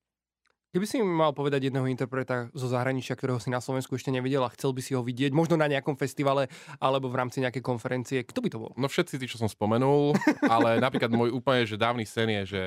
Keby 0.72 0.88
si 0.88 1.04
mal 1.04 1.36
povedať 1.36 1.68
jedného 1.68 1.84
interpreta 1.84 2.48
zo 2.56 2.64
zahraničia, 2.64 3.12
ktorého 3.12 3.36
si 3.36 3.52
na 3.52 3.60
Slovensku 3.60 3.92
ešte 3.92 4.08
nevidel 4.08 4.40
a 4.40 4.54
chcel 4.56 4.72
by 4.72 4.80
si 4.80 4.96
ho 4.96 5.04
vidieť, 5.04 5.28
možno 5.28 5.60
na 5.60 5.68
nejakom 5.68 6.00
festivale 6.00 6.48
alebo 6.80 7.12
v 7.12 7.20
rámci 7.20 7.44
nejakej 7.44 7.60
konferencie, 7.60 8.24
kto 8.24 8.40
by 8.40 8.48
to 8.48 8.56
bol? 8.56 8.72
No 8.80 8.88
všetci 8.88 9.20
tí, 9.20 9.28
čo 9.28 9.36
som 9.36 9.52
spomenul, 9.52 10.16
ale 10.48 10.80
napríklad 10.80 11.12
môj 11.12 11.28
úplne 11.28 11.68
že 11.68 11.76
dávny 11.76 12.08
sen 12.08 12.32
je, 12.40 12.42
že, 12.48 12.64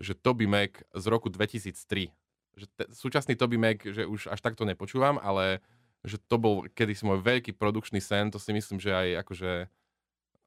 že 0.00 0.12
Toby 0.16 0.48
Mac 0.48 0.80
z 0.96 1.04
roku 1.04 1.28
2003 1.28 2.08
že 2.54 2.66
te, 2.72 2.84
súčasný 2.90 3.34
Toby 3.34 3.58
Mac, 3.58 3.82
že 3.82 4.06
už 4.06 4.30
až 4.30 4.40
takto 4.40 4.62
nepočúvam, 4.66 5.18
ale 5.18 5.62
že 6.04 6.20
to 6.20 6.36
bol 6.36 6.68
kedysi 6.68 7.08
môj 7.08 7.24
veľký 7.24 7.56
produkčný 7.56 7.98
sen, 7.98 8.28
to 8.28 8.36
si 8.36 8.52
myslím, 8.52 8.76
že 8.76 8.92
aj 8.92 9.08
akože, 9.24 9.52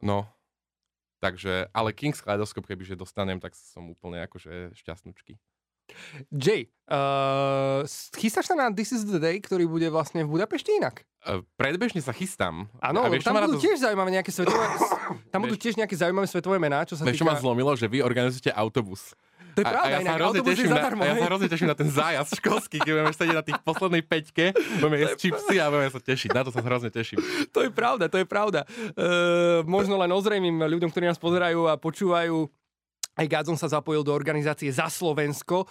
no, 0.05 0.29
takže, 1.17 1.73
ale 1.73 1.97
King's 1.97 2.21
Kaleidoscope, 2.21 2.69
kebyže 2.69 2.93
dostanem, 2.93 3.41
tak 3.41 3.57
som 3.57 3.89
úplne 3.89 4.21
akože 4.23 4.77
šťastnúčky. 4.77 5.41
Jay, 6.35 6.67
uh, 6.91 7.87
chystáš 8.19 8.51
sa 8.51 8.55
na 8.59 8.67
This 8.75 8.91
is 8.91 9.07
the 9.07 9.19
Day, 9.23 9.39
ktorý 9.39 9.65
bude 9.71 9.87
vlastne 9.87 10.27
v 10.27 10.35
Budapešti 10.35 10.75
inak? 10.75 11.07
Uh, 11.23 11.47
predbežne 11.55 12.03
sa 12.03 12.11
chystám. 12.11 12.67
Áno, 12.83 13.07
tam 13.23 13.39
budú 13.39 13.55
to... 13.55 13.63
tiež 13.63 13.87
zaujímavé 13.87 14.19
nejaké 14.19 14.31
svetové... 14.35 14.67
tam 15.33 15.39
budú 15.47 15.55
tiež 15.55 15.79
nejaké 15.79 15.95
zaujímavé 15.95 16.27
svetové 16.27 16.59
mená, 16.59 16.83
čo 16.83 16.99
sa 16.99 17.07
týka... 17.07 17.23
čo 17.23 17.27
ma 17.27 17.39
zlomilo, 17.39 17.71
že 17.79 17.87
vy 17.87 18.03
organizujete 18.03 18.51
autobus. 18.51 19.15
To 19.57 19.65
je 19.65 19.73
pravda, 19.73 19.89
a, 19.89 19.93
ja 19.97 19.99
inak, 20.05 20.21
je 20.37 20.69
zadarmo. 20.69 21.01
Na, 21.01 21.09
ja 21.09 21.15
sa 21.17 21.25
hrozne 21.33 21.47
teším 21.49 21.69
na 21.73 21.73
ten 21.73 21.89
zájazd 21.89 22.31
školský, 22.37 22.77
keď 22.77 22.91
budeme 22.93 23.13
sedieť 23.17 23.37
na 23.41 23.45
tých 23.45 23.59
poslednej 23.65 24.03
peťke, 24.05 24.45
budeme 24.77 24.97
jesť 25.01 25.17
čipsy 25.17 25.55
a 25.57 25.73
budeme 25.73 25.89
sa 25.89 25.97
tešiť. 25.97 26.29
Na 26.29 26.41
to 26.45 26.53
sa 26.53 26.61
hrozne 26.61 26.93
teším. 26.93 27.17
To 27.57 27.65
je 27.65 27.73
pravda, 27.73 28.05
to 28.05 28.21
je 28.21 28.27
pravda. 28.29 28.69
Uh, 28.93 29.65
možno 29.65 29.97
len 29.97 30.13
ozrejmým 30.13 30.61
ľuďom, 30.61 30.93
ktorí 30.93 31.09
nás 31.09 31.17
pozerajú 31.17 31.65
a 31.65 31.73
počúvajú, 31.73 32.45
aj 33.17 33.25
Gazon 33.25 33.57
sa 33.57 33.65
zapojil 33.65 34.05
do 34.05 34.13
organizácie 34.13 34.69
Za 34.69 34.93
Slovensko, 34.93 35.65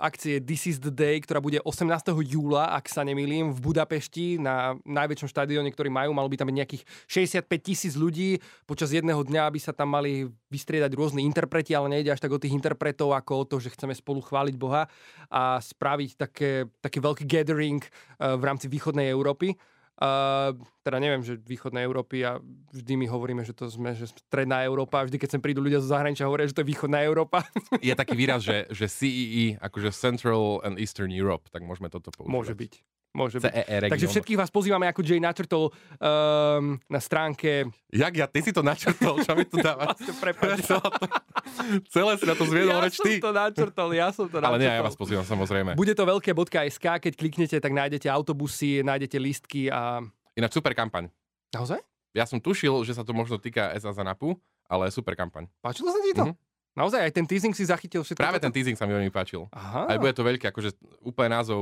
akcie 0.00 0.40
This 0.40 0.66
is 0.66 0.76
the 0.80 0.88
Day, 0.88 1.20
ktorá 1.20 1.38
bude 1.44 1.60
18. 1.60 1.84
júla, 2.24 2.72
ak 2.72 2.88
sa 2.88 3.04
nemýlim, 3.04 3.52
v 3.52 3.60
Budapešti 3.60 4.40
na 4.40 4.80
najväčšom 4.88 5.28
štadióne, 5.28 5.68
ktorý 5.68 5.92
majú. 5.92 6.16
Malo 6.16 6.32
by 6.32 6.40
tam 6.40 6.48
byť 6.48 6.56
nejakých 6.56 6.82
65 7.04 7.44
tisíc 7.60 7.94
ľudí. 8.00 8.40
Počas 8.64 8.96
jedného 8.96 9.20
dňa 9.20 9.52
by 9.52 9.60
sa 9.60 9.76
tam 9.76 9.92
mali 9.92 10.32
vystriedať 10.48 10.96
rôzni 10.96 11.28
interpreti, 11.28 11.76
ale 11.76 11.92
nejde 11.92 12.16
až 12.16 12.24
tak 12.24 12.32
o 12.32 12.40
tých 12.40 12.56
interpretov, 12.56 13.12
ako 13.12 13.44
o 13.44 13.48
to, 13.48 13.56
že 13.60 13.76
chceme 13.76 13.92
spolu 13.92 14.24
chváliť 14.24 14.56
Boha 14.56 14.88
a 15.28 15.60
spraviť 15.60 16.10
také, 16.16 16.64
taký 16.80 16.98
veľký 17.04 17.24
gathering 17.28 17.84
e, 17.84 17.88
v 18.34 18.42
rámci 18.42 18.66
východnej 18.72 19.12
Európy. 19.12 19.54
Teda 20.90 21.06
neviem, 21.06 21.22
že 21.22 21.38
východnej 21.38 21.86
Európy 21.86 22.26
a 22.26 22.42
vždy 22.74 22.98
my 22.98 23.06
hovoríme, 23.06 23.46
že 23.46 23.54
to 23.54 23.70
sme 23.70 23.94
že 23.94 24.10
stredná 24.10 24.66
Európa 24.66 24.98
a 24.98 25.06
vždy, 25.06 25.22
keď 25.22 25.38
sem 25.38 25.38
prídu 25.38 25.62
ľudia 25.62 25.78
zo 25.78 25.94
zahraničia, 25.94 26.26
hovoria, 26.26 26.50
že 26.50 26.58
to 26.58 26.66
je 26.66 26.70
východná 26.74 26.98
Európa. 27.06 27.46
Je 27.78 27.94
taký 27.94 28.18
výraz, 28.18 28.42
že, 28.42 28.66
že 28.74 28.90
CEE, 28.90 29.54
e, 29.54 29.62
akože 29.62 29.94
Central 29.94 30.58
and 30.66 30.82
Eastern 30.82 31.14
Europe, 31.14 31.46
tak 31.54 31.62
môžeme 31.62 31.86
toto 31.86 32.10
používať. 32.10 32.34
Môže 32.34 32.54
byť. 32.58 32.72
Môže 33.14 33.38
byť. 33.38 33.54
E 33.54 33.86
Takže 33.86 34.06
všetkých 34.10 34.38
vás 34.38 34.50
pozývame, 34.50 34.90
ako 34.90 35.06
Jay 35.06 35.22
načrtol 35.22 35.70
um, 35.70 36.78
na 36.90 37.00
stránke... 37.02 37.70
Jak 37.94 38.14
ja? 38.18 38.26
Ty 38.26 38.38
si 38.42 38.50
to 38.50 38.66
načrtol? 38.66 39.22
Čo 39.22 39.34
mi 39.38 39.46
tu 39.46 39.62
dávaš? 39.66 39.94
Celé 41.90 42.12
si 42.18 42.26
na 42.26 42.34
to 42.34 42.50
zviedol 42.50 42.78
ja 42.78 42.82
reč 42.82 42.98
ty. 42.98 43.18
Ja 43.18 43.22
som 43.22 43.26
to 43.26 43.32
načrtol, 43.34 43.88
ja 43.94 44.08
som 44.10 44.26
to 44.26 44.38
načrtol. 44.38 44.58
Ale 44.58 44.62
nie, 44.62 44.70
ja 44.70 44.82
vás 44.82 44.98
pozývam 44.98 45.26
samozrejme. 45.26 45.74
Bude 45.78 45.94
to 45.94 46.02
veľké.sk, 46.02 46.86
keď 46.98 47.12
kliknete, 47.14 47.56
tak 47.58 47.70
nájdete 47.74 48.10
autobusy, 48.10 48.82
nájdete 48.82 49.18
lístky 49.22 49.70
a... 49.70 50.02
Ináč 50.40 50.56
super 50.56 50.72
kampaň. 50.72 51.12
Naozaj? 51.52 51.84
Ja 52.16 52.24
som 52.24 52.40
tušil, 52.40 52.72
že 52.88 52.96
sa 52.96 53.04
to 53.04 53.12
možno 53.12 53.36
týka 53.36 53.70
SA 53.76 53.92
Zanapu, 53.92 54.40
ale 54.64 54.88
super 54.88 55.12
kampaň. 55.12 55.46
Páčilo 55.60 55.92
sa 55.92 56.00
ti 56.00 56.16
to? 56.16 56.32
Mm-hmm. 56.32 56.48
Naozaj, 56.80 57.00
aj 57.02 57.12
ten 57.12 57.26
teasing 57.28 57.52
si 57.52 57.66
zachytil 57.66 58.00
všetko? 58.00 58.22
Práve 58.22 58.40
ten 58.40 58.48
teasing 58.48 58.78
sa 58.78 58.88
mi 58.88 58.96
veľmi 58.96 59.12
páčil. 59.12 59.44
Aha. 59.52 59.90
Aj 59.90 59.98
bude 60.00 60.14
to 60.16 60.24
veľké, 60.24 60.48
akože 60.48 60.72
úplne 61.04 61.36
názov 61.36 61.60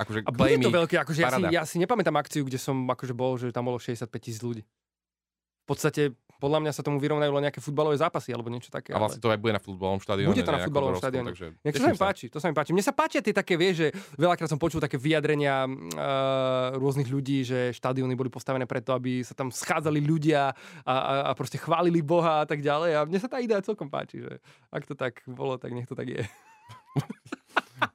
akože 0.00 0.18
A 0.24 0.32
bude 0.32 0.56
to 0.64 0.72
veľké, 0.72 0.96
akože 1.04 1.20
ja 1.20 1.30
si, 1.30 1.42
ja 1.52 1.62
si 1.68 1.76
nepamätám 1.76 2.16
akciu, 2.16 2.42
kde 2.48 2.56
som 2.56 2.74
akože 2.88 3.12
bol, 3.12 3.36
že 3.36 3.52
tam 3.52 3.68
bolo 3.68 3.76
65 3.76 4.08
tisíc 4.16 4.40
ľudí. 4.40 4.64
V 4.64 5.66
podstate 5.68 6.16
podľa 6.40 6.58
mňa 6.64 6.72
sa 6.72 6.80
tomu 6.80 6.96
vyrovnajú 6.96 7.28
len 7.36 7.52
nejaké 7.52 7.60
futbalové 7.60 8.00
zápasy 8.00 8.32
alebo 8.32 8.48
niečo 8.48 8.72
také. 8.72 8.96
A 8.96 8.98
vlastne 8.98 9.20
to 9.20 9.28
aj 9.28 9.36
bude 9.36 9.52
na 9.52 9.60
futbalovom 9.60 10.00
štadióne. 10.00 10.32
Bude 10.32 10.40
to 10.40 10.54
na 10.56 10.64
futbalovom 10.64 10.96
štadióne. 10.96 11.30
Takže 11.36 11.52
to 11.60 11.78
sa 11.84 11.92
mi 11.92 12.00
páči, 12.00 12.26
to 12.32 12.38
sa 12.40 12.46
mi 12.48 12.54
páči. 12.56 12.70
Mne 12.72 12.84
sa 12.84 12.96
páčia 12.96 13.20
tie 13.20 13.36
také, 13.36 13.60
vieš, 13.60 13.84
že 13.84 13.88
veľakrát 14.16 14.48
som 14.48 14.56
počul 14.56 14.80
také 14.80 14.96
vyjadrenia 14.96 15.68
uh, 15.68 16.80
rôznych 16.80 17.12
ľudí, 17.12 17.44
že 17.44 17.76
štadióny 17.76 18.16
boli 18.16 18.32
postavené 18.32 18.64
preto, 18.64 18.96
aby 18.96 19.20
sa 19.20 19.36
tam 19.36 19.52
schádzali 19.52 20.00
ľudia 20.00 20.56
a, 20.82 20.94
a, 20.96 21.12
a 21.28 21.32
proste 21.36 21.60
chválili 21.60 22.00
Boha 22.00 22.42
a 22.42 22.46
tak 22.48 22.64
ďalej. 22.64 22.90
A 22.96 23.00
mne 23.04 23.20
sa 23.20 23.28
tá 23.28 23.36
idea 23.36 23.60
celkom 23.60 23.92
páči, 23.92 24.24
že 24.24 24.40
ak 24.72 24.88
to 24.88 24.96
tak 24.96 25.20
bolo, 25.28 25.60
tak 25.60 25.76
nech 25.76 25.84
to 25.84 25.92
tak 25.92 26.08
je. 26.08 26.24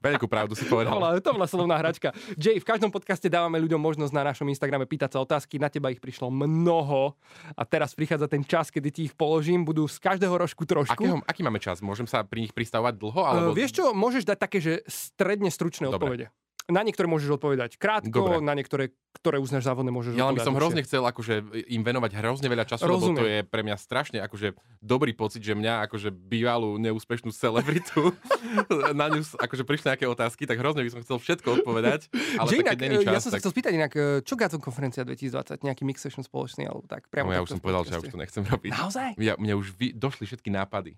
Veľkú 0.01 0.25
pravdu 0.29 0.53
si 0.53 0.65
povedal. 0.65 0.93
To 0.93 0.99
bola, 0.99 1.09
to 1.19 1.31
bola 1.33 1.47
slovná 1.49 1.75
hračka. 1.79 2.13
Jay, 2.35 2.57
v 2.61 2.65
každom 2.65 2.89
podcaste 2.93 3.25
dávame 3.29 3.57
ľuďom 3.61 3.81
možnosť 3.81 4.13
na 4.13 4.23
našom 4.31 4.47
Instagrame 4.49 4.85
pýtať 4.85 5.17
sa 5.17 5.19
otázky. 5.21 5.57
Na 5.57 5.69
teba 5.69 5.89
ich 5.89 6.01
prišlo 6.01 6.29
mnoho. 6.29 7.17
A 7.53 7.63
teraz 7.65 7.93
prichádza 7.97 8.29
ten 8.29 8.45
čas, 8.45 8.69
kedy 8.69 8.89
ti 8.93 9.01
ich 9.09 9.13
položím. 9.13 9.65
Budú 9.65 9.89
z 9.89 9.97
každého 9.97 10.35
rožku 10.35 10.65
trošku. 10.65 10.93
Akého, 10.93 11.17
aký 11.25 11.41
máme 11.41 11.57
čas? 11.57 11.81
Môžem 11.81 12.05
sa 12.05 12.25
pri 12.25 12.45
nich 12.45 12.53
pristavovať 12.53 12.93
dlho? 12.97 13.21
Alebo... 13.21 13.49
Uh, 13.51 13.57
vieš 13.57 13.81
čo, 13.81 13.91
môžeš 13.93 14.23
dať 14.25 14.37
také, 14.37 14.57
že 14.61 14.85
stredne 14.85 15.49
stručné 15.49 15.89
Dobre. 15.89 15.97
odpovede. 15.97 16.27
Na 16.65 16.81
niektoré 16.81 17.05
môžeš 17.05 17.37
odpovedať 17.37 17.77
krátko, 17.77 18.25
Dobre. 18.25 18.41
na 18.41 18.57
niektoré, 18.57 18.89
ktoré 19.13 19.37
uznáš 19.37 19.69
závodné, 19.69 19.93
môžeš 19.93 20.17
ja 20.17 20.25
odpovedať. 20.25 20.33
Ja 20.33 20.37
by 20.41 20.47
som 20.49 20.57
hrozne 20.57 20.81
chcel 20.81 21.03
akože 21.05 21.33
im 21.69 21.85
venovať 21.85 22.11
hrozne 22.17 22.49
veľa 22.49 22.65
času, 22.65 22.89
Rozumiem. 22.89 23.13
lebo 23.13 23.21
to 23.21 23.25
je 23.29 23.39
pre 23.45 23.61
mňa 23.61 23.75
strašne 23.77 24.17
akože 24.25 24.57
dobrý 24.81 25.13
pocit, 25.13 25.45
že 25.45 25.53
mňa 25.53 25.85
akože 25.85 26.09
bývalú 26.09 26.81
neúspešnú 26.81 27.29
celebritu 27.29 28.17
na 28.97 29.13
ňu 29.13 29.21
akože 29.37 29.61
prišli 29.61 29.93
nejaké 29.93 30.09
otázky, 30.09 30.49
tak 30.49 30.57
hrozne 30.57 30.81
by 30.81 30.89
som 30.89 31.01
chcel 31.05 31.21
všetko 31.21 31.61
odpovedať, 31.61 32.09
ale 32.41 32.49
že 32.49 32.55
inak, 32.65 32.81
není 32.81 32.97
čas, 33.05 33.13
Ja 33.13 33.21
som 33.21 33.29
tak... 33.29 33.37
sa 33.37 33.41
chcel 33.45 33.53
spýtať 33.53 33.71
inak, 33.77 33.91
e, 33.93 34.01
čo 34.25 34.33
Gazon 34.33 34.57
konferencia 34.57 35.05
2020, 35.05 35.61
nejaký 35.61 35.85
mix 35.85 36.01
session 36.01 36.25
spoločný, 36.25 36.65
alebo 36.65 36.89
tak? 36.89 37.05
Priamo 37.13 37.29
no, 37.29 37.37
ja 37.37 37.45
už 37.45 37.53
som 37.53 37.61
povedal, 37.61 37.85
že 37.85 37.93
ja 37.93 38.01
už 38.01 38.09
to 38.09 38.17
nechcem 38.17 38.41
robiť. 38.41 38.73
Naozaj? 38.73 39.09
Ja, 39.21 39.37
mne 39.37 39.53
už 39.53 39.69
vy, 39.77 39.93
došli 39.93 40.25
všetky 40.25 40.49
nápady. 40.49 40.97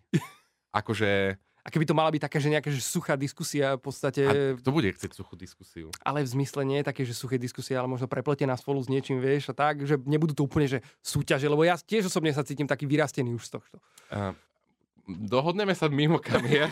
akože 0.80 1.40
a 1.68 1.72
keby 1.72 1.84
to 1.84 1.92
mala 1.92 2.08
byť 2.16 2.24
taká, 2.24 2.40
že 2.40 2.48
nejaká 2.48 2.72
že 2.72 2.80
suchá 2.80 3.20
diskusia 3.20 3.76
v 3.76 3.92
podstate... 3.92 4.24
A 4.24 4.56
to 4.56 4.72
bude 4.72 4.88
chcieť 4.88 5.12
suchú 5.12 5.36
diskusiu. 5.36 5.92
Ale 6.00 6.24
v 6.24 6.32
zmysle 6.32 6.64
nie 6.64 6.80
také, 6.80 7.04
že 7.04 7.12
suché 7.12 7.36
diskusie, 7.36 7.76
ale 7.76 7.92
možno 7.92 8.08
prepletená 8.08 8.56
spolu 8.56 8.80
s 8.80 8.88
niečím, 8.88 9.20
vieš, 9.20 9.52
a 9.52 9.54
tak, 9.54 9.84
že 9.84 10.00
nebudú 10.08 10.32
to 10.32 10.48
úplne, 10.48 10.72
že 10.72 10.80
súťaže, 11.04 11.52
lebo 11.52 11.68
ja 11.68 11.76
tiež 11.76 12.08
osobne 12.08 12.32
sa 12.32 12.48
cítim 12.48 12.72
taký 12.72 12.88
vyrastený 12.88 13.36
už 13.36 13.52
z 13.52 13.60
tohto. 13.60 13.84
Uh, 14.08 14.32
dohodneme 15.08 15.72
sa 15.72 15.88
mimo 15.88 16.20
kamier 16.20 16.68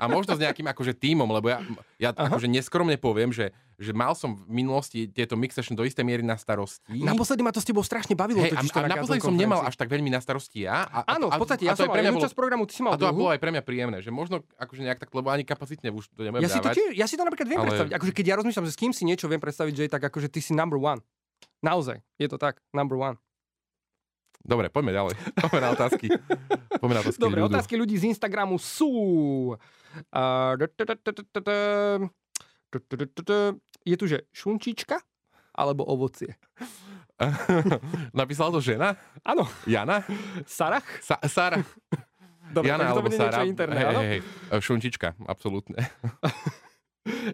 a 0.00 0.08
možno 0.08 0.32
s 0.34 0.40
nejakým 0.40 0.64
akože 0.72 0.96
tímom, 0.96 1.28
lebo 1.28 1.52
ja, 1.52 1.60
ja 2.00 2.10
akože 2.16 2.48
neskromne 2.48 2.96
poviem, 2.96 3.28
že, 3.28 3.52
že 3.76 3.92
mal 3.92 4.16
som 4.16 4.32
v 4.32 4.64
minulosti 4.64 5.04
tieto 5.04 5.36
mix 5.36 5.52
session 5.52 5.76
do 5.76 5.84
istej 5.84 6.00
miery 6.00 6.24
na 6.24 6.40
starosti. 6.40 7.04
Naposledy 7.04 7.44
ma 7.44 7.52
to 7.52 7.60
s 7.60 7.68
tebou 7.68 7.84
strašne 7.84 8.16
bavilo. 8.16 8.40
Hey, 8.40 8.56
a, 8.56 8.64
a 8.64 8.80
na 8.88 8.96
naposledy 8.96 9.20
som 9.20 9.36
nemal 9.36 9.60
až 9.62 9.76
tak 9.76 9.92
veľmi 9.92 10.08
na 10.08 10.24
starosti 10.24 10.64
ja. 10.64 10.88
A, 10.88 11.20
Áno, 11.20 11.28
v 11.28 11.36
podstate, 11.36 11.68
ja 11.68 11.76
som 11.76 11.92
mal 11.92 12.00
jednu 12.00 12.24
časť 12.24 12.34
programu, 12.34 12.64
ty 12.64 12.72
si 12.72 12.82
mal 12.82 12.96
A 12.96 12.98
to 12.98 13.06
bolo 13.12 13.28
aj 13.28 13.38
pre 13.38 13.52
mňa 13.52 13.62
príjemné, 13.62 13.98
že 14.00 14.08
možno 14.08 14.40
akože 14.56 14.80
nejak 14.88 14.98
tak, 15.04 15.12
lebo 15.12 15.28
ani 15.28 15.44
kapacitne 15.44 15.92
už 15.92 16.08
to 16.16 16.24
nebudem 16.24 16.48
ja 16.48 16.50
si 16.50 16.58
to, 16.58 16.72
tiež, 16.72 16.96
ja 16.96 17.04
si 17.04 17.20
to 17.20 17.22
napríklad 17.28 17.48
viem 17.52 17.60
ale... 17.60 17.68
predstaviť. 17.68 17.92
Akože 18.00 18.12
keď 18.16 18.24
ja 18.32 18.34
rozmýšľam, 18.40 18.64
že 18.64 18.72
s 18.72 18.78
kým 18.80 18.92
si 18.96 19.04
niečo 19.04 19.28
viem 19.28 19.42
predstaviť, 19.44 19.72
že 19.76 19.82
je 19.84 19.90
tak 19.92 20.02
akože 20.08 20.32
ty 20.32 20.40
si 20.40 20.56
number 20.56 20.80
one. 20.80 21.04
Naozaj, 21.60 22.00
je 22.16 22.26
to 22.26 22.40
tak, 22.40 22.58
number 22.72 22.96
one. 22.96 23.20
Dobre, 24.42 24.66
poďme 24.68 24.92
ďalej. 24.92 25.14
Poďme 25.38 25.60
na 25.62 25.70
otázky. 25.70 26.06
Poďme 26.82 26.94
na 26.98 27.02
otázky 27.06 27.22
Dobre, 27.22 27.40
ľudí. 27.40 27.52
otázky 27.54 27.74
ľudí 27.78 27.94
z 27.96 28.04
Instagramu 28.10 28.58
sú... 28.58 28.90
Je 33.82 33.96
tu, 33.98 34.04
že 34.06 34.26
šunčička 34.34 34.98
alebo 35.54 35.86
ovocie? 35.86 36.34
Napísala 38.10 38.50
to 38.50 38.58
žena? 38.58 38.98
Áno. 39.22 39.46
Jana? 39.68 40.02
Sarach? 40.48 40.86
Sa- 41.04 41.22
Sara. 41.28 41.62
Dobre, 42.50 42.68
Jana 42.72 42.90
alebo 42.90 43.08
Sara. 43.14 43.46
Interné, 43.46 43.78
hej, 43.78 43.94
hej, 43.94 44.08
hej. 44.18 44.20
Šunčička, 44.58 45.14
absolútne. 45.28 45.78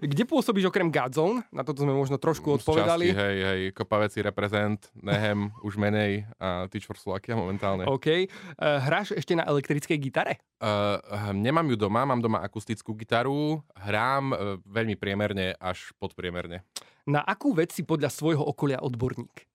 Kde 0.00 0.24
pôsobíš 0.24 0.72
okrem 0.72 0.88
Godzone? 0.88 1.44
Na 1.52 1.60
toto 1.60 1.84
sme 1.84 1.92
možno 1.92 2.16
trošku 2.16 2.56
odpovedali. 2.56 3.12
Z 3.12 3.12
časti, 3.12 3.20
hej, 3.20 3.36
hej, 3.44 3.60
Kopaveci 3.76 4.18
reprezent, 4.24 4.88
Nehem, 4.96 5.52
už 5.66 5.76
menej 5.76 6.24
a 6.40 6.64
for 6.88 6.96
Slovakia 6.96 7.36
momentálne. 7.36 7.84
OK. 7.84 8.08
Uh, 8.08 8.80
hráš 8.80 9.12
ešte 9.12 9.36
na 9.36 9.44
elektrickej 9.44 9.98
gitare? 10.00 10.40
Uh, 10.56 10.96
nemám 11.36 11.68
ju 11.68 11.76
doma, 11.76 12.08
mám 12.08 12.24
doma 12.24 12.40
akustickú 12.40 12.96
gitaru, 12.96 13.60
hrám 13.76 14.24
uh, 14.32 14.38
veľmi 14.64 14.96
priemerne 14.96 15.52
až 15.60 15.92
podpriemerne. 16.00 16.64
Na 17.04 17.20
akú 17.20 17.52
vec 17.52 17.72
si 17.72 17.84
podľa 17.84 18.08
svojho 18.08 18.44
okolia 18.44 18.80
odborník? 18.80 19.48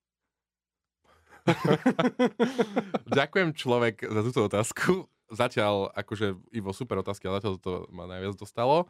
Ďakujem 3.18 3.50
človek 3.58 4.06
za 4.08 4.22
túto 4.24 4.42
otázku. 4.48 5.10
Zatiaľ, 5.34 5.90
akože 5.98 6.38
Ivo, 6.54 6.72
super 6.78 7.02
otázky, 7.02 7.26
ale 7.26 7.42
zatiaľ 7.42 7.58
to 7.58 7.74
ma 7.90 8.06
najviac 8.06 8.38
dostalo. 8.38 8.86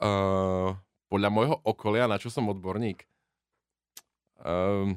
Uh, 0.00 0.72
podľa 1.12 1.28
môjho 1.28 1.56
okolia, 1.60 2.08
na 2.08 2.16
čo 2.16 2.32
som 2.32 2.48
odborník? 2.48 3.04
Uh, 4.40 4.96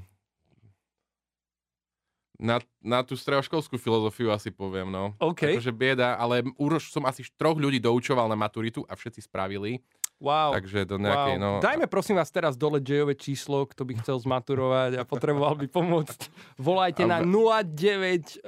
na, 2.39 2.59
na 2.79 2.99
tú 3.03 3.15
stredoškolskú 3.15 3.79
filozofiu 3.79 4.31
asi 4.31 4.51
poviem, 4.51 4.87
no. 4.87 5.15
OK. 5.19 5.55
Akože 5.55 5.71
bieda, 5.75 6.15
ale 6.15 6.43
už 6.59 6.91
som 6.91 7.03
asi 7.07 7.23
troch 7.39 7.55
ľudí 7.55 7.79
doučoval 7.83 8.27
na 8.27 8.35
maturitu 8.35 8.83
a 8.87 8.95
všetci 8.95 9.27
spravili. 9.27 9.79
Wow. 10.23 10.55
Takže 10.55 10.87
do 10.87 10.95
nejakej, 10.99 11.35
wow. 11.35 11.43
no... 11.43 11.49
Dajme 11.59 11.87
prosím 11.91 12.15
vás 12.15 12.31
teraz 12.31 12.55
dole 12.55 12.79
Jayové 12.79 13.19
číslo, 13.19 13.67
kto 13.67 13.83
by 13.83 13.99
chcel 13.99 14.23
zmaturovať 14.23 14.99
a 14.99 15.03
potreboval 15.03 15.59
by 15.59 15.67
pomôcť. 15.67 16.31
Volajte 16.55 17.03
na 17.03 17.19
09... 17.19 18.39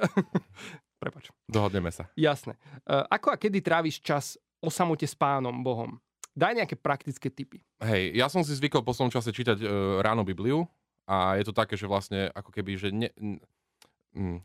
Prepač. 1.03 1.29
Dohodneme 1.51 1.91
sa. 1.91 2.07
Jasné. 2.15 2.55
Uh, 2.87 3.03
ako 3.11 3.35
a 3.35 3.37
kedy 3.37 3.59
tráviš 3.59 3.99
čas 3.99 4.39
o 4.63 4.71
samote 4.71 5.03
s 5.03 5.13
pánom 5.13 5.53
Bohom? 5.59 5.99
Daj 6.35 6.51
nejaké 6.51 6.75
praktické 6.75 7.31
typy. 7.31 7.63
Hej, 7.79 8.11
ja 8.11 8.27
som 8.27 8.43
si 8.43 8.51
zvykol 8.51 8.83
po 8.83 8.91
svojom 8.91 9.07
čase 9.07 9.31
čítať 9.31 9.55
uh, 9.63 9.69
ráno 10.03 10.27
Bibliu 10.27 10.67
a 11.07 11.39
je 11.39 11.47
to 11.47 11.55
také, 11.55 11.79
že 11.79 11.87
vlastne 11.87 12.27
ako 12.35 12.51
keby, 12.51 12.71
že 12.75 12.91
ne, 12.91 13.07
n- 13.15 13.39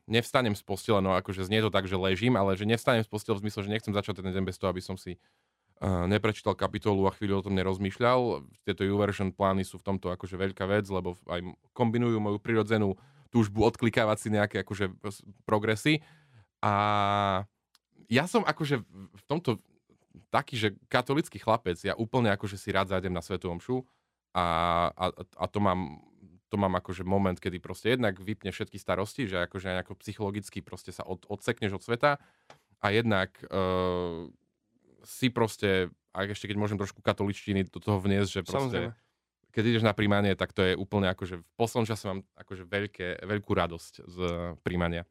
nevstanem 0.06 0.54
z 0.54 0.62
postele, 0.62 1.02
no 1.02 1.18
akože 1.18 1.42
znie 1.42 1.58
to 1.58 1.70
tak, 1.70 1.90
že 1.90 1.98
ležím, 1.98 2.38
ale 2.38 2.54
že 2.54 2.62
nevstanem 2.62 3.02
z 3.02 3.10
postele 3.10 3.42
v 3.42 3.50
zmysle, 3.50 3.66
že 3.66 3.72
nechcem 3.74 3.90
začať 3.90 4.22
ten 4.22 4.30
deň 4.30 4.44
bez 4.46 4.54
toho, 4.54 4.70
aby 4.70 4.78
som 4.78 4.94
si 4.94 5.18
uh, 5.18 6.06
neprečítal 6.06 6.54
kapitolu 6.54 7.10
a 7.10 7.14
chvíľu 7.14 7.42
o 7.42 7.44
tom 7.50 7.58
nerozmýšľal. 7.58 8.46
Tieto 8.62 8.86
YouVersion 8.86 9.34
plány 9.34 9.66
sú 9.66 9.82
v 9.82 9.86
tomto 9.90 10.14
akože 10.14 10.38
veľká 10.38 10.70
vec, 10.70 10.86
lebo 10.86 11.18
aj 11.26 11.42
kombinujú 11.74 12.22
moju 12.22 12.38
prirodzenú 12.38 12.94
túžbu 13.34 13.66
odklikávať 13.66 14.16
si 14.22 14.28
nejaké 14.30 14.62
akože 14.62 14.94
progresy. 15.42 16.06
A 16.62 16.72
ja 18.10 18.26
som 18.26 18.42
akože 18.42 18.82
v 18.86 19.22
tomto 19.30 19.62
taký, 20.30 20.54
že 20.58 20.68
katolický 20.90 21.38
chlapec, 21.38 21.78
ja 21.82 21.94
úplne 21.94 22.30
akože 22.34 22.58
si 22.58 22.70
rád 22.74 22.90
zájdem 22.90 23.14
na 23.14 23.22
Svetu 23.22 23.50
Omšu 23.50 23.82
a, 24.34 24.46
a, 24.94 25.04
a 25.16 25.44
to 25.46 25.58
mám 25.58 26.02
to 26.50 26.58
mám 26.58 26.74
akože 26.74 27.06
moment, 27.06 27.38
kedy 27.38 27.62
proste 27.62 27.94
jednak 27.94 28.18
vypne 28.18 28.50
všetky 28.50 28.74
starosti, 28.74 29.30
že 29.30 29.46
akože 29.46 29.70
nejako 29.70 29.94
psychologicky 30.02 30.58
proste 30.66 30.90
sa 30.90 31.06
od, 31.06 31.22
odsekneš 31.30 31.78
od 31.78 31.82
sveta 31.86 32.18
a 32.82 32.86
jednak 32.90 33.38
uh, 33.46 34.26
si 35.06 35.30
proste, 35.30 35.94
a 36.10 36.26
ešte 36.26 36.50
keď 36.50 36.58
môžem 36.58 36.76
trošku 36.76 37.00
katoličtiny 37.06 37.70
do 37.70 37.78
toho 37.78 38.02
vniesť, 38.02 38.30
že 38.30 38.42
proste, 38.42 38.90
Samozrejme. 38.90 38.92
keď 39.54 39.62
ideš 39.62 39.84
na 39.86 39.94
príjmanie, 39.94 40.34
tak 40.34 40.50
to 40.50 40.66
je 40.66 40.74
úplne 40.74 41.06
akože 41.14 41.38
v 41.38 41.46
poslednom 41.54 41.86
čase 41.86 42.04
mám 42.10 42.20
akože 42.34 42.66
veľké, 42.66 43.08
veľkú 43.22 43.52
radosť 43.54 43.92
z 44.10 44.18
príjmania. 44.66 45.06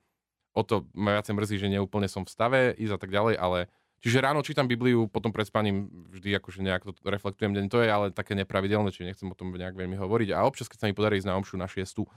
O 0.52 0.68
to 0.68 0.92
ma 0.92 1.16
viacej 1.16 1.34
mrzí, 1.40 1.56
že 1.56 1.72
neúplne 1.72 2.12
som 2.12 2.28
v 2.28 2.34
stave, 2.36 2.62
ísť 2.76 2.94
a 2.98 3.00
tak 3.00 3.16
ďalej, 3.16 3.40
ale 3.40 3.72
Čiže 4.00 4.24
ráno 4.24 4.40
čítam 4.40 4.64
Bibliu, 4.64 5.12
potom 5.12 5.36
pred 5.36 5.44
spaním 5.44 5.92
vždy 6.08 6.40
akože 6.40 6.64
nejak 6.64 6.88
to 6.88 6.96
reflektujem 7.04 7.52
deň. 7.52 7.66
To 7.68 7.84
je 7.84 7.90
ale 7.92 8.06
také 8.16 8.32
nepravidelné, 8.32 8.96
čiže 8.96 9.12
nechcem 9.12 9.28
o 9.28 9.36
tom 9.36 9.52
nejak 9.52 9.76
veľmi 9.76 10.00
hovoriť. 10.00 10.32
A 10.32 10.48
občas, 10.48 10.72
keď 10.72 10.78
sa 10.80 10.88
mi 10.88 10.96
podarí 10.96 11.20
ísť 11.20 11.28
na 11.28 11.36
omšu 11.36 11.60
na 11.60 11.68
šiestu 11.68 12.08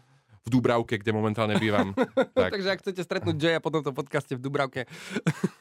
v 0.43 0.49
Dubravke, 0.51 0.99
kde 0.99 1.15
momentálne 1.15 1.59
bývam. 1.59 1.95
tak... 2.39 2.55
Takže 2.59 2.69
ak 2.71 2.81
chcete 2.83 3.03
stretnúť 3.03 3.37
Jaya 3.39 3.61
po 3.63 3.71
tomto 3.71 3.95
podcaste 3.95 4.35
v 4.35 4.43
Dubravke. 4.43 4.91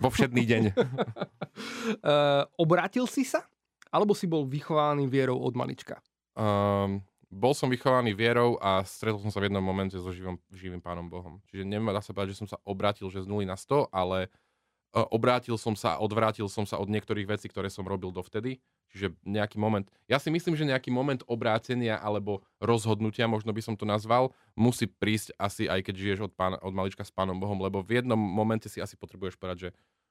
Vo 0.01 0.10
všedný 0.10 0.41
deň. 0.45 0.63
uh, 0.73 2.45
obrátil 2.63 3.05
si 3.05 3.25
sa? 3.25 3.45
Alebo 3.91 4.15
si 4.15 4.25
bol 4.25 4.47
vychovaný 4.47 5.05
vierou 5.05 5.38
od 5.41 5.53
malička? 5.53 5.99
Um, 6.34 7.03
bol 7.27 7.51
som 7.51 7.67
vychovaný 7.67 8.15
vierou 8.15 8.55
a 8.60 8.84
stretol 8.88 9.19
som 9.19 9.31
sa 9.31 9.43
v 9.43 9.51
jednom 9.51 9.63
momente 9.63 9.99
so 9.99 10.12
živým, 10.15 10.39
živým 10.51 10.81
pánom 10.84 11.12
Bohom. 11.12 11.43
Čiže 11.51 11.67
nemá 11.67 11.91
sa 11.99 12.15
povedať, 12.15 12.36
že 12.36 12.39
som 12.43 12.49
sa 12.49 12.57
obrátil, 12.63 13.12
že 13.12 13.23
z 13.23 13.27
0 13.27 13.43
na 13.43 13.60
100, 13.60 13.91
ale 13.91 14.31
obrátil 14.91 15.56
som 15.56 15.71
sa, 15.71 15.95
odvrátil 15.95 16.51
som 16.51 16.67
sa 16.67 16.75
od 16.75 16.91
niektorých 16.91 17.27
vecí, 17.27 17.47
ktoré 17.47 17.71
som 17.71 17.88
robil 17.88 18.12
dovtedy. 18.12 18.60
Čiže 18.91 19.15
nejaký 19.23 19.56
moment, 19.56 19.88
ja 20.12 20.19
si 20.19 20.27
myslím, 20.27 20.60
že 20.60 20.67
nejaký 20.67 20.91
moment 20.91 21.23
obrátenia 21.32 21.95
alebo 21.95 22.43
rozhodnutia, 22.60 23.23
možno 23.32 23.56
by 23.56 23.63
som 23.63 23.80
to 23.80 23.88
nazval, 23.88 24.36
musí 24.51 24.91
prísť 24.91 25.32
asi 25.39 25.71
aj 25.71 25.88
keď 25.88 25.95
žiješ 25.95 26.19
od, 26.27 26.32
pán, 26.36 26.60
od 26.60 26.75
malička 26.75 27.08
s 27.08 27.12
pánom 27.15 27.39
Bohom, 27.39 27.56
lebo 27.63 27.80
v 27.80 28.04
jednom 28.04 28.19
momente 28.19 28.67
si 28.67 28.84
asi 28.84 28.99
potrebuješ 28.99 29.39
povedať, 29.39 29.58
že, 29.58 29.69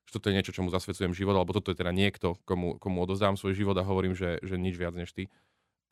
že 0.08 0.10
toto 0.16 0.32
je 0.32 0.36
niečo, 0.40 0.56
čomu 0.56 0.72
zasvedcujem 0.72 1.12
život, 1.12 1.36
alebo 1.36 1.52
toto 1.52 1.68
je 1.68 1.76
teda 1.76 1.92
niekto, 1.92 2.40
komu, 2.48 2.80
komu 2.80 3.04
odozdám 3.04 3.36
svoj 3.36 3.52
život 3.52 3.76
a 3.76 3.84
hovorím, 3.84 4.16
že, 4.16 4.40
že 4.40 4.56
nič 4.56 4.80
viac 4.80 4.96
než 4.96 5.12
ty. 5.12 5.28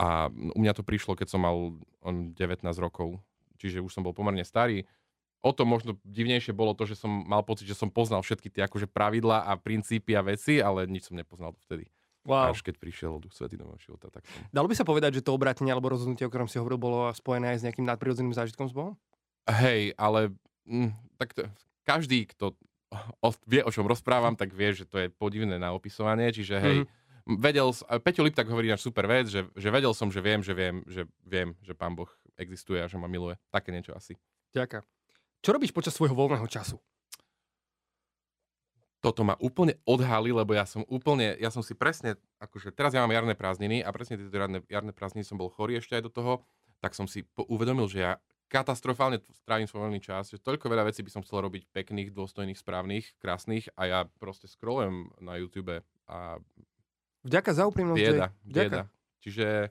A 0.00 0.32
u 0.32 0.58
mňa 0.62 0.72
to 0.72 0.86
prišlo, 0.86 1.12
keď 1.12 1.28
som 1.28 1.44
mal 1.44 1.76
19 2.08 2.40
rokov, 2.80 3.20
čiže 3.60 3.84
už 3.84 3.92
som 3.92 4.00
bol 4.00 4.16
pomerne 4.16 4.48
starý, 4.48 4.88
o 5.42 5.50
to 5.54 5.62
možno 5.62 5.94
divnejšie 6.02 6.50
bolo 6.50 6.74
to, 6.74 6.84
že 6.88 6.98
som 6.98 7.10
mal 7.10 7.46
pocit, 7.46 7.70
že 7.70 7.78
som 7.78 7.88
poznal 7.88 8.22
všetky 8.26 8.50
tie 8.50 8.66
akože 8.66 8.90
pravidlá 8.90 9.46
a 9.46 9.54
princípy 9.54 10.18
a 10.18 10.22
veci, 10.22 10.58
ale 10.58 10.90
nič 10.90 11.10
som 11.10 11.14
nepoznal 11.14 11.54
vtedy. 11.66 11.86
Wow. 12.28 12.52
Až 12.52 12.60
keď 12.60 12.76
prišiel 12.76 13.22
Duch 13.22 13.32
Svetý 13.32 13.56
do 13.56 13.64
môjho 13.64 13.80
života. 13.80 14.12
Tak 14.12 14.26
som... 14.26 14.42
Dalo 14.52 14.68
by 14.68 14.74
sa 14.76 14.84
povedať, 14.84 15.22
že 15.22 15.24
to 15.24 15.32
obrátenie 15.32 15.72
alebo 15.72 15.88
rozhodnutie, 15.88 16.26
o 16.26 16.32
ktorom 16.32 16.50
si 16.50 16.60
hovoril, 16.60 16.76
bolo 16.76 17.08
spojené 17.14 17.56
aj 17.56 17.58
s 17.62 17.64
nejakým 17.64 17.86
nadprirodzeným 17.88 18.36
zážitkom 18.36 18.68
s 18.68 18.74
Bohom? 18.76 19.00
Hej, 19.48 19.96
ale 19.96 20.36
mm, 20.68 20.92
tak 21.16 21.32
to, 21.32 21.48
každý, 21.88 22.28
kto 22.28 22.52
o, 23.24 23.30
vie, 23.48 23.64
o 23.64 23.72
čom 23.72 23.88
rozprávam, 23.88 24.36
tak 24.36 24.52
vie, 24.52 24.76
že 24.76 24.84
to 24.84 25.00
je 25.00 25.08
podivné 25.08 25.56
na 25.56 25.72
opisovanie, 25.72 26.28
čiže 26.28 26.60
hej, 26.60 26.76
mm-hmm. 26.84 27.40
vedel, 27.40 27.72
Peťo 28.04 28.20
Lip 28.20 28.36
tak 28.36 28.52
hovorí 28.52 28.68
náš 28.68 28.84
super 28.84 29.08
vec, 29.08 29.32
že, 29.32 29.48
že 29.56 29.68
vedel 29.72 29.96
som, 29.96 30.12
že 30.12 30.20
viem, 30.20 30.44
že 30.44 30.52
viem, 30.52 30.84
že 30.84 31.08
viem, 31.24 31.56
že 31.64 31.72
Pán 31.72 31.96
Boh 31.96 32.12
existuje 32.36 32.76
a 32.76 32.90
že 32.90 33.00
ma 33.00 33.08
miluje. 33.08 33.40
Také 33.48 33.72
niečo 33.72 33.96
asi. 33.96 34.20
Ďakujem. 34.52 34.97
Čo 35.42 35.54
robíš 35.54 35.70
počas 35.70 35.94
svojho 35.94 36.14
voľného 36.14 36.46
času? 36.50 36.82
Toto 38.98 39.22
ma 39.22 39.38
úplne 39.38 39.78
odhalí, 39.86 40.34
lebo 40.34 40.58
ja 40.58 40.66
som 40.66 40.82
úplne, 40.90 41.38
ja 41.38 41.54
som 41.54 41.62
si 41.62 41.70
presne, 41.78 42.18
akože 42.42 42.74
teraz 42.74 42.90
ja 42.90 42.98
mám 43.06 43.14
jarné 43.14 43.38
prázdniny 43.38 43.78
a 43.78 43.94
presne 43.94 44.18
tieto 44.18 44.34
jarné, 44.34 44.58
jarné 44.66 44.90
prázdniny 44.90 45.22
som 45.22 45.38
bol 45.38 45.46
chorý 45.54 45.78
ešte 45.78 45.94
aj 45.94 46.02
do 46.02 46.10
toho, 46.10 46.32
tak 46.82 46.98
som 46.98 47.06
si 47.06 47.22
po, 47.22 47.46
uvedomil, 47.46 47.86
že 47.86 48.02
ja 48.02 48.12
katastrofálne 48.50 49.22
strávim 49.38 49.70
svoj 49.70 49.86
voľný 49.86 50.02
čas, 50.02 50.34
že 50.34 50.42
toľko 50.42 50.66
veľa 50.66 50.90
vecí 50.90 51.06
by 51.06 51.14
som 51.14 51.22
chcel 51.22 51.46
robiť 51.46 51.70
pekných, 51.70 52.10
dôstojných, 52.10 52.58
správnych, 52.58 53.14
krásnych 53.22 53.70
a 53.78 53.82
ja 53.86 54.00
proste 54.18 54.50
scrollujem 54.50 55.14
na 55.22 55.38
YouTube 55.38 55.78
a... 56.10 56.18
Vďaka 57.22 57.50
za 57.54 57.70
úprimnosť. 57.70 58.02
Bieda, 58.02 58.26
bieda. 58.42 58.82
Čiže 59.22 59.70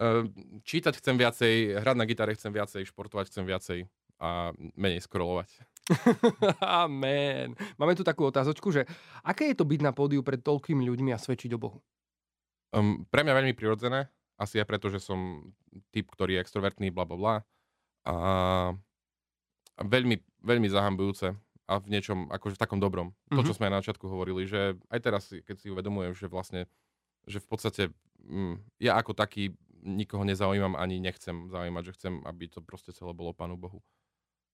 uh, 0.00 0.24
čítať 0.64 0.94
chcem 1.04 1.16
viacej, 1.20 1.84
hrať 1.84 1.96
na 2.00 2.06
gitare 2.08 2.32
chcem 2.32 2.54
viacej, 2.54 2.88
športovať 2.88 3.28
chcem 3.28 3.44
viacej 3.44 3.78
a 4.18 4.54
menej 4.78 5.02
scrollovať. 5.04 5.50
Amen. 6.64 7.52
Máme 7.76 7.92
tu 7.92 8.06
takú 8.06 8.24
otázočku, 8.24 8.72
že 8.72 8.88
aké 9.20 9.52
je 9.52 9.56
to 9.58 9.68
byť 9.68 9.80
na 9.84 9.92
pódiu 9.92 10.24
pred 10.24 10.40
toľkými 10.40 10.80
ľuďmi 10.80 11.10
a 11.12 11.20
svedčiť 11.20 11.50
o 11.56 11.60
Bohu? 11.60 11.78
Um, 12.72 13.04
pre 13.12 13.22
mňa 13.22 13.34
veľmi 13.36 13.54
prirodzené. 13.54 14.08
Asi 14.34 14.58
aj 14.58 14.66
preto, 14.66 14.90
že 14.90 14.98
som 14.98 15.52
typ, 15.94 16.10
ktorý 16.10 16.38
je 16.38 16.42
extrovertný, 16.42 16.90
bla 16.90 17.06
bla 17.06 17.16
bla. 17.16 17.34
A, 18.04 18.14
veľmi, 19.78 20.18
veľmi 20.42 20.68
zahambujúce 20.72 21.38
a 21.64 21.72
v 21.80 21.86
niečom, 21.88 22.28
akože 22.28 22.58
v 22.58 22.62
takom 22.62 22.80
dobrom. 22.82 23.14
Mm-hmm. 23.14 23.36
To, 23.38 23.40
čo 23.46 23.52
mhm. 23.54 23.56
sme 23.56 23.66
aj 23.68 23.72
na 23.72 23.80
začiatku 23.84 24.04
hovorili, 24.10 24.42
že 24.48 24.76
aj 24.90 25.00
teraz, 25.00 25.22
keď 25.30 25.56
si 25.60 25.70
uvedomujem, 25.70 26.12
že 26.16 26.26
vlastne, 26.26 26.66
že 27.24 27.40
v 27.40 27.46
podstate 27.46 27.82
mm, 28.24 28.82
ja 28.82 28.98
ako 28.98 29.16
taký 29.16 29.54
nikoho 29.84 30.24
nezaujímam 30.24 30.80
ani 30.80 30.96
nechcem 30.96 31.52
zaujímať, 31.52 31.82
že 31.92 31.94
chcem, 32.00 32.14
aby 32.24 32.48
to 32.48 32.64
proste 32.64 32.96
celé 32.96 33.12
bolo 33.12 33.36
Pánu 33.36 33.60
Bohu 33.60 33.84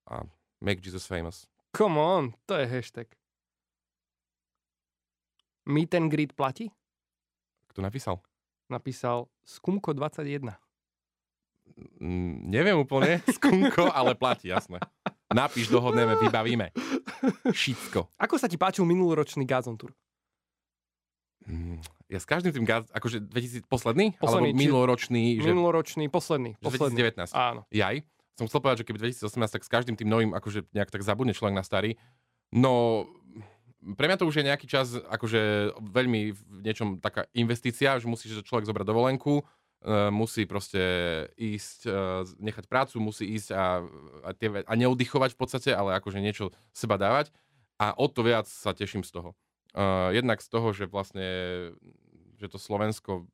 a 0.07 0.25
make 0.61 0.81
Jesus 0.81 1.07
famous. 1.07 1.47
Come 1.73 1.99
on, 1.99 2.35
to 2.47 2.55
je 2.59 2.67
hashtag. 2.67 3.07
Meet 5.67 5.95
and 5.95 6.11
greet 6.11 6.33
platí? 6.35 6.73
Kto 7.71 7.83
napísal? 7.83 8.19
Napísal 8.67 9.31
Skumko21. 9.47 10.51
Mm, 12.03 12.51
neviem 12.51 12.75
úplne, 12.75 13.23
Skumko, 13.37 13.87
ale 13.95 14.19
platí, 14.19 14.51
jasné. 14.51 14.83
Napíš, 15.31 15.71
dohodneme, 15.71 16.19
vybavíme. 16.19 16.75
Všetko. 17.55 18.11
Ako 18.19 18.35
sa 18.35 18.51
ti 18.51 18.59
páčil 18.59 18.83
minuloročný 18.83 19.47
Gazon 19.47 19.79
Tour? 19.79 19.95
Mm, 21.47 21.79
ja 22.11 22.19
s 22.19 22.27
každým 22.27 22.51
tým 22.51 22.67
Gaz, 22.67 22.91
akože 22.91 23.23
2000, 23.23 23.71
posledný? 23.71 24.19
posledný 24.19 24.51
alebo 24.51 24.59
minuloročný? 24.59 25.39
Že... 25.39 25.47
Minuloročný, 25.55 26.05
posledný. 26.11 26.59
posledný. 26.59 27.15
2019. 27.15 27.31
Áno. 27.31 27.63
Jaj 27.71 28.03
som 28.41 28.49
chcel 28.49 28.65
povedať, 28.65 28.81
že 28.81 28.87
keby 28.89 29.13
2018, 29.13 29.37
tak 29.53 29.63
s 29.63 29.69
každým 29.69 30.01
tým 30.01 30.09
novým, 30.09 30.33
akože 30.33 30.73
nejak 30.73 30.89
tak 30.89 31.05
zabudne 31.05 31.37
človek 31.37 31.53
na 31.53 31.61
starý. 31.61 32.01
No, 32.49 33.05
pre 34.01 34.09
mňa 34.09 34.17
to 34.17 34.29
už 34.29 34.41
je 34.41 34.49
nejaký 34.49 34.65
čas, 34.65 34.97
akože 34.97 35.77
veľmi 35.77 36.33
v 36.33 36.41
niečom 36.65 36.97
taká 37.05 37.29
investícia, 37.37 38.01
že 38.01 38.09
musí 38.09 38.33
človek 38.33 38.65
zobrať 38.65 38.87
dovolenku, 38.89 39.45
uh, 39.45 40.09
musí 40.09 40.49
proste 40.49 40.81
ísť, 41.37 41.81
uh, 41.85 42.25
nechať 42.41 42.65
prácu, 42.65 42.97
musí 43.05 43.29
ísť 43.29 43.53
a, 43.53 43.85
a, 44.25 44.31
tie, 44.33 44.49
a 44.65 44.73
neoddychovať 44.73 45.37
v 45.37 45.41
podstate, 45.41 45.71
ale 45.77 45.97
akože 46.01 46.25
niečo 46.25 46.57
seba 46.73 46.97
dávať. 46.97 47.29
A 47.77 47.93
o 47.97 48.09
to 48.09 48.25
viac 48.25 48.49
sa 48.49 48.73
teším 48.73 49.05
z 49.05 49.21
toho. 49.21 49.31
Uh, 49.77 50.13
jednak 50.17 50.41
z 50.41 50.49
toho, 50.49 50.73
že 50.73 50.89
vlastne 50.89 51.29
že 52.41 52.49
to 52.49 52.57
Slovensko 52.57 53.29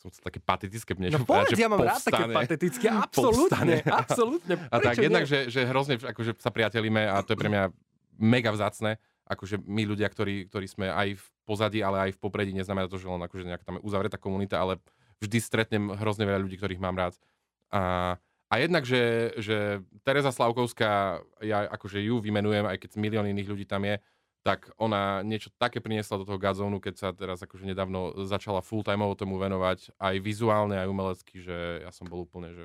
som 0.00 0.08
chcel 0.08 0.24
také 0.24 0.40
patetické 0.40 0.96
niečo 0.96 1.20
no, 1.20 1.28
povedať, 1.28 1.60
že 1.60 1.62
ja 1.62 1.68
mám 1.68 1.84
povstane, 1.84 1.92
rád 1.92 2.08
také 2.08 2.24
patetické, 2.32 2.86
absolútne, 3.04 3.76
absolútne. 3.84 4.54
A 4.72 4.76
tak 4.80 4.96
jednak, 4.96 5.24
že, 5.28 5.52
že 5.52 5.60
hrozne 5.68 6.00
akože 6.00 6.40
sa 6.40 6.48
priatelíme 6.48 7.04
a 7.04 7.20
to 7.20 7.36
je 7.36 7.38
pre 7.38 7.52
mňa 7.52 7.68
mega 8.16 8.48
vzácne, 8.48 8.96
akože 9.28 9.60
my 9.60 9.82
ľudia, 9.84 10.08
ktorí, 10.08 10.48
ktorí 10.48 10.66
sme 10.66 10.88
aj 10.88 11.20
v 11.20 11.24
pozadí, 11.44 11.84
ale 11.84 12.08
aj 12.08 12.10
v 12.16 12.18
popredí, 12.18 12.56
neznamená 12.56 12.88
to, 12.88 12.96
že 12.96 13.06
len 13.06 13.20
akože 13.20 13.44
nejaká 13.44 13.64
tam 13.68 13.76
uzavretá 13.84 14.16
komunita, 14.16 14.56
ale 14.56 14.80
vždy 15.20 15.38
stretnem 15.38 15.84
hrozne 15.92 16.24
veľa 16.24 16.40
ľudí, 16.42 16.56
ktorých 16.56 16.80
mám 16.80 16.96
rád. 16.96 17.14
A, 17.68 18.16
a 18.48 18.54
jednak, 18.56 18.88
že, 18.88 19.36
že 19.36 19.84
Teresa 20.02 20.32
Slavkovská, 20.32 21.20
ja 21.44 21.68
akože 21.70 22.00
ju 22.00 22.18
vymenujem, 22.18 22.64
aj 22.64 22.80
keď 22.82 22.90
milión 22.96 23.28
iných 23.28 23.50
ľudí 23.52 23.66
tam 23.68 23.84
je, 23.84 24.00
tak 24.40 24.72
ona 24.80 25.20
niečo 25.20 25.52
také 25.60 25.84
priniesla 25.84 26.16
do 26.16 26.24
toho 26.24 26.40
Gazónu, 26.40 26.80
keď 26.80 26.94
sa 26.96 27.08
teraz 27.12 27.44
akože 27.44 27.68
nedávno 27.68 28.16
začala 28.24 28.64
full-time 28.64 29.04
tomu 29.12 29.36
venovať, 29.36 29.92
aj 30.00 30.14
vizuálne, 30.24 30.80
aj 30.80 30.88
umelecky, 30.88 31.44
že 31.44 31.84
ja 31.84 31.92
som 31.92 32.08
bol 32.08 32.24
úplne, 32.24 32.52
že 32.56 32.64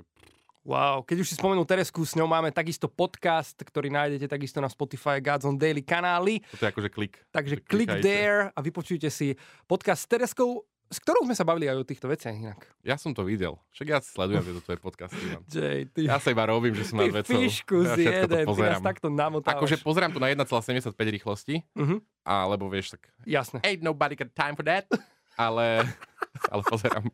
Wow, 0.65 1.05
keď 1.05 1.21
už 1.21 1.29
si 1.29 1.37
spomenul 1.37 1.61
Teresku, 1.61 2.01
s 2.01 2.17
ňou 2.17 2.25
máme 2.25 2.49
takisto 2.49 2.89
podcast, 2.89 3.53
ktorý 3.53 3.93
nájdete 3.93 4.25
takisto 4.25 4.57
na 4.57 4.65
Spotify 4.65 5.21
Gods 5.21 5.45
on 5.45 5.61
Daily 5.61 5.85
kanály. 5.85 6.41
To 6.57 6.65
je 6.65 6.73
akože 6.73 6.89
klik. 6.89 7.21
Takže 7.29 7.61
klikajte. 7.61 8.01
there 8.01 8.49
a 8.49 8.59
vypočujte 8.65 9.05
si 9.13 9.37
podcast 9.69 10.01
s 10.01 10.09
Tereskou, 10.09 10.65
s 10.85 10.97
ktorou 10.97 11.23
sme 11.23 11.33
sa 11.33 11.41
bavili 11.41 11.65
aj 11.65 11.77
o 11.77 11.83
týchto 11.83 12.05
veciach 12.05 12.31
inak. 12.31 12.59
Ja 12.81 12.93
som 12.93 13.09
to 13.09 13.21
videl. 13.21 13.57
Však 13.71 13.87
ja 13.87 13.97
sledujem 13.97 14.43
tieto 14.43 14.61
tvoje 14.61 14.77
podcasty. 14.77 15.17
Jay, 15.49 15.85
ty, 15.85 16.05
Ja 16.05 16.17
sa 16.17 16.29
iba 16.29 16.45
robím, 16.45 16.71
že 16.71 16.85
som 16.85 16.97
nad 16.97 17.09
vecou. 17.09 17.35
fišku 17.35 17.75
ja 17.79 17.93
všetko 17.93 18.25
to 18.25 18.35
jeden, 18.35 18.45
ty 18.47 18.61
nás 18.63 18.79
takto 18.79 19.07
namotávaš. 19.07 19.57
Akože 19.57 19.75
pozerám 19.79 20.09
to 20.09 20.17
na 20.17 20.29
1,75 20.29 20.93
rýchlosti, 20.93 21.55
Mhm, 21.73 21.97
alebo 22.21 22.67
vieš, 22.67 22.93
tak 22.93 23.09
jasné. 23.23 23.59
ain't 23.61 23.81
nobody 23.81 24.13
got 24.13 24.29
time 24.31 24.53
for 24.53 24.63
that, 24.63 24.85
ale, 25.33 25.83
ale 26.51 26.61
pozerám. 26.63 27.09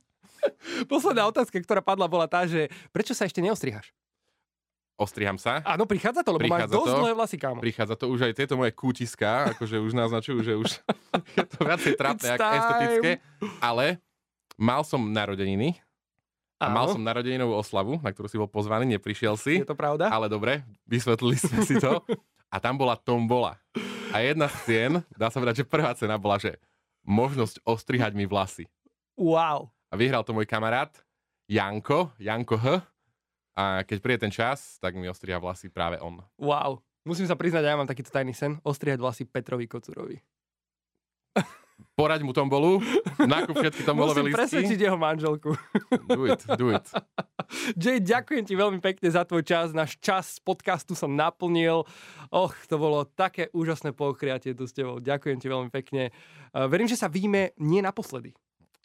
Posledná 0.86 1.26
otázka, 1.26 1.57
ktorá 1.57 1.80
padla, 1.80 2.05
bola 2.05 2.26
tá, 2.26 2.43
že 2.43 2.65
prečo 2.89 3.13
sa 3.13 3.24
ešte 3.24 3.39
neostrihaš? 3.39 3.93
Ostriham 5.02 5.41
sa. 5.41 5.66
Áno, 5.66 5.89
prichádza 5.89 6.22
to, 6.22 6.38
lebo 6.38 6.45
máš 6.45 6.70
Prichádza 6.70 6.76
dosť 6.78 6.93
to. 6.93 6.99
dlhé 7.02 7.14
vlasy, 7.18 7.38
kámo. 7.41 7.58
Prichádza 7.58 7.95
to 7.97 8.06
už 8.14 8.20
aj 8.30 8.34
tieto 8.38 8.54
moje 8.54 8.70
kútiská, 8.78 9.49
akože 9.58 9.82
už 9.82 9.97
naznačujú, 9.97 10.39
že 10.45 10.54
už 10.54 10.70
je 11.41 11.45
to 11.49 11.58
viacej 11.66 11.93
trápne 11.97 12.28
ako 12.38 12.45
estetické. 12.54 13.12
Ale 13.58 13.97
mal 14.62 14.86
som 14.86 15.02
narodeniny 15.02 15.82
a 16.62 16.70
mal 16.70 16.86
som 16.93 17.02
narodeninovú 17.02 17.58
oslavu, 17.58 17.97
na 18.06 18.14
ktorú 18.14 18.30
si 18.30 18.38
bol 18.38 18.45
pozvaný, 18.45 18.86
neprišiel 18.93 19.34
si. 19.34 19.58
Je 19.58 19.66
to 19.66 19.74
pravda? 19.74 20.14
Ale 20.14 20.30
dobre, 20.30 20.62
vysvetlili 20.86 21.41
sme 21.41 21.66
si 21.66 21.82
to. 21.82 22.06
A 22.54 22.62
tam 22.62 22.78
bola 22.78 22.93
tombola. 22.93 23.58
A 24.14 24.22
jedna 24.22 24.45
z 24.45 24.56
cien, 24.70 24.93
dá 25.18 25.34
sa 25.34 25.41
povedať, 25.41 25.66
že 25.66 25.66
prvá 25.66 25.97
cena 25.97 26.22
bola, 26.22 26.38
že 26.38 26.62
možnosť 27.02 27.66
ostrihať 27.66 28.14
mi 28.14 28.30
vlasy. 28.30 28.70
Wow. 29.18 29.74
A 29.89 29.97
vyhral 29.97 30.22
to 30.22 30.38
môj 30.38 30.45
kamarát 30.45 30.93
Janko, 31.49 32.14
Janko 32.22 32.62
H. 32.62 32.86
A 33.56 33.84
keď 33.84 33.97
príde 33.99 34.20
ten 34.28 34.34
čas, 34.34 34.80
tak 34.80 34.95
mi 34.95 35.12
ostriha 35.12 35.38
vlasy 35.38 35.68
práve 35.68 35.99
on. 35.99 36.24
Wow. 36.39 36.80
Musím 37.02 37.26
sa 37.26 37.34
priznať, 37.34 37.66
ja 37.66 37.80
mám 37.80 37.89
takýto 37.89 38.14
tajný 38.14 38.32
sen. 38.32 38.62
Ostrihať 38.62 39.02
vlasy 39.02 39.24
Petrovi 39.26 39.66
Kocurovi. 39.66 40.22
Porať 41.97 42.22
mu 42.22 42.30
tombolu, 42.30 42.78
nákup 43.18 43.58
všetky 43.58 43.82
tombolové 43.89 44.22
Musím 44.22 44.28
listky. 44.30 44.38
presvedčiť 44.38 44.80
jeho 44.86 44.97
manželku. 45.02 45.49
Do 46.08 46.30
it, 46.30 46.41
do 46.54 46.70
it. 46.70 46.86
Jay, 47.82 47.97
ďakujem 47.97 48.45
ti 48.45 48.54
veľmi 48.54 48.80
pekne 48.80 49.10
za 49.10 49.26
tvoj 49.26 49.41
čas. 49.41 49.74
Náš 49.74 49.97
čas 49.97 50.38
z 50.38 50.39
podcastu 50.45 50.93
som 50.93 51.12
naplnil. 51.12 51.84
Och, 52.30 52.54
to 52.70 52.78
bolo 52.78 53.04
také 53.10 53.49
úžasné 53.52 53.97
pookriatie 53.97 54.54
tu 54.54 54.70
s 54.70 54.74
tebou. 54.78 55.02
Ďakujem 55.02 55.38
ti 55.41 55.47
veľmi 55.49 55.70
pekne. 55.74 56.14
Uh, 56.54 56.70
verím, 56.70 56.88
že 56.88 56.95
sa 56.95 57.10
vidíme 57.10 57.52
nie 57.58 57.82
naposledy. 57.82 58.38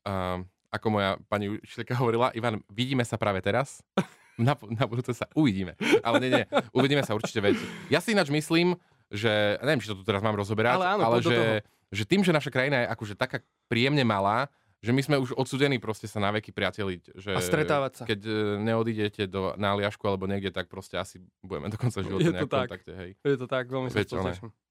Um, 0.02 0.48
ako 0.72 0.86
moja 0.88 1.20
pani 1.30 1.52
učiteľka 1.52 1.94
hovorila, 2.00 2.32
Ivan, 2.32 2.64
vidíme 2.72 3.04
sa 3.04 3.20
práve 3.20 3.44
teraz. 3.44 3.84
Na, 4.36 4.52
na 4.68 4.84
budúce 4.84 5.16
sa 5.16 5.24
uvidíme. 5.32 5.76
Ale 6.04 6.20
nie, 6.20 6.30
nie, 6.32 6.44
uvidíme 6.76 7.00
sa 7.00 7.16
určite 7.16 7.40
veď. 7.40 7.56
Ja 7.88 8.04
si 8.04 8.12
ináč 8.12 8.28
myslím, 8.28 8.76
že, 9.08 9.56
neviem, 9.64 9.80
či 9.80 9.88
to 9.88 9.96
tu 9.96 10.04
teraz 10.04 10.20
mám 10.20 10.36
rozoberať, 10.36 10.76
Ale 10.76 10.86
áno, 10.98 11.02
ale 11.08 11.16
že, 11.24 11.64
že 11.88 12.04
tým, 12.04 12.20
že 12.20 12.34
naša 12.36 12.52
krajina 12.52 12.84
je 12.84 12.86
akože 12.92 13.14
taká 13.16 13.40
príjemne 13.70 14.04
malá, 14.04 14.50
že 14.84 14.92
my 14.92 15.00
sme 15.02 15.16
už 15.16 15.32
odsudení 15.34 15.80
proste 15.80 16.04
sa 16.04 16.20
na 16.20 16.30
veky 16.36 16.52
priateliť. 16.52 17.16
Že 17.16 17.30
A 17.32 17.40
stretávať 17.40 17.92
sa. 17.96 18.04
Keď 18.04 18.20
e, 18.22 18.32
neodídete 18.60 19.24
do, 19.24 19.56
na 19.56 19.72
Aliašku 19.72 20.04
alebo 20.04 20.28
niekde, 20.28 20.52
tak 20.52 20.68
proste 20.68 21.00
asi 21.00 21.18
budeme 21.40 21.72
do 21.72 21.80
konca 21.80 22.04
života 22.04 22.22
Je 22.22 22.32
to 22.36 22.46
tak. 22.46 22.68
kontakte. 22.68 22.92
Hej. 22.92 23.10
Je 23.24 23.38
to 23.40 23.48
tak, 23.48 23.64
veľmi 23.66 23.88
sa 23.88 24.04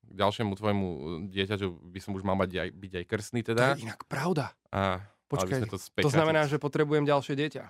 ďalšiemu 0.05 0.53
tvojmu 0.53 0.88
dieťaťu 1.34 1.68
by 1.89 1.99
som 1.99 2.13
už 2.13 2.22
mal 2.22 2.38
mať 2.38 2.49
aj, 2.61 2.70
byť 2.78 2.91
aj 3.01 3.05
krstný 3.09 3.41
To 3.41 3.47
teda. 3.51 3.74
je 3.74 3.89
inak 3.89 4.05
pravda. 4.05 4.53
A, 4.70 5.01
Počkaj, 5.26 5.66
to, 5.66 5.82
To 5.82 6.11
znamená, 6.13 6.45
že 6.45 6.61
potrebujem 6.61 7.01
ďalšie 7.01 7.34
dieťa. 7.34 7.63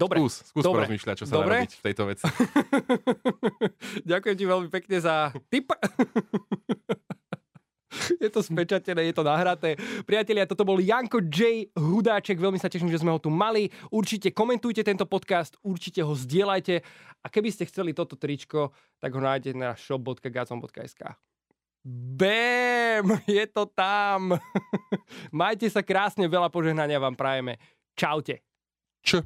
Dobre. 0.00 0.16
Skús, 0.24 0.34
skús 0.48 0.64
Dobre. 0.64 0.88
porozmýšľať, 0.88 1.16
čo 1.20 1.26
sa 1.28 1.34
Dobre. 1.36 1.44
dá 1.44 1.60
robiť 1.60 1.72
v 1.76 1.82
tejto 1.84 2.02
veci. 2.08 2.24
Ďakujem 4.10 4.36
ti 4.40 4.44
veľmi 4.48 4.68
pekne 4.72 4.96
za 4.96 5.28
tip. 5.52 5.68
Je 8.22 8.30
to 8.30 8.38
spečatené, 8.38 9.10
je 9.10 9.14
to 9.14 9.26
nahraté. 9.26 9.74
Priatelia, 10.06 10.46
toto 10.46 10.62
bol 10.62 10.78
Janko 10.78 11.18
J. 11.26 11.68
Hudáček, 11.74 12.38
veľmi 12.38 12.54
sa 12.54 12.70
teším, 12.70 12.86
že 12.86 13.02
sme 13.02 13.10
ho 13.10 13.18
tu 13.18 13.34
mali. 13.34 13.66
Určite 13.90 14.30
komentujte 14.30 14.86
tento 14.86 15.10
podcast, 15.10 15.58
určite 15.66 15.98
ho 16.06 16.14
zdieľajte 16.14 16.86
a 17.20 17.26
keby 17.26 17.50
ste 17.50 17.66
chceli 17.66 17.90
toto 17.90 18.14
tričko, 18.14 18.70
tak 19.02 19.10
ho 19.10 19.20
nájdete 19.20 19.58
na 19.58 19.74
shop.gazon.sk. 19.74 21.02
Bam! 21.82 23.06
Je 23.26 23.44
to 23.50 23.66
tam! 23.66 24.38
Majte 25.34 25.66
sa 25.66 25.82
krásne, 25.82 26.30
veľa 26.30 26.46
požehnania 26.46 27.02
vám 27.02 27.18
prajeme. 27.18 27.58
Čaute. 27.98 28.46
Č. 29.02 29.24